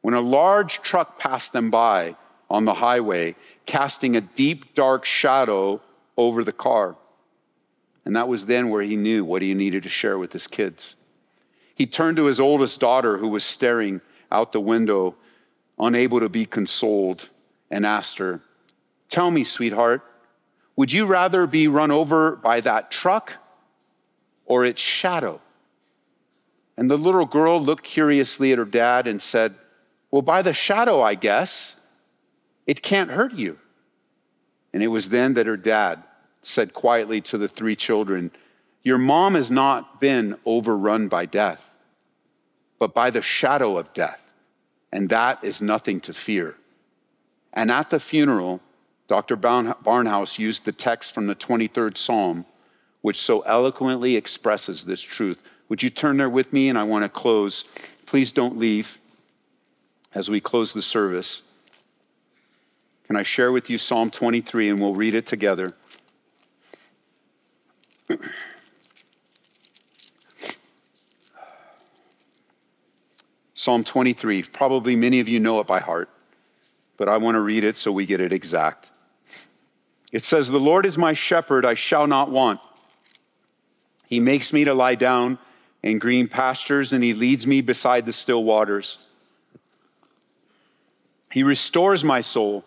when 0.00 0.14
a 0.14 0.20
large 0.20 0.80
truck 0.82 1.18
passed 1.18 1.52
them 1.52 1.70
by 1.70 2.16
on 2.48 2.64
the 2.64 2.74
highway, 2.74 3.36
casting 3.66 4.16
a 4.16 4.20
deep, 4.20 4.74
dark 4.74 5.04
shadow 5.04 5.80
over 6.16 6.42
the 6.42 6.52
car. 6.52 6.96
And 8.04 8.16
that 8.16 8.28
was 8.28 8.46
then 8.46 8.70
where 8.70 8.82
he 8.82 8.96
knew 8.96 9.24
what 9.24 9.42
he 9.42 9.54
needed 9.54 9.82
to 9.84 9.88
share 9.88 10.18
with 10.18 10.32
his 10.32 10.46
kids. 10.46 10.96
He 11.80 11.86
turned 11.86 12.18
to 12.18 12.26
his 12.26 12.40
oldest 12.40 12.78
daughter, 12.78 13.16
who 13.16 13.28
was 13.28 13.42
staring 13.42 14.02
out 14.30 14.52
the 14.52 14.60
window, 14.60 15.14
unable 15.78 16.20
to 16.20 16.28
be 16.28 16.44
consoled, 16.44 17.30
and 17.70 17.86
asked 17.86 18.18
her, 18.18 18.42
Tell 19.08 19.30
me, 19.30 19.44
sweetheart, 19.44 20.02
would 20.76 20.92
you 20.92 21.06
rather 21.06 21.46
be 21.46 21.68
run 21.68 21.90
over 21.90 22.36
by 22.36 22.60
that 22.60 22.90
truck 22.90 23.32
or 24.44 24.66
its 24.66 24.82
shadow? 24.82 25.40
And 26.76 26.90
the 26.90 26.98
little 26.98 27.24
girl 27.24 27.58
looked 27.58 27.84
curiously 27.84 28.52
at 28.52 28.58
her 28.58 28.66
dad 28.66 29.06
and 29.06 29.22
said, 29.22 29.54
Well, 30.10 30.20
by 30.20 30.42
the 30.42 30.52
shadow, 30.52 31.00
I 31.00 31.14
guess. 31.14 31.76
It 32.66 32.82
can't 32.82 33.10
hurt 33.10 33.32
you. 33.32 33.58
And 34.74 34.82
it 34.82 34.88
was 34.88 35.08
then 35.08 35.32
that 35.32 35.46
her 35.46 35.56
dad 35.56 36.02
said 36.42 36.74
quietly 36.74 37.22
to 37.22 37.38
the 37.38 37.48
three 37.48 37.74
children, 37.74 38.32
Your 38.82 38.98
mom 38.98 39.34
has 39.34 39.50
not 39.50 39.98
been 39.98 40.36
overrun 40.44 41.08
by 41.08 41.24
death, 41.24 41.64
but 42.80 42.94
by 42.94 43.10
the 43.10 43.22
shadow 43.22 43.78
of 43.78 43.94
death. 43.94 44.18
And 44.90 45.08
that 45.10 45.44
is 45.44 45.60
nothing 45.60 46.00
to 46.00 46.12
fear. 46.12 46.56
And 47.52 47.70
at 47.70 47.90
the 47.90 48.00
funeral, 48.00 48.60
Dr. 49.06 49.36
Barnhouse 49.36 50.38
used 50.38 50.64
the 50.64 50.72
text 50.72 51.12
from 51.12 51.28
the 51.28 51.36
23rd 51.36 51.96
Psalm, 51.96 52.44
which 53.02 53.20
so 53.20 53.42
eloquently 53.42 54.16
expresses 54.16 54.84
this 54.84 55.00
truth. 55.00 55.38
Would 55.68 55.82
you 55.82 55.90
turn 55.90 56.16
there 56.16 56.30
with 56.30 56.52
me? 56.52 56.68
And 56.68 56.76
I 56.78 56.82
want 56.82 57.04
to 57.04 57.08
close. 57.08 57.64
Please 58.06 58.32
don't 58.32 58.58
leave 58.58 58.98
as 60.14 60.28
we 60.28 60.40
close 60.40 60.72
the 60.72 60.82
service. 60.82 61.42
Can 63.06 63.16
I 63.16 63.22
share 63.22 63.52
with 63.52 63.68
you 63.68 63.78
Psalm 63.78 64.10
23 64.10 64.70
and 64.70 64.80
we'll 64.80 64.94
read 64.94 65.14
it 65.14 65.26
together? 65.26 65.74
Psalm 73.60 73.84
23. 73.84 74.44
Probably 74.44 74.96
many 74.96 75.20
of 75.20 75.28
you 75.28 75.38
know 75.38 75.60
it 75.60 75.66
by 75.66 75.80
heart, 75.80 76.08
but 76.96 77.10
I 77.10 77.18
want 77.18 77.34
to 77.34 77.40
read 77.40 77.62
it 77.62 77.76
so 77.76 77.92
we 77.92 78.06
get 78.06 78.18
it 78.18 78.32
exact. 78.32 78.90
It 80.10 80.22
says, 80.22 80.48
The 80.48 80.58
Lord 80.58 80.86
is 80.86 80.96
my 80.96 81.12
shepherd, 81.12 81.66
I 81.66 81.74
shall 81.74 82.06
not 82.06 82.30
want. 82.30 82.58
He 84.06 84.18
makes 84.18 84.54
me 84.54 84.64
to 84.64 84.72
lie 84.72 84.94
down 84.94 85.38
in 85.82 85.98
green 85.98 86.26
pastures, 86.26 86.94
and 86.94 87.04
he 87.04 87.12
leads 87.12 87.46
me 87.46 87.60
beside 87.60 88.06
the 88.06 88.14
still 88.14 88.42
waters. 88.42 88.96
He 91.30 91.42
restores 91.42 92.02
my 92.02 92.22
soul 92.22 92.64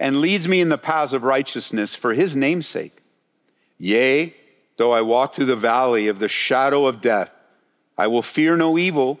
and 0.00 0.20
leads 0.20 0.48
me 0.48 0.60
in 0.60 0.70
the 0.70 0.76
paths 0.76 1.12
of 1.12 1.22
righteousness 1.22 1.94
for 1.94 2.14
his 2.14 2.34
name's 2.34 2.66
sake. 2.66 3.00
Yea, 3.78 4.34
though 4.76 4.90
I 4.90 5.02
walk 5.02 5.36
through 5.36 5.46
the 5.46 5.54
valley 5.54 6.08
of 6.08 6.18
the 6.18 6.26
shadow 6.26 6.86
of 6.86 7.00
death, 7.00 7.30
I 7.96 8.08
will 8.08 8.22
fear 8.22 8.56
no 8.56 8.76
evil, 8.76 9.20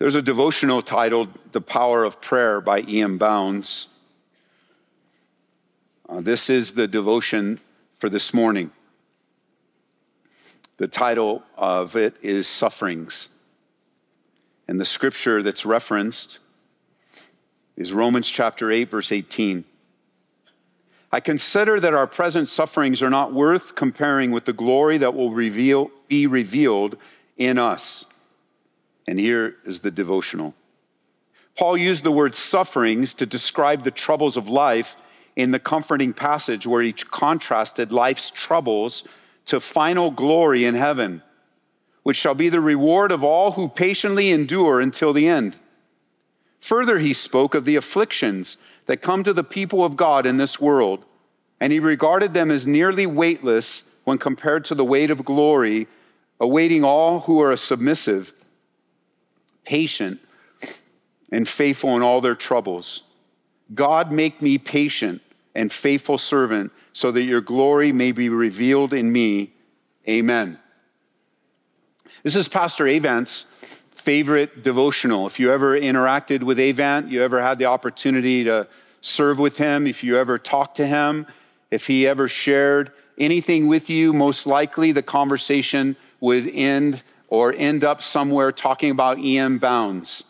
There's 0.00 0.14
a 0.14 0.22
devotional 0.22 0.80
titled 0.80 1.28
The 1.52 1.60
Power 1.60 2.04
of 2.04 2.22
Prayer 2.22 2.62
by 2.62 2.80
E.M. 2.88 3.18
Bounds. 3.18 3.88
Uh, 6.08 6.22
this 6.22 6.48
is 6.48 6.72
the 6.72 6.88
devotion 6.88 7.60
for 7.98 8.08
this 8.08 8.32
morning. 8.32 8.70
The 10.78 10.88
title 10.88 11.42
of 11.54 11.96
it 11.96 12.16
is 12.22 12.48
Sufferings. 12.48 13.28
And 14.66 14.80
the 14.80 14.86
scripture 14.86 15.42
that's 15.42 15.66
referenced 15.66 16.38
is 17.76 17.92
Romans 17.92 18.30
chapter 18.30 18.70
8, 18.70 18.90
verse 18.90 19.12
18. 19.12 19.66
I 21.12 21.20
consider 21.20 21.78
that 21.78 21.92
our 21.92 22.06
present 22.06 22.48
sufferings 22.48 23.02
are 23.02 23.10
not 23.10 23.34
worth 23.34 23.74
comparing 23.74 24.30
with 24.30 24.46
the 24.46 24.54
glory 24.54 24.96
that 24.96 25.12
will 25.12 25.30
reveal, 25.30 25.90
be 26.08 26.26
revealed 26.26 26.96
in 27.36 27.58
us. 27.58 28.06
And 29.10 29.18
here 29.18 29.56
is 29.64 29.80
the 29.80 29.90
devotional. 29.90 30.54
Paul 31.58 31.76
used 31.76 32.04
the 32.04 32.12
word 32.12 32.36
sufferings 32.36 33.12
to 33.14 33.26
describe 33.26 33.82
the 33.82 33.90
troubles 33.90 34.36
of 34.36 34.46
life 34.46 34.94
in 35.34 35.50
the 35.50 35.58
comforting 35.58 36.12
passage 36.12 36.64
where 36.64 36.80
he 36.80 36.92
contrasted 36.92 37.90
life's 37.90 38.30
troubles 38.30 39.02
to 39.46 39.58
final 39.58 40.12
glory 40.12 40.64
in 40.64 40.76
heaven, 40.76 41.22
which 42.04 42.18
shall 42.18 42.36
be 42.36 42.50
the 42.50 42.60
reward 42.60 43.10
of 43.10 43.24
all 43.24 43.50
who 43.50 43.68
patiently 43.68 44.30
endure 44.30 44.80
until 44.80 45.12
the 45.12 45.26
end. 45.26 45.56
Further, 46.60 47.00
he 47.00 47.12
spoke 47.12 47.56
of 47.56 47.64
the 47.64 47.74
afflictions 47.74 48.58
that 48.86 49.02
come 49.02 49.24
to 49.24 49.32
the 49.32 49.42
people 49.42 49.84
of 49.84 49.96
God 49.96 50.24
in 50.24 50.36
this 50.36 50.60
world, 50.60 51.04
and 51.58 51.72
he 51.72 51.80
regarded 51.80 52.32
them 52.32 52.52
as 52.52 52.64
nearly 52.64 53.06
weightless 53.06 53.82
when 54.04 54.18
compared 54.18 54.64
to 54.66 54.76
the 54.76 54.84
weight 54.84 55.10
of 55.10 55.24
glory 55.24 55.88
awaiting 56.38 56.84
all 56.84 57.18
who 57.22 57.42
are 57.42 57.56
submissive 57.56 58.32
patient 59.64 60.20
and 61.32 61.48
faithful 61.48 61.96
in 61.96 62.02
all 62.02 62.20
their 62.20 62.34
troubles. 62.34 63.02
God, 63.74 64.12
make 64.12 64.42
me 64.42 64.58
patient 64.58 65.22
and 65.54 65.72
faithful 65.72 66.18
servant 66.18 66.72
so 66.92 67.10
that 67.12 67.22
your 67.22 67.40
glory 67.40 67.92
may 67.92 68.12
be 68.12 68.28
revealed 68.28 68.92
in 68.92 69.12
me. 69.12 69.52
Amen. 70.08 70.58
This 72.22 72.36
is 72.36 72.48
Pastor 72.48 72.86
Avant's 72.86 73.46
favorite 73.94 74.62
devotional. 74.64 75.26
If 75.26 75.38
you 75.38 75.52
ever 75.52 75.78
interacted 75.78 76.42
with 76.42 76.58
Avant, 76.58 77.08
you 77.08 77.22
ever 77.22 77.40
had 77.40 77.58
the 77.58 77.66
opportunity 77.66 78.44
to 78.44 78.66
serve 79.00 79.38
with 79.38 79.56
him, 79.56 79.86
if 79.86 80.02
you 80.02 80.16
ever 80.18 80.38
talked 80.38 80.76
to 80.78 80.86
him, 80.86 81.26
if 81.70 81.86
he 81.86 82.06
ever 82.06 82.26
shared 82.28 82.92
anything 83.18 83.68
with 83.68 83.88
you, 83.88 84.12
most 84.12 84.46
likely 84.46 84.92
the 84.92 85.02
conversation 85.02 85.96
would 86.20 86.48
end 86.48 87.02
or 87.30 87.54
end 87.56 87.84
up 87.84 88.02
somewhere 88.02 88.52
talking 88.52 88.90
about 88.90 89.18
E.M. 89.18 89.58
Bounds. 89.58 90.24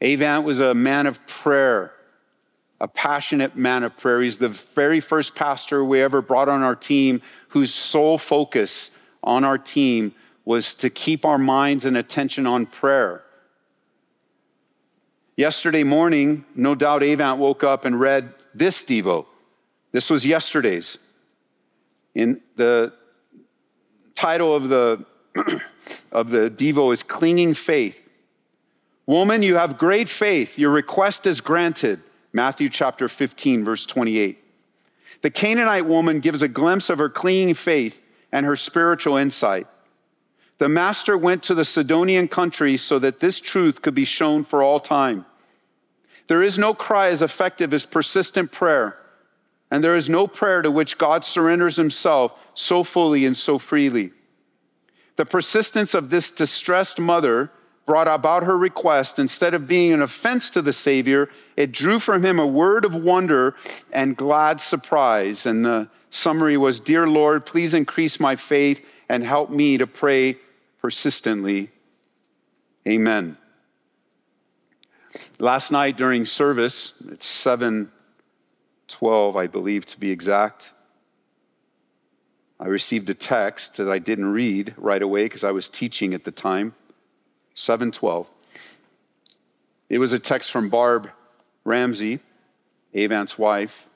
Avant 0.00 0.44
was 0.44 0.60
a 0.60 0.74
man 0.74 1.06
of 1.06 1.24
prayer, 1.26 1.92
a 2.80 2.88
passionate 2.88 3.56
man 3.56 3.82
of 3.82 3.96
prayer. 3.96 4.22
He's 4.22 4.38
the 4.38 4.48
very 4.48 5.00
first 5.00 5.34
pastor 5.34 5.84
we 5.84 6.00
ever 6.00 6.22
brought 6.22 6.48
on 6.48 6.62
our 6.62 6.76
team 6.76 7.20
whose 7.48 7.74
sole 7.74 8.16
focus 8.16 8.90
on 9.22 9.44
our 9.44 9.58
team 9.58 10.14
was 10.44 10.74
to 10.74 10.90
keep 10.90 11.24
our 11.24 11.38
minds 11.38 11.84
and 11.84 11.96
attention 11.96 12.46
on 12.46 12.66
prayer. 12.66 13.22
Yesterday 15.36 15.82
morning, 15.82 16.44
no 16.54 16.74
doubt 16.74 17.02
Avant 17.02 17.38
woke 17.38 17.64
up 17.64 17.84
and 17.84 17.98
read 17.98 18.34
this 18.54 18.84
Devo. 18.84 19.26
This 19.92 20.10
was 20.10 20.26
yesterday's. 20.26 20.98
In 22.14 22.40
the 22.56 22.92
title 24.14 24.54
of 24.54 24.68
the 24.68 25.04
of 26.12 26.30
the 26.30 26.50
Devo 26.50 26.92
is 26.92 27.02
clinging 27.02 27.54
faith. 27.54 27.98
Woman, 29.06 29.42
you 29.42 29.56
have 29.56 29.78
great 29.78 30.08
faith. 30.08 30.58
Your 30.58 30.70
request 30.70 31.26
is 31.26 31.40
granted. 31.40 32.00
Matthew 32.32 32.68
chapter 32.68 33.08
15, 33.08 33.64
verse 33.64 33.84
28. 33.86 34.38
The 35.22 35.30
Canaanite 35.30 35.86
woman 35.86 36.20
gives 36.20 36.42
a 36.42 36.48
glimpse 36.48 36.90
of 36.90 36.98
her 36.98 37.08
clinging 37.08 37.54
faith 37.54 38.00
and 38.30 38.46
her 38.46 38.56
spiritual 38.56 39.16
insight. 39.16 39.66
The 40.58 40.68
master 40.68 41.18
went 41.18 41.42
to 41.44 41.54
the 41.54 41.64
Sidonian 41.64 42.28
country 42.28 42.76
so 42.76 42.98
that 43.00 43.20
this 43.20 43.40
truth 43.40 43.82
could 43.82 43.94
be 43.94 44.04
shown 44.04 44.44
for 44.44 44.62
all 44.62 44.80
time. 44.80 45.26
There 46.28 46.42
is 46.42 46.56
no 46.56 46.72
cry 46.72 47.08
as 47.08 47.22
effective 47.22 47.74
as 47.74 47.84
persistent 47.84 48.52
prayer, 48.52 48.98
And 49.70 49.82
there 49.82 49.96
is 49.96 50.08
no 50.08 50.26
prayer 50.26 50.62
to 50.62 50.70
which 50.70 50.98
God 50.98 51.24
surrenders 51.24 51.76
himself 51.76 52.38
so 52.54 52.84
fully 52.84 53.24
and 53.24 53.36
so 53.36 53.58
freely. 53.58 54.12
The 55.22 55.26
persistence 55.26 55.94
of 55.94 56.10
this 56.10 56.32
distressed 56.32 56.98
mother 56.98 57.52
brought 57.86 58.08
about 58.08 58.42
her 58.42 58.58
request. 58.58 59.20
Instead 59.20 59.54
of 59.54 59.68
being 59.68 59.92
an 59.92 60.02
offense 60.02 60.50
to 60.50 60.60
the 60.60 60.72
Savior, 60.72 61.30
it 61.56 61.70
drew 61.70 62.00
from 62.00 62.24
him 62.24 62.40
a 62.40 62.46
word 62.46 62.84
of 62.84 62.96
wonder 62.96 63.54
and 63.92 64.16
glad 64.16 64.60
surprise. 64.60 65.46
And 65.46 65.64
the 65.64 65.88
summary 66.10 66.56
was 66.56 66.80
Dear 66.80 67.06
Lord, 67.06 67.46
please 67.46 67.72
increase 67.72 68.18
my 68.18 68.34
faith 68.34 68.84
and 69.08 69.22
help 69.22 69.48
me 69.48 69.78
to 69.78 69.86
pray 69.86 70.38
persistently. 70.80 71.70
Amen. 72.88 73.36
Last 75.38 75.70
night 75.70 75.96
during 75.96 76.26
service, 76.26 76.94
it's 77.12 77.28
712, 77.28 79.36
I 79.36 79.46
believe 79.46 79.86
to 79.86 80.00
be 80.00 80.10
exact. 80.10 80.72
I 82.62 82.66
received 82.66 83.10
a 83.10 83.14
text 83.14 83.78
that 83.78 83.90
I 83.90 83.98
didn't 83.98 84.32
read 84.32 84.74
right 84.76 85.02
away 85.02 85.24
because 85.24 85.42
I 85.42 85.50
was 85.50 85.68
teaching 85.68 86.14
at 86.14 86.22
the 86.22 86.30
time. 86.30 86.76
712. 87.56 88.28
It 89.88 89.98
was 89.98 90.12
a 90.12 90.20
text 90.20 90.52
from 90.52 90.68
Barb 90.68 91.10
Ramsey, 91.64 92.20
Avant's 92.94 93.36
wife. 93.36 93.86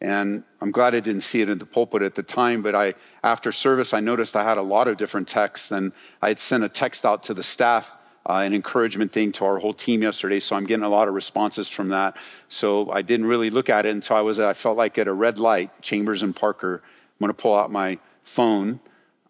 And 0.00 0.44
I'm 0.62 0.70
glad 0.70 0.94
I 0.94 1.00
didn't 1.00 1.20
see 1.20 1.42
it 1.42 1.50
in 1.50 1.58
the 1.58 1.66
pulpit 1.66 2.00
at 2.00 2.14
the 2.14 2.22
time, 2.22 2.62
but 2.62 2.74
I, 2.74 2.94
after 3.22 3.52
service, 3.52 3.92
I 3.92 4.00
noticed 4.00 4.34
I 4.34 4.44
had 4.44 4.56
a 4.56 4.62
lot 4.62 4.88
of 4.88 4.96
different 4.96 5.28
texts, 5.28 5.70
and 5.72 5.92
I 6.22 6.28
had 6.28 6.38
sent 6.38 6.64
a 6.64 6.70
text 6.70 7.04
out 7.04 7.24
to 7.24 7.34
the 7.34 7.42
staff, 7.42 7.92
uh, 8.26 8.36
an 8.36 8.54
encouragement 8.54 9.12
thing 9.12 9.30
to 9.32 9.44
our 9.44 9.58
whole 9.58 9.74
team 9.74 10.02
yesterday. 10.02 10.40
So 10.40 10.56
I'm 10.56 10.64
getting 10.64 10.84
a 10.84 10.88
lot 10.88 11.06
of 11.06 11.12
responses 11.12 11.68
from 11.68 11.90
that. 11.90 12.16
So 12.48 12.90
I 12.90 13.02
didn't 13.02 13.26
really 13.26 13.50
look 13.50 13.68
at 13.68 13.84
it 13.84 13.90
until 13.90 14.16
I 14.16 14.22
was, 14.22 14.40
I 14.40 14.54
felt 14.54 14.78
like 14.78 14.96
at 14.96 15.06
a 15.06 15.12
red 15.12 15.38
light, 15.38 15.82
Chambers 15.82 16.22
and 16.22 16.34
Parker. 16.34 16.82
I'm 17.22 17.28
going 17.28 17.36
to 17.36 17.40
pull 17.40 17.54
out 17.54 17.70
my 17.70 18.00
phone, 18.24 18.80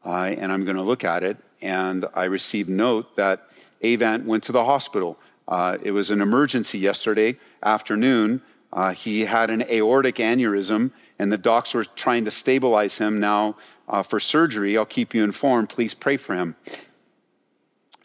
uh, 0.03 0.11
and 0.11 0.51
I'm 0.51 0.65
going 0.65 0.79
to 0.79 0.83
look 0.83 1.05
at 1.05 1.23
it 1.23 1.37
and 1.61 2.07
I 2.15 2.25
received 2.25 2.71
note 2.71 3.17
that 3.17 3.51
Avant 3.83 4.25
went 4.25 4.45
to 4.45 4.53
the 4.53 4.65
hospital. 4.65 5.19
Uh, 5.47 5.77
it 5.83 5.91
was 5.93 6.11
an 6.11 6.23
emergency 6.23 6.79
yesterday 6.79 7.39
afternoon. 7.63 8.41
Uh, 8.73 8.93
he 8.93 9.27
had 9.27 9.51
an 9.51 9.63
aortic 9.71 10.17
aneurysm, 10.17 10.91
and 11.19 11.31
the 11.31 11.37
docs 11.37 11.75
were 11.75 11.85
trying 11.85 12.25
to 12.25 12.31
stabilize 12.31 12.97
him 12.97 13.21
now 13.21 13.57
uh, 13.89 14.03
for 14.03 14.19
surgery. 14.19 14.79
I'll 14.79 14.87
keep 14.87 15.15
you 15.15 15.23
informed. 15.23 15.69
Please 15.69 15.95
pray 15.95 16.17
for 16.17 16.35
him. 16.35 16.57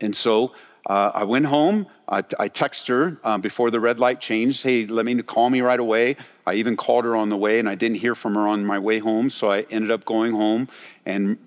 And 0.01 0.13
so 0.13 0.51
uh, 0.87 1.11
I 1.13 1.25
went 1.25 1.45
home. 1.45 1.87
I, 2.07 2.19
I 2.39 2.47
texted 2.47 2.87
her 2.87 3.17
uh, 3.23 3.37
before 3.37 3.69
the 3.69 3.79
red 3.79 3.99
light 3.99 4.21
changed. 4.21 4.63
Hey, 4.63 4.87
let 4.87 5.05
me 5.05 5.21
call 5.21 5.49
me 5.49 5.59
right 5.59 5.79
away. 5.79 6.15
I 6.45 6.53
even 6.53 6.77
called 6.77 7.03
her 7.03 7.15
on 7.15 7.27
the 7.29 7.35
way, 7.35 7.59
and 7.59 7.67
I 7.67 7.75
didn't 7.75 7.97
hear 7.97 8.15
from 8.15 8.35
her 8.35 8.47
on 8.47 8.65
my 8.65 8.79
way 8.79 8.99
home. 8.99 9.29
So 9.29 9.51
I 9.51 9.65
ended 9.69 9.91
up 9.91 10.05
going 10.05 10.31
home 10.31 10.69
and 11.05 11.37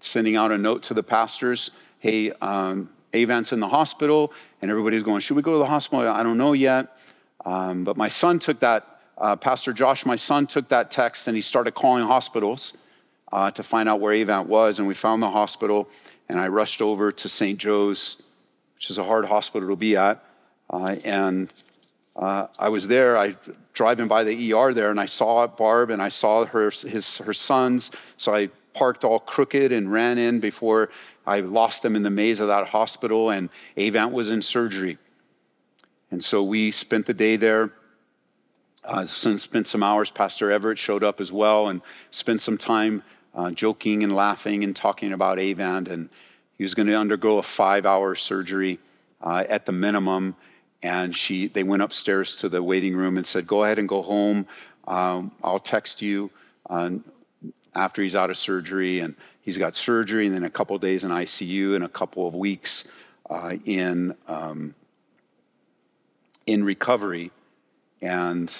sending 0.00 0.36
out 0.36 0.52
a 0.52 0.58
note 0.58 0.82
to 0.84 0.94
the 0.94 1.02
pastors 1.02 1.70
hey, 2.04 2.30
um, 2.42 2.90
Avant's 3.14 3.52
in 3.52 3.60
the 3.60 3.68
hospital, 3.68 4.30
and 4.60 4.70
everybody's 4.70 5.02
going, 5.02 5.20
should 5.20 5.36
we 5.36 5.42
go 5.42 5.52
to 5.52 5.58
the 5.58 5.64
hospital? 5.64 6.06
I 6.06 6.22
don't 6.22 6.36
know 6.36 6.52
yet. 6.52 6.98
Um, 7.46 7.82
but 7.82 7.96
my 7.96 8.08
son 8.08 8.38
took 8.38 8.60
that, 8.60 9.00
uh, 9.16 9.36
Pastor 9.36 9.72
Josh, 9.72 10.04
my 10.04 10.16
son 10.16 10.46
took 10.46 10.68
that 10.68 10.90
text 10.90 11.28
and 11.28 11.34
he 11.34 11.40
started 11.40 11.72
calling 11.72 12.04
hospitals 12.04 12.74
uh, 13.32 13.50
to 13.52 13.62
find 13.62 13.88
out 13.88 14.00
where 14.00 14.12
Avant 14.12 14.46
was. 14.46 14.78
And 14.78 14.86
we 14.86 14.92
found 14.92 15.22
the 15.22 15.30
hospital, 15.30 15.88
and 16.28 16.38
I 16.38 16.48
rushed 16.48 16.82
over 16.82 17.10
to 17.10 17.26
St. 17.26 17.58
Joe's, 17.58 18.22
which 18.84 18.90
is 18.90 18.98
a 18.98 19.04
hard 19.04 19.24
hospital 19.24 19.66
to 19.70 19.76
be 19.76 19.96
at. 19.96 20.22
Uh, 20.68 20.96
and 21.04 21.50
uh, 22.16 22.48
I 22.58 22.68
was 22.68 22.86
there, 22.86 23.16
I 23.16 23.34
driving 23.72 24.08
by 24.08 24.24
the 24.24 24.52
ER 24.52 24.74
there, 24.74 24.90
and 24.90 25.00
I 25.00 25.06
saw 25.06 25.46
Barb 25.46 25.88
and 25.88 26.02
I 26.02 26.10
saw 26.10 26.44
her, 26.44 26.68
his, 26.68 27.16
her 27.16 27.32
sons. 27.32 27.90
So 28.18 28.34
I 28.34 28.50
parked 28.74 29.02
all 29.02 29.20
crooked 29.20 29.72
and 29.72 29.90
ran 29.90 30.18
in 30.18 30.38
before 30.38 30.90
I 31.26 31.40
lost 31.40 31.82
them 31.82 31.96
in 31.96 32.02
the 32.02 32.10
maze 32.10 32.40
of 32.40 32.48
that 32.48 32.68
hospital, 32.68 33.30
and 33.30 33.48
Avant 33.78 34.12
was 34.12 34.28
in 34.28 34.42
surgery. 34.42 34.98
And 36.10 36.22
so 36.22 36.42
we 36.42 36.70
spent 36.70 37.06
the 37.06 37.14
day 37.14 37.36
there. 37.36 37.72
Uh, 38.84 39.06
spent 39.06 39.66
some 39.66 39.82
hours. 39.82 40.10
Pastor 40.10 40.50
Everett 40.50 40.78
showed 40.78 41.02
up 41.02 41.22
as 41.22 41.32
well 41.32 41.68
and 41.68 41.80
spent 42.10 42.42
some 42.42 42.58
time 42.58 43.02
uh, 43.34 43.50
joking 43.50 44.04
and 44.04 44.14
laughing 44.14 44.62
and 44.62 44.76
talking 44.76 45.14
about 45.14 45.38
Avant. 45.38 45.88
And 45.88 46.10
he 46.56 46.64
was 46.64 46.74
going 46.74 46.86
to 46.86 46.94
undergo 46.94 47.38
a 47.38 47.42
five 47.42 47.86
hour 47.86 48.14
surgery 48.14 48.78
uh, 49.22 49.44
at 49.48 49.66
the 49.66 49.72
minimum. 49.72 50.36
And 50.82 51.16
she, 51.16 51.48
they 51.48 51.62
went 51.62 51.82
upstairs 51.82 52.36
to 52.36 52.48
the 52.48 52.62
waiting 52.62 52.94
room 52.94 53.16
and 53.16 53.26
said, 53.26 53.46
Go 53.46 53.64
ahead 53.64 53.78
and 53.78 53.88
go 53.88 54.02
home. 54.02 54.46
Um, 54.86 55.32
I'll 55.42 55.58
text 55.58 56.02
you. 56.02 56.30
Uh, 56.68 56.90
after 57.74 58.02
he's 58.02 58.14
out 58.14 58.30
of 58.30 58.36
surgery, 58.36 59.00
and 59.00 59.14
he's 59.42 59.58
got 59.58 59.76
surgery, 59.76 60.26
and 60.26 60.34
then 60.34 60.44
a 60.44 60.50
couple 60.50 60.78
days 60.78 61.04
in 61.04 61.10
ICU, 61.10 61.74
and 61.74 61.84
a 61.84 61.88
couple 61.88 62.26
of 62.26 62.34
weeks 62.34 62.84
uh, 63.28 63.56
in 63.64 64.14
um, 64.28 64.74
in 66.46 66.64
recovery, 66.64 67.30
and 68.00 68.54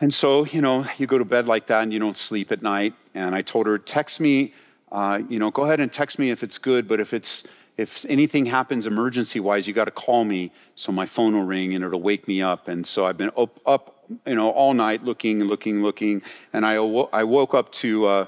and 0.00 0.12
so 0.12 0.44
you 0.46 0.60
know 0.60 0.86
you 0.98 1.06
go 1.06 1.18
to 1.18 1.24
bed 1.24 1.46
like 1.46 1.66
that, 1.66 1.82
and 1.82 1.92
you 1.92 1.98
don't 1.98 2.16
sleep 2.16 2.52
at 2.52 2.62
night. 2.62 2.94
And 3.14 3.34
I 3.34 3.42
told 3.42 3.66
her, 3.66 3.78
text 3.78 4.18
me, 4.18 4.54
uh, 4.94 5.18
you 5.28 5.40
know, 5.40 5.50
go 5.50 5.64
ahead 5.64 5.80
and 5.80 5.92
text 5.92 6.20
me 6.20 6.30
if 6.30 6.44
it's 6.44 6.56
good, 6.56 6.86
but 6.86 7.00
if 7.00 7.12
it's 7.12 7.42
if 7.76 8.06
anything 8.08 8.46
happens 8.46 8.86
emergency 8.86 9.40
wise, 9.40 9.66
you 9.66 9.74
got 9.74 9.86
to 9.86 9.90
call 9.90 10.24
me 10.24 10.52
so 10.76 10.92
my 10.92 11.04
phone 11.04 11.34
will 11.34 11.42
ring 11.42 11.74
and 11.74 11.84
it'll 11.84 12.00
wake 12.00 12.28
me 12.28 12.40
up. 12.40 12.68
And 12.68 12.86
so 12.86 13.04
I've 13.04 13.16
been 13.16 13.32
up, 13.36 13.58
up 13.66 14.06
you 14.24 14.36
know, 14.36 14.50
all 14.50 14.72
night 14.72 15.02
looking 15.02 15.42
looking, 15.42 15.82
looking. 15.82 16.22
And 16.52 16.64
I, 16.64 16.74
I 16.74 17.24
woke 17.24 17.52
up 17.52 17.72
to 17.72 18.06
uh, 18.06 18.26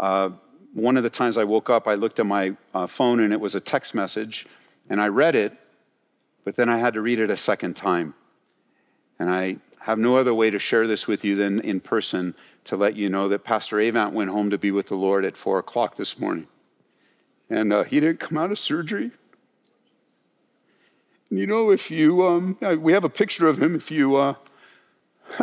uh, 0.00 0.30
one 0.74 0.96
of 0.96 1.04
the 1.04 1.10
times 1.10 1.38
I 1.38 1.44
woke 1.44 1.70
up, 1.70 1.86
I 1.86 1.94
looked 1.94 2.18
at 2.18 2.26
my 2.26 2.56
uh, 2.74 2.88
phone 2.88 3.20
and 3.20 3.32
it 3.32 3.38
was 3.38 3.54
a 3.54 3.60
text 3.60 3.94
message. 3.94 4.46
And 4.90 5.00
I 5.00 5.06
read 5.06 5.36
it, 5.36 5.56
but 6.44 6.56
then 6.56 6.68
I 6.68 6.78
had 6.78 6.94
to 6.94 7.00
read 7.00 7.20
it 7.20 7.30
a 7.30 7.36
second 7.36 7.76
time. 7.76 8.14
And 9.20 9.30
I 9.30 9.58
have 9.78 10.00
no 10.00 10.16
other 10.16 10.34
way 10.34 10.50
to 10.50 10.58
share 10.58 10.88
this 10.88 11.06
with 11.06 11.24
you 11.24 11.36
than 11.36 11.60
in 11.60 11.78
person 11.78 12.34
to 12.64 12.76
let 12.76 12.96
you 12.96 13.08
know 13.08 13.28
that 13.28 13.44
Pastor 13.44 13.80
Avant 13.80 14.14
went 14.14 14.30
home 14.30 14.50
to 14.50 14.58
be 14.58 14.70
with 14.70 14.88
the 14.88 14.94
Lord 14.94 15.24
at 15.24 15.36
four 15.36 15.58
o'clock 15.58 15.96
this 15.96 16.18
morning. 16.18 16.46
And 17.50 17.72
uh, 17.72 17.84
he 17.84 18.00
didn't 18.00 18.20
come 18.20 18.36
out 18.36 18.50
of 18.50 18.58
surgery. 18.58 19.10
You 21.30 21.46
know, 21.46 21.70
if 21.70 21.90
you, 21.90 22.26
um, 22.26 22.58
we 22.80 22.92
have 22.92 23.04
a 23.04 23.10
picture 23.10 23.48
of 23.48 23.62
him. 23.62 23.74
If 23.74 23.90
you 23.90 24.16
uh, 24.16 24.34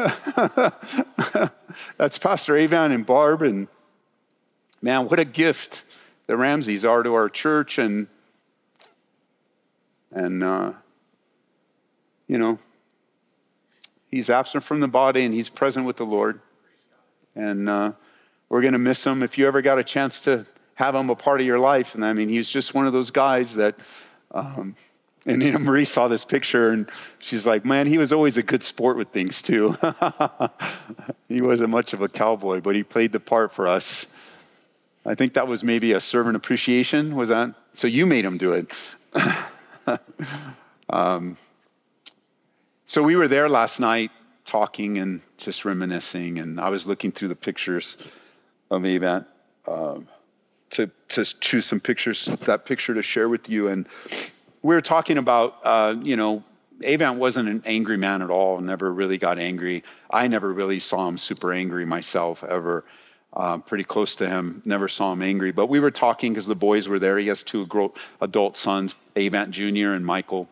That's 1.97 2.17
Pastor 2.17 2.57
Avant 2.57 2.93
and 2.93 3.05
Barb. 3.05 3.41
And 3.41 3.67
man, 4.81 5.07
what 5.07 5.19
a 5.19 5.25
gift 5.25 5.83
the 6.27 6.37
Ramseys 6.37 6.85
are 6.85 7.03
to 7.03 7.13
our 7.13 7.29
church. 7.29 7.77
And, 7.77 8.07
and 10.11 10.43
uh, 10.43 10.73
you 12.27 12.37
know, 12.37 12.59
he's 14.09 14.29
absent 14.29 14.63
from 14.63 14.79
the 14.79 14.87
body 14.87 15.23
and 15.23 15.33
he's 15.33 15.49
present 15.49 15.85
with 15.85 15.97
the 15.97 16.05
Lord. 16.05 16.39
And 17.35 17.69
uh, 17.69 17.91
we're 18.49 18.61
going 18.61 18.73
to 18.73 18.79
miss 18.79 19.05
him. 19.05 19.23
If 19.23 19.37
you 19.37 19.47
ever 19.47 19.61
got 19.61 19.79
a 19.79 19.83
chance 19.83 20.21
to 20.21 20.45
have 20.75 20.95
him 20.95 21.09
a 21.09 21.15
part 21.15 21.39
of 21.39 21.45
your 21.45 21.59
life, 21.59 21.95
and 21.95 22.05
I 22.05 22.13
mean, 22.13 22.29
he's 22.29 22.49
just 22.49 22.73
one 22.73 22.87
of 22.87 22.93
those 22.93 23.11
guys 23.11 23.55
that. 23.55 23.75
Um, 24.31 24.75
and 25.27 25.39
know, 25.39 25.57
Marie 25.57 25.85
saw 25.85 26.07
this 26.07 26.23
picture 26.23 26.69
and 26.69 26.87
she's 27.17 27.47
like, 27.47 27.65
man, 27.65 27.87
he 27.87 27.97
was 27.97 28.13
always 28.13 28.37
a 28.37 28.43
good 28.43 28.61
sport 28.61 28.95
with 28.95 29.09
things 29.09 29.41
too. 29.41 29.75
he 31.27 31.41
wasn't 31.41 31.71
much 31.71 31.93
of 31.93 32.01
a 32.01 32.07
cowboy, 32.07 32.61
but 32.61 32.75
he 32.75 32.83
played 32.83 33.11
the 33.11 33.19
part 33.19 33.51
for 33.51 33.67
us. 33.67 34.05
I 35.05 35.15
think 35.15 35.33
that 35.33 35.47
was 35.47 35.63
maybe 35.63 35.93
a 35.93 35.99
servant 35.99 36.35
appreciation. 36.35 37.15
Was 37.15 37.29
that? 37.29 37.55
So 37.73 37.87
you 37.87 38.05
made 38.05 38.23
him 38.23 38.37
do 38.37 38.53
it. 38.53 38.71
um, 40.89 41.37
so 42.85 43.01
we 43.01 43.15
were 43.15 43.27
there 43.27 43.49
last 43.49 43.79
night 43.79 44.11
talking 44.45 44.99
and 44.99 45.21
just 45.37 45.65
reminiscing, 45.65 46.39
and 46.39 46.59
I 46.59 46.69
was 46.69 46.85
looking 46.87 47.11
through 47.11 47.29
the 47.29 47.35
pictures 47.35 47.97
of 48.71 48.85
Avant 48.85 49.25
um, 49.67 50.07
to, 50.71 50.89
to 51.09 51.25
choose 51.25 51.65
some 51.65 51.79
pictures, 51.79 52.25
that 52.25 52.65
picture 52.65 52.93
to 52.93 53.01
share 53.01 53.27
with 53.27 53.49
you. 53.49 53.67
And 53.67 53.87
we 54.61 54.75
were 54.75 54.81
talking 54.81 55.17
about, 55.17 55.57
uh, 55.63 55.95
you 56.01 56.15
know, 56.15 56.43
Avant 56.83 57.17
wasn't 57.17 57.49
an 57.49 57.63
angry 57.65 57.97
man 57.97 58.21
at 58.21 58.29
all, 58.29 58.59
never 58.59 58.93
really 58.93 59.17
got 59.17 59.39
angry. 59.39 59.83
I 60.11 60.27
never 60.27 60.51
really 60.51 60.79
saw 60.79 61.07
him 61.07 61.17
super 61.17 61.53
angry 61.53 61.85
myself 61.85 62.43
ever. 62.43 62.85
Uh, 63.33 63.57
pretty 63.57 63.83
close 63.83 64.15
to 64.15 64.29
him, 64.29 64.61
never 64.63 64.87
saw 64.87 65.11
him 65.11 65.21
angry. 65.21 65.51
But 65.51 65.67
we 65.67 65.81
were 65.81 65.91
talking 65.91 66.33
because 66.33 66.47
the 66.47 66.55
boys 66.55 66.87
were 66.87 66.99
there. 66.99 67.17
He 67.17 67.27
has 67.27 67.43
two 67.43 67.67
adult 68.21 68.55
sons, 68.55 68.95
Avant 69.15 69.51
Jr. 69.51 69.91
and 69.91 70.05
Michael. 70.05 70.47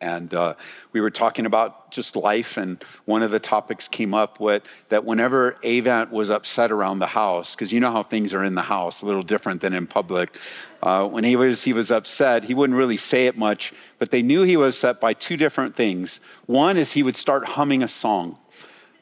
And 0.00 0.34
uh, 0.34 0.54
we 0.92 1.00
were 1.00 1.10
talking 1.10 1.46
about 1.46 1.90
just 1.90 2.16
life, 2.16 2.58
and 2.58 2.84
one 3.06 3.22
of 3.22 3.30
the 3.30 3.38
topics 3.38 3.88
came 3.88 4.12
up 4.12 4.38
what, 4.38 4.62
that 4.90 5.04
whenever 5.04 5.56
Avant 5.64 6.12
was 6.12 6.30
upset 6.30 6.70
around 6.70 6.98
the 6.98 7.06
house, 7.06 7.54
because 7.54 7.72
you 7.72 7.80
know 7.80 7.90
how 7.90 8.02
things 8.02 8.34
are 8.34 8.44
in 8.44 8.54
the 8.54 8.62
house, 8.62 9.00
a 9.00 9.06
little 9.06 9.22
different 9.22 9.62
than 9.62 9.72
in 9.72 9.86
public. 9.86 10.36
Uh, 10.82 11.06
when 11.06 11.24
he 11.24 11.34
was, 11.34 11.62
he 11.62 11.72
was 11.72 11.90
upset, 11.90 12.44
he 12.44 12.52
wouldn't 12.52 12.78
really 12.78 12.98
say 12.98 13.26
it 13.26 13.38
much, 13.38 13.72
but 13.98 14.10
they 14.10 14.20
knew 14.20 14.42
he 14.42 14.56
was 14.56 14.76
upset 14.76 15.00
by 15.00 15.14
two 15.14 15.36
different 15.36 15.74
things. 15.74 16.20
One 16.44 16.76
is 16.76 16.92
he 16.92 17.02
would 17.02 17.16
start 17.16 17.46
humming 17.46 17.82
a 17.82 17.88
song. 17.88 18.38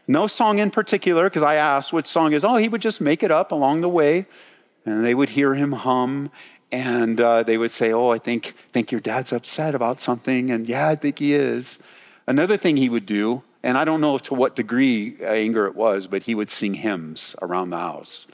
No 0.07 0.26
song 0.28 0.61
in 0.61 0.70
particular, 0.70 1.24
because 1.24 1.42
I 1.42 1.57
asked 1.57 1.92
which 1.92 2.07
song 2.07 2.34
is. 2.34 2.45
Oh, 2.45 2.57
he 2.57 2.68
would 2.68 2.82
just 2.82 3.01
make 3.01 3.22
it 3.22 3.32
up 3.32 3.51
along 3.51 3.80
the 3.80 3.88
way, 3.88 4.26
and 4.86 5.05
they 5.05 5.14
would 5.14 5.30
hear 5.30 5.55
him 5.55 5.72
hum, 5.72 6.30
and 6.74 7.20
uh, 7.20 7.44
they 7.44 7.56
would 7.56 7.70
say, 7.70 7.92
"Oh, 7.92 8.10
I 8.10 8.18
think 8.18 8.54
think 8.72 8.90
your 8.90 9.00
dad's 9.00 9.32
upset 9.32 9.76
about 9.76 10.00
something," 10.00 10.50
and 10.50 10.68
yeah, 10.68 10.88
I 10.88 10.96
think 10.96 11.20
he 11.20 11.32
is. 11.32 11.78
Another 12.26 12.56
thing 12.56 12.76
he 12.76 12.88
would 12.88 13.06
do, 13.06 13.44
and 13.62 13.78
I 13.78 13.84
don't 13.84 14.00
know 14.00 14.18
to 14.18 14.34
what 14.34 14.56
degree 14.56 15.16
anger 15.22 15.66
it 15.66 15.76
was, 15.76 16.08
but 16.08 16.24
he 16.24 16.34
would 16.34 16.50
sing 16.50 16.74
hymns 16.74 17.36
around 17.40 17.70
the 17.70 17.78
house. 17.78 18.26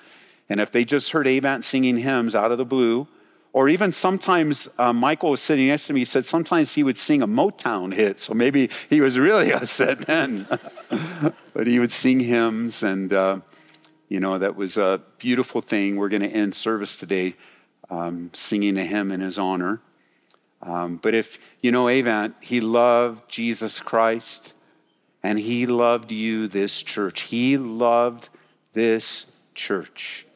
And 0.48 0.58
if 0.58 0.72
they 0.72 0.86
just 0.86 1.10
heard 1.10 1.26
Avant 1.26 1.64
singing 1.64 1.98
hymns 1.98 2.34
out 2.34 2.50
of 2.50 2.56
the 2.56 2.64
blue, 2.64 3.06
or 3.52 3.68
even 3.68 3.92
sometimes 3.92 4.68
uh, 4.78 4.92
Michael 4.94 5.32
was 5.32 5.42
sitting 5.42 5.68
next 5.68 5.86
to 5.88 5.92
me, 5.92 6.00
he 6.00 6.04
said 6.06 6.24
sometimes 6.24 6.72
he 6.72 6.82
would 6.82 6.96
sing 6.96 7.20
a 7.20 7.28
Motown 7.28 7.92
hit. 7.92 8.18
So 8.20 8.32
maybe 8.32 8.70
he 8.88 9.02
was 9.02 9.18
really 9.18 9.52
upset 9.58 9.98
then. 10.06 10.46
but 11.52 11.66
he 11.66 11.78
would 11.78 11.92
sing 11.92 12.20
hymns, 12.20 12.82
and, 12.82 13.12
uh, 13.12 13.40
you 14.08 14.18
know, 14.18 14.38
that 14.38 14.56
was 14.56 14.78
a 14.78 15.02
beautiful 15.18 15.60
thing. 15.60 15.96
We're 15.96 16.08
going 16.08 16.22
to 16.22 16.28
end 16.30 16.54
service 16.54 16.96
today 16.96 17.34
um, 17.90 18.30
singing 18.32 18.78
a 18.78 18.84
hymn 18.84 19.10
in 19.10 19.20
his 19.20 19.38
honor. 19.38 19.80
Um, 20.62 20.96
but 20.96 21.14
if 21.14 21.38
you 21.60 21.72
know 21.72 21.88
Avant, 21.88 22.34
he 22.40 22.60
loved 22.60 23.28
Jesus 23.28 23.80
Christ 23.80 24.52
and 25.22 25.38
he 25.38 25.66
loved 25.66 26.12
you, 26.12 26.48
this 26.48 26.82
church. 26.82 27.22
He 27.22 27.56
loved 27.56 28.28
this 28.72 29.30
church. 29.54 30.26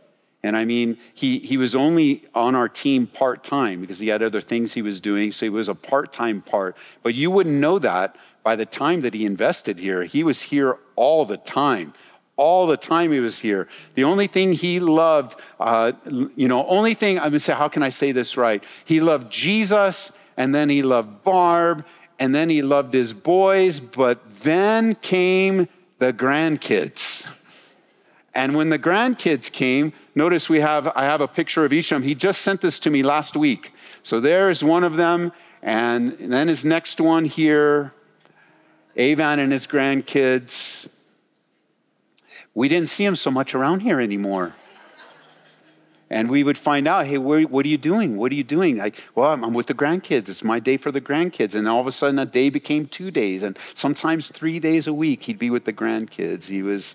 And 0.43 0.57
I 0.57 0.67
mean, 0.67 0.99
he, 1.15 1.39
he 1.39 1.57
was 1.57 1.75
only 1.75 2.25
on 2.35 2.55
our 2.55 2.69
team 2.69 3.07
part 3.07 3.45
time 3.45 3.81
because 3.81 3.99
he 3.99 4.09
had 4.09 4.23
other 4.23 4.43
things 4.43 4.75
he 4.75 4.83
was 4.83 5.01
doing. 5.01 5.33
So 5.33 5.47
he 5.47 5.51
was 5.51 5.71
a 5.71 5.75
part 5.75 6.13
time 6.13 6.43
part. 6.43 6.77
But 7.03 7.15
you 7.15 7.31
wouldn't 7.31 7.57
know 7.57 7.79
that 7.79 8.17
by 8.43 8.55
the 8.57 8.67
time 8.67 9.01
that 9.01 9.15
he 9.15 9.25
invested 9.25 9.79
here. 9.79 10.05
He 10.05 10.23
was 10.23 10.43
here 10.43 10.77
all 10.97 11.25
the 11.25 11.39
time. 11.39 11.95
All 12.37 12.67
the 12.67 12.77
time 12.77 13.13
he 13.13 13.21
was 13.21 13.39
here. 13.39 13.69
The 13.95 14.05
only 14.05 14.27
thing 14.27 14.53
he 14.53 14.81
loved, 14.81 15.39
uh, 15.61 15.93
you 16.35 16.49
know, 16.49 16.67
only 16.67 16.95
thing, 16.95 17.19
I'm 17.19 17.27
gonna 17.27 17.41
say, 17.41 17.53
how 17.53 17.69
can 17.69 17.83
I 17.83 17.91
say 17.91 18.13
this 18.13 18.37
right? 18.37 18.63
He 18.85 19.01
loved 19.01 19.31
Jesus, 19.31 20.11
and 20.37 20.55
then 20.55 20.69
he 20.69 20.83
loved 20.83 21.23
Barb, 21.23 21.85
and 22.19 22.35
then 22.35 22.51
he 22.51 22.63
loved 22.63 22.93
his 22.93 23.13
boys, 23.13 23.79
but 23.79 24.19
then 24.41 24.97
came 24.97 25.69
the 25.99 26.13
grandkids. 26.13 27.31
And 28.35 28.57
when 28.57 28.69
the 28.69 28.79
grandkids 28.79 29.51
came, 29.51 29.93
notice 30.15 30.49
we 30.49 30.61
have 30.61 30.89
I 30.89 31.05
have 31.05 31.21
a 31.21 31.29
picture 31.29 31.65
of 31.65 31.73
Isham. 31.73 32.03
He 32.03 32.17
just 32.17 32.43
sent 32.43 32.61
this 32.61 32.81
to 32.81 32.91
me 32.91 33.03
last 33.05 33.37
week. 33.37 33.73
So 34.03 34.21
there's 34.21 34.65
one 34.65 34.83
of 34.83 34.97
them, 34.97 35.33
and 35.63 36.17
then 36.19 36.49
his 36.49 36.65
next 36.65 37.01
one 37.01 37.25
here, 37.25 37.93
Avant 38.97 39.41
and 39.41 39.53
his 39.53 39.67
grandkids. 39.67 40.89
We 42.55 42.69
didn't 42.69 42.89
see 42.89 43.05
him 43.05 43.17
so 43.17 43.31
much 43.31 43.55
around 43.55 43.81
here 43.81 44.01
anymore. 44.01 44.55
And 46.11 46.31
we 46.31 46.45
would 46.45 46.59
find 46.59 46.87
out, 46.87 47.07
hey, 47.07 47.19
where, 47.19 47.43
what 47.43 47.67
are 47.67 47.69
you 47.69 47.79
doing? 47.79 48.17
What 48.17 48.31
are 48.31 48.37
you 48.37 48.45
doing? 48.45 48.77
Like, 48.77 49.03
well, 49.15 49.33
I'm, 49.33 49.43
I'm 49.45 49.55
with 49.55 49.67
the 49.67 49.75
grandkids. 49.75 50.29
It's 50.29 50.45
my 50.45 50.61
day 50.61 50.77
for 50.77 50.93
the 50.93 51.01
grandkids. 51.01 51.55
And 51.55 51.67
all 51.67 51.81
of 51.81 51.87
a 51.87 51.93
sudden, 51.93 52.19
a 52.19 52.27
day 52.27 52.51
became 52.51 52.87
two 52.87 53.11
days, 53.11 53.43
and 53.43 53.59
sometimes 53.75 54.29
three 54.29 54.61
days 54.61 54.87
a 54.87 54.93
week, 54.95 55.25
he'd 55.25 55.39
be 55.39 55.51
with 55.51 55.65
the 55.65 55.73
grandkids. 55.73 56.45
He 56.45 56.63
was 56.63 56.95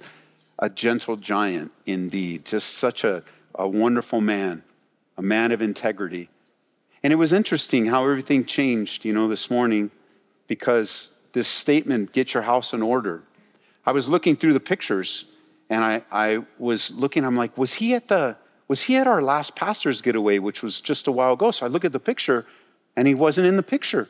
a 0.60 0.70
gentle 0.70 1.18
giant 1.18 1.72
indeed, 1.86 2.46
just 2.46 2.76
such 2.76 3.04
a, 3.04 3.24
a 3.56 3.68
wonderful 3.68 4.22
man, 4.22 4.64
a 5.18 5.22
man 5.22 5.52
of 5.52 5.62
integrity. 5.62 6.30
And 7.04 7.12
it 7.12 7.18
was 7.18 7.34
interesting 7.34 7.88
how 7.88 8.04
everything 8.04 8.46
changed, 8.46 9.04
you 9.04 9.12
know, 9.12 9.28
this 9.28 9.50
morning 9.50 9.92
because 10.48 11.12
this 11.34 11.48
statement, 11.48 12.14
get 12.14 12.34
your 12.34 12.44
house 12.44 12.74
in 12.74 12.82
order. 12.82 13.24
I 13.86 13.92
was 13.92 14.08
looking 14.08 14.36
through 14.36 14.54
the 14.54 14.60
pictures 14.60 15.26
and 15.70 15.84
I, 15.84 16.04
I 16.12 16.40
was 16.58 16.92
looking, 16.92 17.24
I'm 17.24 17.36
like, 17.36 17.58
was 17.58 17.74
he 17.74 17.94
at 17.94 18.08
the 18.08 18.36
was 18.68 18.82
he 18.82 18.98
at 18.98 19.08
our 19.08 19.22
last 19.22 19.56
pastor's 19.56 20.00
getaway, 20.00 20.38
which 20.38 20.62
was 20.62 20.80
just 20.80 21.08
a 21.08 21.12
while 21.12 21.34
ago? 21.34 21.50
So 21.50 21.66
I 21.66 21.70
look 21.70 21.86
at 21.86 21.92
the 21.92 22.00
picture 22.00 22.46
and 22.96 23.08
he 23.08 23.16
wasn't 23.16 23.48
in 23.48 23.56
the 23.56 23.64
picture. 23.64 24.08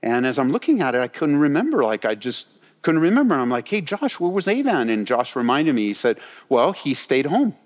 And 0.00 0.24
as 0.24 0.38
I'm 0.38 0.52
looking 0.52 0.80
at 0.80 0.94
it, 0.94 1.00
I 1.00 1.08
couldn't 1.08 1.38
remember. 1.38 1.82
Like 1.82 2.04
I 2.04 2.14
just 2.14 2.60
couldn't 2.82 3.00
remember. 3.00 3.34
And 3.34 3.42
I'm 3.42 3.50
like, 3.50 3.66
hey, 3.66 3.80
Josh, 3.80 4.20
where 4.20 4.30
was 4.30 4.46
Avant? 4.46 4.90
And 4.90 5.06
Josh 5.06 5.34
reminded 5.34 5.74
me, 5.74 5.86
he 5.86 5.94
said, 5.94 6.20
well, 6.48 6.72
he 6.72 6.94
stayed 6.94 7.26
home. 7.26 7.56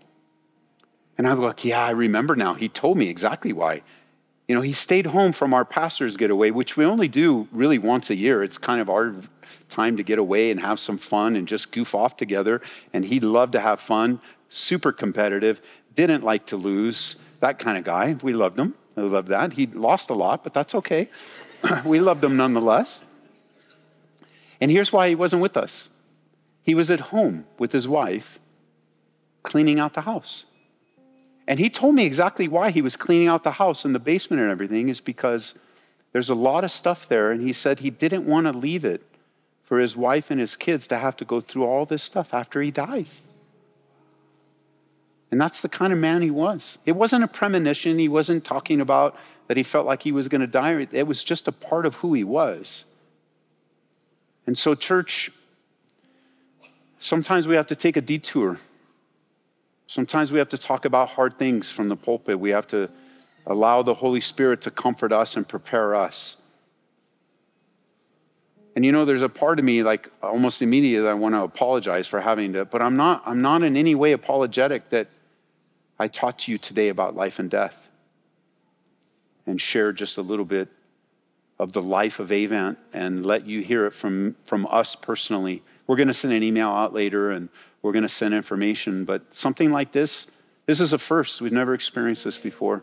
And 1.18 1.28
I'm 1.28 1.40
like, 1.40 1.64
yeah, 1.64 1.84
I 1.84 1.90
remember 1.90 2.34
now. 2.34 2.54
He 2.54 2.68
told 2.68 2.96
me 2.96 3.08
exactly 3.08 3.52
why. 3.52 3.82
You 4.46 4.54
know, 4.54 4.60
he 4.60 4.72
stayed 4.72 5.06
home 5.06 5.32
from 5.32 5.54
our 5.54 5.64
pastor's 5.64 6.16
getaway, 6.16 6.50
which 6.50 6.76
we 6.76 6.84
only 6.84 7.08
do 7.08 7.48
really 7.50 7.78
once 7.78 8.10
a 8.10 8.14
year. 8.14 8.42
It's 8.42 8.58
kind 8.58 8.80
of 8.80 8.90
our 8.90 9.14
time 9.70 9.96
to 9.96 10.02
get 10.02 10.18
away 10.18 10.50
and 10.50 10.60
have 10.60 10.78
some 10.78 10.98
fun 10.98 11.36
and 11.36 11.48
just 11.48 11.72
goof 11.72 11.94
off 11.94 12.16
together. 12.16 12.60
And 12.92 13.04
he 13.04 13.20
loved 13.20 13.52
to 13.52 13.60
have 13.60 13.80
fun, 13.80 14.20
super 14.50 14.92
competitive, 14.92 15.62
didn't 15.94 16.24
like 16.24 16.46
to 16.46 16.56
lose, 16.56 17.16
that 17.40 17.58
kind 17.58 17.78
of 17.78 17.84
guy. 17.84 18.16
We 18.22 18.34
loved 18.34 18.58
him. 18.58 18.74
I 18.96 19.00
loved 19.00 19.28
that. 19.28 19.52
He 19.52 19.66
lost 19.66 20.10
a 20.10 20.14
lot, 20.14 20.44
but 20.44 20.54
that's 20.54 20.74
okay. 20.74 21.08
we 21.84 22.00
loved 22.00 22.22
him 22.22 22.36
nonetheless. 22.36 23.02
And 24.60 24.70
here's 24.70 24.92
why 24.92 25.08
he 25.08 25.14
wasn't 25.14 25.42
with 25.42 25.56
us 25.56 25.88
he 26.62 26.74
was 26.74 26.90
at 26.90 27.00
home 27.00 27.46
with 27.58 27.72
his 27.72 27.86
wife 27.86 28.38
cleaning 29.42 29.78
out 29.78 29.94
the 29.94 30.00
house. 30.00 30.44
And 31.46 31.60
he 31.60 31.68
told 31.68 31.94
me 31.94 32.04
exactly 32.04 32.48
why 32.48 32.70
he 32.70 32.82
was 32.82 32.96
cleaning 32.96 33.28
out 33.28 33.44
the 33.44 33.52
house 33.52 33.84
and 33.84 33.94
the 33.94 33.98
basement 33.98 34.40
and 34.40 34.50
everything 34.50 34.88
is 34.88 35.00
because 35.00 35.54
there's 36.12 36.30
a 36.30 36.34
lot 36.34 36.64
of 36.64 36.70
stuff 36.70 37.08
there. 37.08 37.30
And 37.30 37.42
he 37.42 37.52
said 37.52 37.80
he 37.80 37.90
didn't 37.90 38.26
want 38.26 38.46
to 38.46 38.52
leave 38.52 38.84
it 38.84 39.02
for 39.64 39.78
his 39.78 39.96
wife 39.96 40.30
and 40.30 40.40
his 40.40 40.56
kids 40.56 40.86
to 40.88 40.98
have 40.98 41.16
to 41.16 41.24
go 41.24 41.40
through 41.40 41.64
all 41.64 41.84
this 41.84 42.02
stuff 42.02 42.32
after 42.32 42.62
he 42.62 42.70
dies. 42.70 43.20
And 45.30 45.40
that's 45.40 45.60
the 45.60 45.68
kind 45.68 45.92
of 45.92 45.98
man 45.98 46.22
he 46.22 46.30
was. 46.30 46.78
It 46.86 46.92
wasn't 46.92 47.24
a 47.24 47.28
premonition. 47.28 47.98
He 47.98 48.08
wasn't 48.08 48.44
talking 48.44 48.80
about 48.80 49.16
that 49.48 49.56
he 49.56 49.62
felt 49.62 49.86
like 49.86 50.02
he 50.02 50.12
was 50.12 50.28
going 50.28 50.40
to 50.40 50.46
die. 50.46 50.86
It 50.92 51.06
was 51.06 51.24
just 51.24 51.48
a 51.48 51.52
part 51.52 51.86
of 51.86 51.96
who 51.96 52.14
he 52.14 52.24
was. 52.24 52.84
And 54.46 54.56
so, 54.56 54.74
church, 54.74 55.30
sometimes 56.98 57.48
we 57.48 57.56
have 57.56 57.66
to 57.66 57.76
take 57.76 57.96
a 57.96 58.00
detour. 58.00 58.58
Sometimes 59.86 60.32
we 60.32 60.38
have 60.38 60.48
to 60.50 60.58
talk 60.58 60.84
about 60.84 61.10
hard 61.10 61.38
things 61.38 61.70
from 61.70 61.88
the 61.88 61.96
pulpit. 61.96 62.38
We 62.38 62.50
have 62.50 62.66
to 62.68 62.88
allow 63.46 63.82
the 63.82 63.94
Holy 63.94 64.20
Spirit 64.20 64.62
to 64.62 64.70
comfort 64.70 65.12
us 65.12 65.36
and 65.36 65.46
prepare 65.46 65.94
us. 65.94 66.36
And 68.74 68.84
you 68.84 68.90
know, 68.90 69.04
there's 69.04 69.22
a 69.22 69.28
part 69.28 69.58
of 69.58 69.64
me, 69.64 69.82
like 69.82 70.10
almost 70.22 70.60
immediately, 70.62 71.08
I 71.08 71.14
want 71.14 71.34
to 71.34 71.42
apologize 71.42 72.06
for 72.06 72.20
having 72.20 72.54
to, 72.54 72.64
but 72.64 72.82
I'm 72.82 72.96
not, 72.96 73.22
I'm 73.24 73.40
not 73.40 73.62
in 73.62 73.76
any 73.76 73.94
way 73.94 74.12
apologetic 74.12 74.90
that 74.90 75.08
I 75.98 76.08
taught 76.08 76.40
to 76.40 76.52
you 76.52 76.58
today 76.58 76.88
about 76.88 77.14
life 77.14 77.38
and 77.38 77.48
death 77.48 77.76
and 79.46 79.60
shared 79.60 79.96
just 79.96 80.18
a 80.18 80.22
little 80.22 80.44
bit 80.44 80.68
of 81.58 81.72
the 81.72 81.82
life 81.82 82.18
of 82.18 82.32
Avant 82.32 82.78
and 82.92 83.24
let 83.24 83.46
you 83.46 83.62
hear 83.62 83.86
it 83.86 83.92
from, 83.92 84.34
from 84.46 84.66
us 84.70 84.96
personally. 84.96 85.62
We're 85.86 85.96
going 85.96 86.08
to 86.08 86.14
send 86.14 86.34
an 86.34 86.42
email 86.42 86.70
out 86.70 86.92
later 86.92 87.30
and 87.30 87.48
we're 87.84 87.92
going 87.92 88.02
to 88.02 88.08
send 88.08 88.32
information, 88.32 89.04
but 89.04 89.22
something 89.34 89.70
like 89.70 89.92
this, 89.92 90.26
this 90.64 90.80
is 90.80 90.94
a 90.94 90.98
first. 90.98 91.42
We've 91.42 91.52
never 91.52 91.74
experienced 91.74 92.24
this 92.24 92.38
before, 92.38 92.82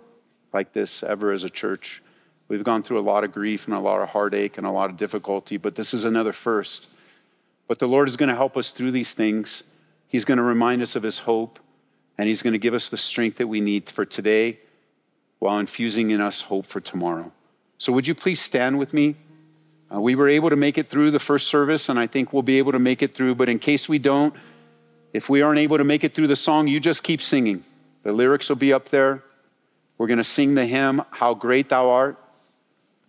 like 0.54 0.74
this 0.74 1.02
ever 1.02 1.32
as 1.32 1.43
a 1.43 1.49
church. 1.49 2.04
We've 2.49 2.64
gone 2.64 2.84
through 2.84 2.99
a 2.99 3.02
lot 3.02 3.24
of 3.24 3.32
grief 3.32 3.66
and 3.66 3.74
a 3.74 3.80
lot 3.80 3.99
of 3.99 4.10
heartache 4.10 4.60
and 4.60 4.68
a 4.68 4.70
lot 4.70 4.91
of 4.91 4.97
difficulty, 4.97 5.58
but 5.58 5.74
this 5.74 5.95
is 5.95 6.04
another 6.04 6.32
first. 6.32 6.88
But 7.68 7.80
the 7.80 7.88
Lord 7.88 8.10
is 8.10 8.16
going 8.16 8.30
to 8.30 8.36
help 8.36 8.56
us 8.56 8.70
through 8.70 8.91
these 8.91 9.16
things. 9.16 9.64
He's 10.08 10.24
going 10.24 10.38
to 10.38 10.43
remind 10.43 10.84
us 10.84 10.95
of 10.95 11.02
His 11.02 11.18
hope, 11.18 11.58
and 12.20 12.28
He's 12.28 12.43
going 12.43 12.54
to 12.54 12.60
give 12.60 12.76
us 12.76 12.89
the 12.89 12.97
strength 12.97 13.39
that 13.39 13.47
we 13.47 13.60
need 13.60 13.89
for 13.89 14.06
today 14.06 14.60
while 15.39 15.58
infusing 15.58 16.12
in 16.12 16.22
us 16.22 16.41
hope 16.41 16.68
for 16.68 16.80
tomorrow. 16.80 17.32
So, 17.80 17.91
would 17.91 18.08
you 18.08 18.14
please 18.14 18.39
stand 18.39 18.78
with 18.78 18.93
me? 18.93 19.16
Uh, 19.91 19.99
we 19.99 20.14
were 20.14 20.30
able 20.30 20.52
to 20.52 20.56
make 20.56 20.78
it 20.78 20.89
through 20.89 21.10
the 21.10 21.20
first 21.20 21.47
service, 21.47 21.89
and 21.89 21.97
I 21.97 22.06
think 22.06 22.32
we'll 22.32 22.43
be 22.43 22.60
able 22.60 22.74
to 22.74 22.80
make 22.80 23.02
it 23.02 23.16
through. 23.16 23.34
But 23.34 23.49
in 23.49 23.58
case 23.58 23.89
we 23.89 23.97
don't, 23.97 24.36
if 25.14 25.30
we 25.30 25.41
aren't 25.41 25.59
able 25.59 25.78
to 25.78 25.84
make 25.84 26.03
it 26.03 26.16
through 26.16 26.28
the 26.28 26.36
song, 26.36 26.68
you 26.68 26.80
just 26.80 27.03
keep 27.03 27.22
singing. 27.22 27.64
The 28.03 28.12
lyrics 28.12 28.49
will 28.49 28.55
be 28.55 28.74
up 28.74 28.89
there. 28.89 29.24
We're 29.97 30.07
going 30.07 30.18
to 30.18 30.24
sing 30.24 30.55
the 30.55 30.66
hymn, 30.66 31.01
How 31.12 31.34
Great 31.34 31.70
Thou 31.70 31.89
Art. 31.89 32.18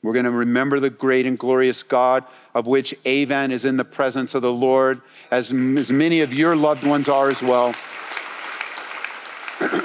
We're 0.02 0.12
going 0.12 0.24
to 0.24 0.30
remember 0.30 0.80
the 0.80 0.90
great 0.90 1.26
and 1.26 1.38
glorious 1.38 1.82
God 1.82 2.24
of 2.54 2.66
which 2.66 2.94
Avant 3.04 3.52
is 3.52 3.64
in 3.64 3.76
the 3.76 3.84
presence 3.84 4.34
of 4.34 4.42
the 4.42 4.52
Lord, 4.52 5.00
as, 5.30 5.52
as 5.52 5.92
many 5.92 6.20
of 6.20 6.34
your 6.34 6.54
loved 6.56 6.84
ones 6.84 7.08
are 7.08 7.30
as 7.30 7.42
well. 7.42 7.74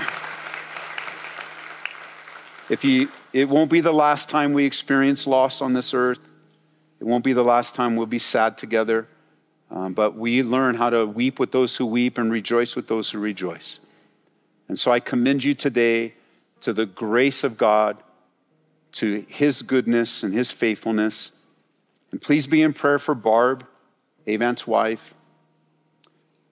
If 2.70 2.84
you, 2.84 3.10
it 3.32 3.48
won't 3.48 3.72
be 3.72 3.80
the 3.80 3.94
last 3.94 4.28
time 4.28 4.52
we 4.52 4.66
experience 4.66 5.26
loss 5.26 5.62
on 5.62 5.72
this 5.72 5.94
earth. 5.94 6.20
It 7.00 7.06
won't 7.06 7.24
be 7.24 7.32
the 7.32 7.44
last 7.44 7.76
time 7.76 7.96
we'll 7.96 8.08
be 8.08 8.20
sad 8.20 8.58
together. 8.58 9.08
Um, 9.70 9.94
but 9.94 10.16
we 10.16 10.44
learn 10.44 10.76
how 10.76 10.90
to 10.90 11.06
weep 11.06 11.40
with 11.40 11.52
those 11.52 11.76
who 11.76 11.86
weep 11.86 12.18
and 12.18 12.32
rejoice 12.32 12.76
with 12.76 12.88
those 12.88 13.10
who 13.10 13.20
rejoice. 13.20 13.80
And 14.70 14.80
so 14.80 14.92
I 14.92 15.00
commend 15.00 15.44
you 15.44 15.54
today 15.56 16.14
to 16.62 16.74
the 16.74 16.86
grace 16.86 17.44
of 17.44 17.58
God, 17.58 17.98
to 18.94 19.26
his 19.28 19.62
goodness 19.62 20.24
and 20.24 20.34
his 20.34 20.52
faithfulness. 20.52 21.32
And 22.12 22.22
please 22.22 22.48
be 22.48 22.62
in 22.62 22.74
prayer 22.74 23.00
for 23.00 23.14
Barb, 23.14 23.66
Avant's 24.26 24.66
wife. 24.66 25.14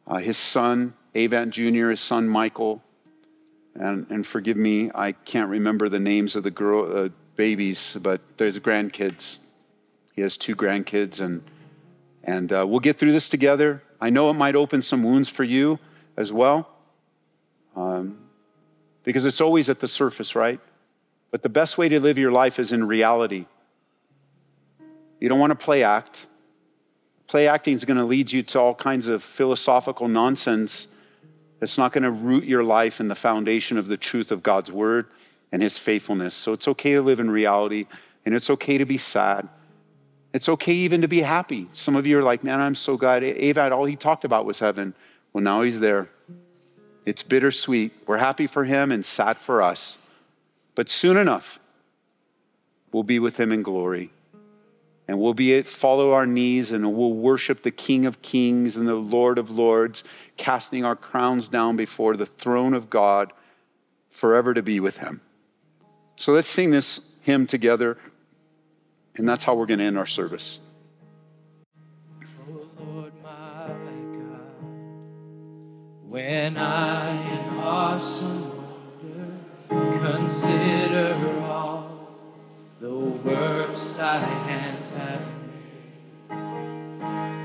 uh, 0.07 0.17
his 0.17 0.37
son, 0.37 0.93
Avant 1.13 1.51
Jr., 1.51 1.89
his 1.89 2.01
son, 2.01 2.27
Michael. 2.27 2.81
And, 3.75 4.05
and 4.09 4.25
forgive 4.25 4.57
me, 4.57 4.91
I 4.93 5.11
can't 5.11 5.49
remember 5.49 5.89
the 5.89 5.99
names 5.99 6.35
of 6.35 6.43
the 6.43 6.51
girl, 6.51 7.05
uh, 7.05 7.09
babies, 7.35 7.97
but 8.01 8.21
there's 8.37 8.59
grandkids. 8.59 9.39
He 10.13 10.21
has 10.21 10.37
two 10.37 10.55
grandkids, 10.55 11.19
and, 11.19 11.43
and 12.25 12.51
uh, 12.51 12.65
we'll 12.67 12.81
get 12.81 12.97
through 12.97 13.13
this 13.13 13.29
together. 13.29 13.81
I 14.01 14.09
know 14.09 14.29
it 14.29 14.33
might 14.33 14.55
open 14.55 14.81
some 14.81 15.03
wounds 15.03 15.29
for 15.29 15.43
you 15.43 15.79
as 16.17 16.33
well, 16.33 16.67
um, 17.75 18.17
because 19.03 19.25
it's 19.25 19.39
always 19.39 19.69
at 19.69 19.79
the 19.79 19.87
surface, 19.87 20.35
right? 20.35 20.59
But 21.31 21.43
the 21.43 21.49
best 21.49 21.77
way 21.77 21.87
to 21.89 21.99
live 21.99 22.17
your 22.17 22.31
life 22.31 22.59
is 22.59 22.71
in 22.71 22.85
reality. 22.85 23.45
You 25.19 25.29
don't 25.29 25.39
want 25.39 25.51
to 25.51 25.55
play 25.55 25.83
act. 25.83 26.25
Play 27.27 27.47
acting 27.47 27.73
is 27.73 27.85
going 27.85 27.97
to 27.97 28.05
lead 28.05 28.31
you 28.31 28.41
to 28.43 28.59
all 28.59 28.75
kinds 28.75 29.07
of 29.07 29.23
philosophical 29.23 30.07
nonsense 30.07 30.87
that's 31.59 31.77
not 31.77 31.93
going 31.93 32.03
to 32.03 32.11
root 32.11 32.43
your 32.43 32.63
life 32.63 32.99
in 32.99 33.07
the 33.07 33.15
foundation 33.15 33.77
of 33.77 33.87
the 33.87 33.97
truth 33.97 34.31
of 34.31 34.43
God's 34.43 34.71
word 34.71 35.07
and 35.51 35.61
his 35.61 35.77
faithfulness. 35.77 36.35
So 36.35 36.53
it's 36.53 36.67
okay 36.67 36.93
to 36.93 37.01
live 37.01 37.19
in 37.19 37.31
reality, 37.31 37.87
and 38.25 38.35
it's 38.35 38.49
okay 38.49 38.77
to 38.77 38.85
be 38.85 38.97
sad. 38.97 39.47
It's 40.35 40.49
okay 40.49 40.73
even 40.73 40.99
to 40.99 41.07
be 41.07 41.21
happy. 41.21 41.69
Some 41.71 41.95
of 41.95 42.05
you 42.05 42.19
are 42.19 42.21
like, 42.21 42.43
man, 42.43 42.59
I'm 42.59 42.75
so 42.75 42.97
glad. 42.97 43.23
Avant, 43.23 43.71
all 43.71 43.85
he 43.85 43.95
talked 43.95 44.25
about 44.25 44.45
was 44.45 44.59
heaven. 44.59 44.93
Well, 45.31 45.41
now 45.41 45.61
he's 45.61 45.79
there. 45.79 46.09
It's 47.05 47.23
bittersweet. 47.23 47.93
We're 48.05 48.17
happy 48.17 48.45
for 48.45 48.65
him 48.65 48.91
and 48.91 49.05
sad 49.05 49.37
for 49.37 49.61
us. 49.61 49.97
But 50.75 50.89
soon 50.89 51.15
enough, 51.15 51.57
we'll 52.91 53.03
be 53.03 53.17
with 53.17 53.39
him 53.39 53.53
in 53.53 53.63
glory 53.63 54.11
and 55.07 55.21
we'll 55.21 55.33
be 55.33 55.55
at 55.55 55.67
follow 55.67 56.11
our 56.11 56.25
knees 56.25 56.73
and 56.73 56.93
we'll 56.93 57.13
worship 57.13 57.63
the 57.63 57.71
King 57.71 58.05
of 58.05 58.21
Kings 58.21 58.75
and 58.75 58.85
the 58.85 58.93
Lord 58.93 59.37
of 59.37 59.49
Lords, 59.49 60.03
casting 60.35 60.83
our 60.83 60.97
crowns 60.97 61.47
down 61.47 61.77
before 61.77 62.17
the 62.17 62.25
throne 62.25 62.73
of 62.73 62.89
God, 62.89 63.31
forever 64.11 64.53
to 64.53 64.61
be 64.61 64.81
with 64.81 64.97
Him. 64.97 65.21
So 66.17 66.33
let's 66.33 66.49
sing 66.49 66.71
this 66.71 66.99
hymn 67.21 67.47
together, 67.47 67.97
and 69.17 69.27
that's 69.27 69.43
how 69.43 69.55
we're 69.55 69.65
going 69.65 69.79
to 69.79 69.85
end 69.85 69.97
our 69.97 70.05
service. 70.05 70.59
Oh 72.49 72.67
Lord 72.79 73.13
my 73.23 73.67
God, 73.67 74.63
when 76.07 76.57
I 76.57 77.33
in 77.33 77.59
awesome 77.59 78.51
wonder 79.69 80.17
consider 80.17 81.41
all 81.43 82.09
the 82.79 82.93
works 82.93 83.93
thy 83.93 84.17
hands 84.17 84.91
have 84.97 85.21
made. 86.29 86.51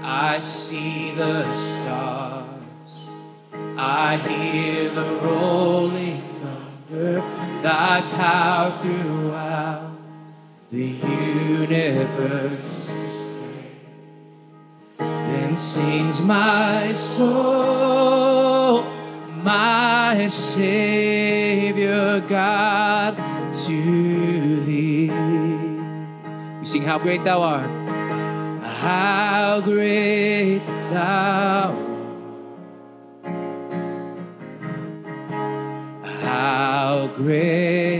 I 0.02 0.40
see 0.40 1.14
the 1.14 1.44
stars, 1.56 3.08
I 3.52 4.16
hear 4.16 4.90
the 4.90 5.04
rolling 5.22 6.26
thunder, 6.26 7.20
thy 7.62 8.00
power 8.00 8.78
throughout 8.82 9.89
the 10.70 10.86
universe. 11.66 12.68
Then 14.98 15.56
sings 15.56 16.20
my 16.20 16.92
soul, 16.92 18.84
my 19.42 20.28
Savior 20.28 22.20
God, 22.20 23.16
to 23.66 24.60
thee. 24.64 25.10
We 26.60 26.64
sing, 26.66 26.82
How 26.82 26.98
great 26.98 27.24
thou 27.24 27.42
art! 27.42 27.70
How 28.62 29.60
great 29.60 30.60
thou 30.92 31.72
art! 31.72 31.90
How 36.22 37.08
great 37.16 37.99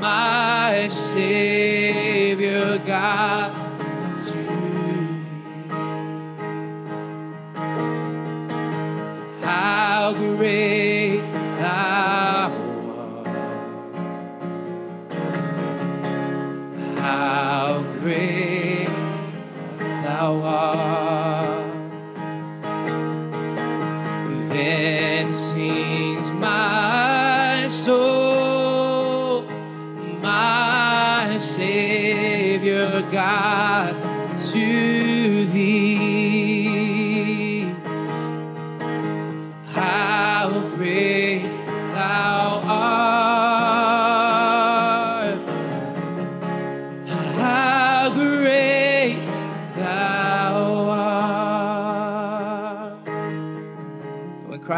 my 0.00 0.88
Savior 0.88 2.78
God. 2.78 3.59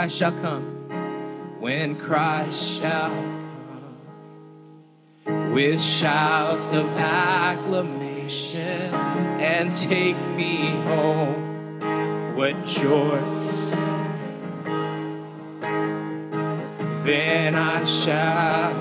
Christ 0.03 0.17
shall 0.17 0.33
come, 0.33 0.65
when 1.61 1.95
Christ 1.95 2.81
shall 2.81 3.11
come, 5.25 5.53
with 5.55 5.81
shouts 5.81 6.73
of 6.73 6.87
acclamation 6.99 8.93
and 8.93 9.73
take 9.73 10.17
me 10.35 10.71
home. 10.83 12.35
What 12.35 12.65
joy! 12.65 13.21
Then 17.05 17.55
I 17.55 17.85
shall 17.85 18.73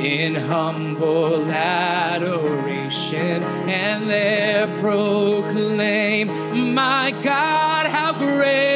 in 0.00 0.36
humble 0.36 1.50
adoration 1.50 3.42
and 3.68 4.08
there 4.08 4.68
proclaim, 4.78 6.28
My 6.74 7.10
God, 7.22 7.86
how 7.88 8.14
great 8.14 8.71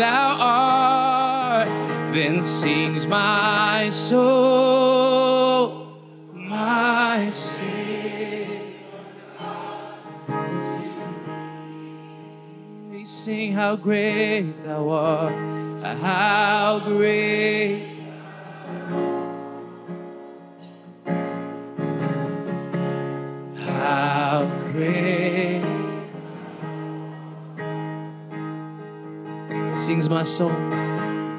thou 0.00 0.36
art. 0.40 1.68
Then 2.14 2.42
sings 2.42 3.06
my 3.06 3.90
soul, 3.90 5.86
my 6.34 7.30
Savior. 7.30 8.62
We 12.90 13.04
sing 13.04 13.52
how 13.52 13.76
great 13.76 14.64
thou 14.64 14.88
art, 14.88 15.34
how 15.98 16.80
great. 16.84 17.88
How 23.54 24.48
great 24.72 25.29
sings 29.80 30.10
my 30.10 30.22
soul, 30.22 30.50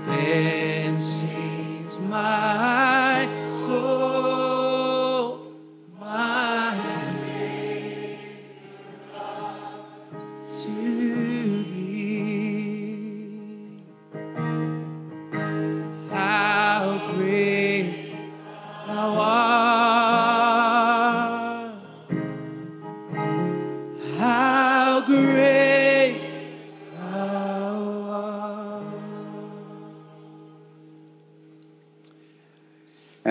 then 0.07 0.99
sings 0.99 1.97
my 1.99 3.27
soul, 3.65 4.40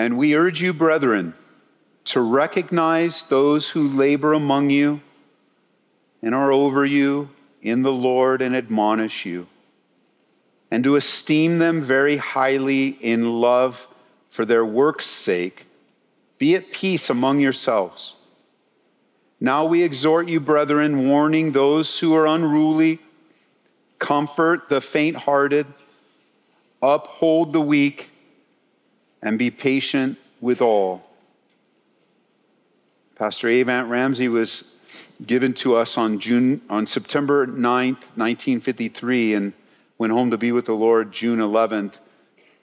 And 0.01 0.17
we 0.17 0.33
urge 0.33 0.63
you, 0.63 0.73
brethren, 0.73 1.35
to 2.05 2.21
recognize 2.21 3.21
those 3.21 3.69
who 3.69 3.87
labor 3.87 4.33
among 4.33 4.71
you 4.71 4.99
and 6.23 6.33
are 6.33 6.51
over 6.51 6.83
you 6.83 7.29
in 7.61 7.83
the 7.83 7.91
Lord 7.91 8.41
and 8.41 8.55
admonish 8.55 9.27
you, 9.27 9.45
and 10.71 10.83
to 10.85 10.95
esteem 10.95 11.59
them 11.59 11.83
very 11.83 12.17
highly 12.17 12.97
in 12.99 13.41
love 13.41 13.87
for 14.31 14.43
their 14.43 14.65
work's 14.65 15.05
sake. 15.05 15.67
Be 16.39 16.55
at 16.55 16.71
peace 16.71 17.11
among 17.11 17.39
yourselves. 17.39 18.15
Now 19.39 19.65
we 19.65 19.83
exhort 19.83 20.27
you, 20.27 20.39
brethren, 20.39 21.09
warning 21.09 21.51
those 21.51 21.99
who 21.99 22.15
are 22.15 22.25
unruly, 22.25 22.97
comfort 23.99 24.67
the 24.67 24.81
faint 24.81 25.17
hearted, 25.17 25.67
uphold 26.81 27.53
the 27.53 27.61
weak, 27.61 28.09
and 29.21 29.37
be 29.37 29.51
patient 29.51 30.17
with 30.39 30.61
all. 30.61 31.03
Pastor 33.15 33.49
Avant 33.49 33.89
Ramsey 33.89 34.27
was 34.27 34.73
given 35.25 35.53
to 35.53 35.75
us 35.75 35.97
on 35.97 36.19
June 36.19 36.61
on 36.69 36.87
September 36.87 37.45
9th, 37.45 38.01
1953 38.15 39.35
and 39.35 39.53
went 39.97 40.11
home 40.11 40.31
to 40.31 40.37
be 40.37 40.51
with 40.51 40.65
the 40.65 40.73
Lord 40.73 41.11
June 41.11 41.39
11th, 41.39 41.93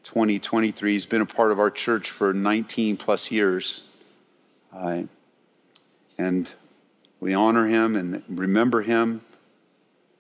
2023. 0.02 0.92
He's 0.92 1.06
been 1.06 1.20
a 1.20 1.26
part 1.26 1.52
of 1.52 1.60
our 1.60 1.70
church 1.70 2.10
for 2.10 2.32
19 2.32 2.96
plus 2.96 3.30
years. 3.30 3.84
Uh, 4.74 5.02
and 6.18 6.50
we 7.20 7.34
honor 7.34 7.68
him 7.68 7.94
and 7.94 8.22
remember 8.28 8.82
him. 8.82 9.20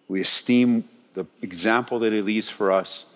We 0.06 0.20
esteem 0.20 0.84
the 1.14 1.26
example 1.42 1.98
that 2.00 2.12
he 2.12 2.22
leaves 2.22 2.48
for 2.48 2.70
us. 2.70 3.06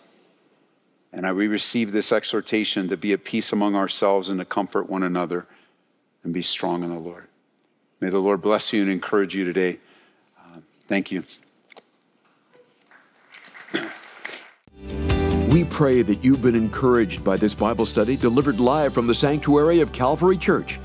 And 1.12 1.26
I, 1.26 1.32
we 1.32 1.46
receive 1.46 1.92
this 1.92 2.10
exhortation 2.10 2.88
to 2.88 2.96
be 2.96 3.12
at 3.12 3.24
peace 3.24 3.52
among 3.52 3.74
ourselves 3.74 4.30
and 4.30 4.38
to 4.38 4.44
comfort 4.44 4.88
one 4.88 5.02
another 5.02 5.46
and 6.24 6.32
be 6.32 6.42
strong 6.42 6.82
in 6.82 6.90
the 6.90 6.98
Lord. 6.98 7.28
May 8.00 8.10
the 8.10 8.18
Lord 8.18 8.40
bless 8.40 8.72
you 8.72 8.82
and 8.82 8.90
encourage 8.90 9.34
you 9.34 9.44
today. 9.44 9.78
Uh, 10.38 10.58
thank 10.88 11.12
you. 11.12 11.22
We 15.50 15.64
pray 15.64 16.00
that 16.00 16.24
you've 16.24 16.40
been 16.40 16.54
encouraged 16.54 17.22
by 17.22 17.36
this 17.36 17.54
Bible 17.54 17.84
study 17.84 18.16
delivered 18.16 18.58
live 18.58 18.94
from 18.94 19.06
the 19.06 19.14
sanctuary 19.14 19.80
of 19.80 19.92
Calvary 19.92 20.38
Church. 20.38 20.80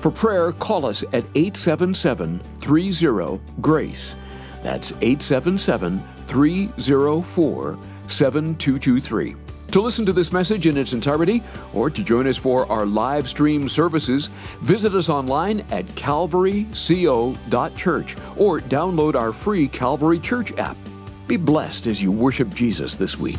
For 0.00 0.10
prayer, 0.10 0.50
call 0.52 0.84
us 0.86 1.02
at 1.12 1.24
877 1.34 2.40
30 2.40 3.40
GRACE. 3.60 4.16
That's 4.62 4.90
877 5.00 6.02
304 6.26 7.78
7223. 8.08 9.36
To 9.72 9.82
listen 9.82 10.06
to 10.06 10.14
this 10.14 10.32
message 10.32 10.66
in 10.66 10.78
its 10.78 10.94
entirety 10.94 11.42
or 11.74 11.90
to 11.90 12.02
join 12.02 12.26
us 12.26 12.38
for 12.38 12.64
our 12.72 12.86
live 12.86 13.28
stream 13.28 13.68
services, 13.68 14.28
visit 14.62 14.94
us 14.94 15.10
online 15.10 15.60
at 15.70 15.84
calvaryco.church 15.88 18.16
or 18.38 18.60
download 18.60 19.14
our 19.14 19.32
free 19.32 19.68
Calvary 19.68 20.20
Church 20.20 20.56
app. 20.56 20.78
Be 21.26 21.36
blessed 21.36 21.86
as 21.86 22.02
you 22.02 22.10
worship 22.10 22.48
Jesus 22.54 22.94
this 22.94 23.18
week. 23.18 23.36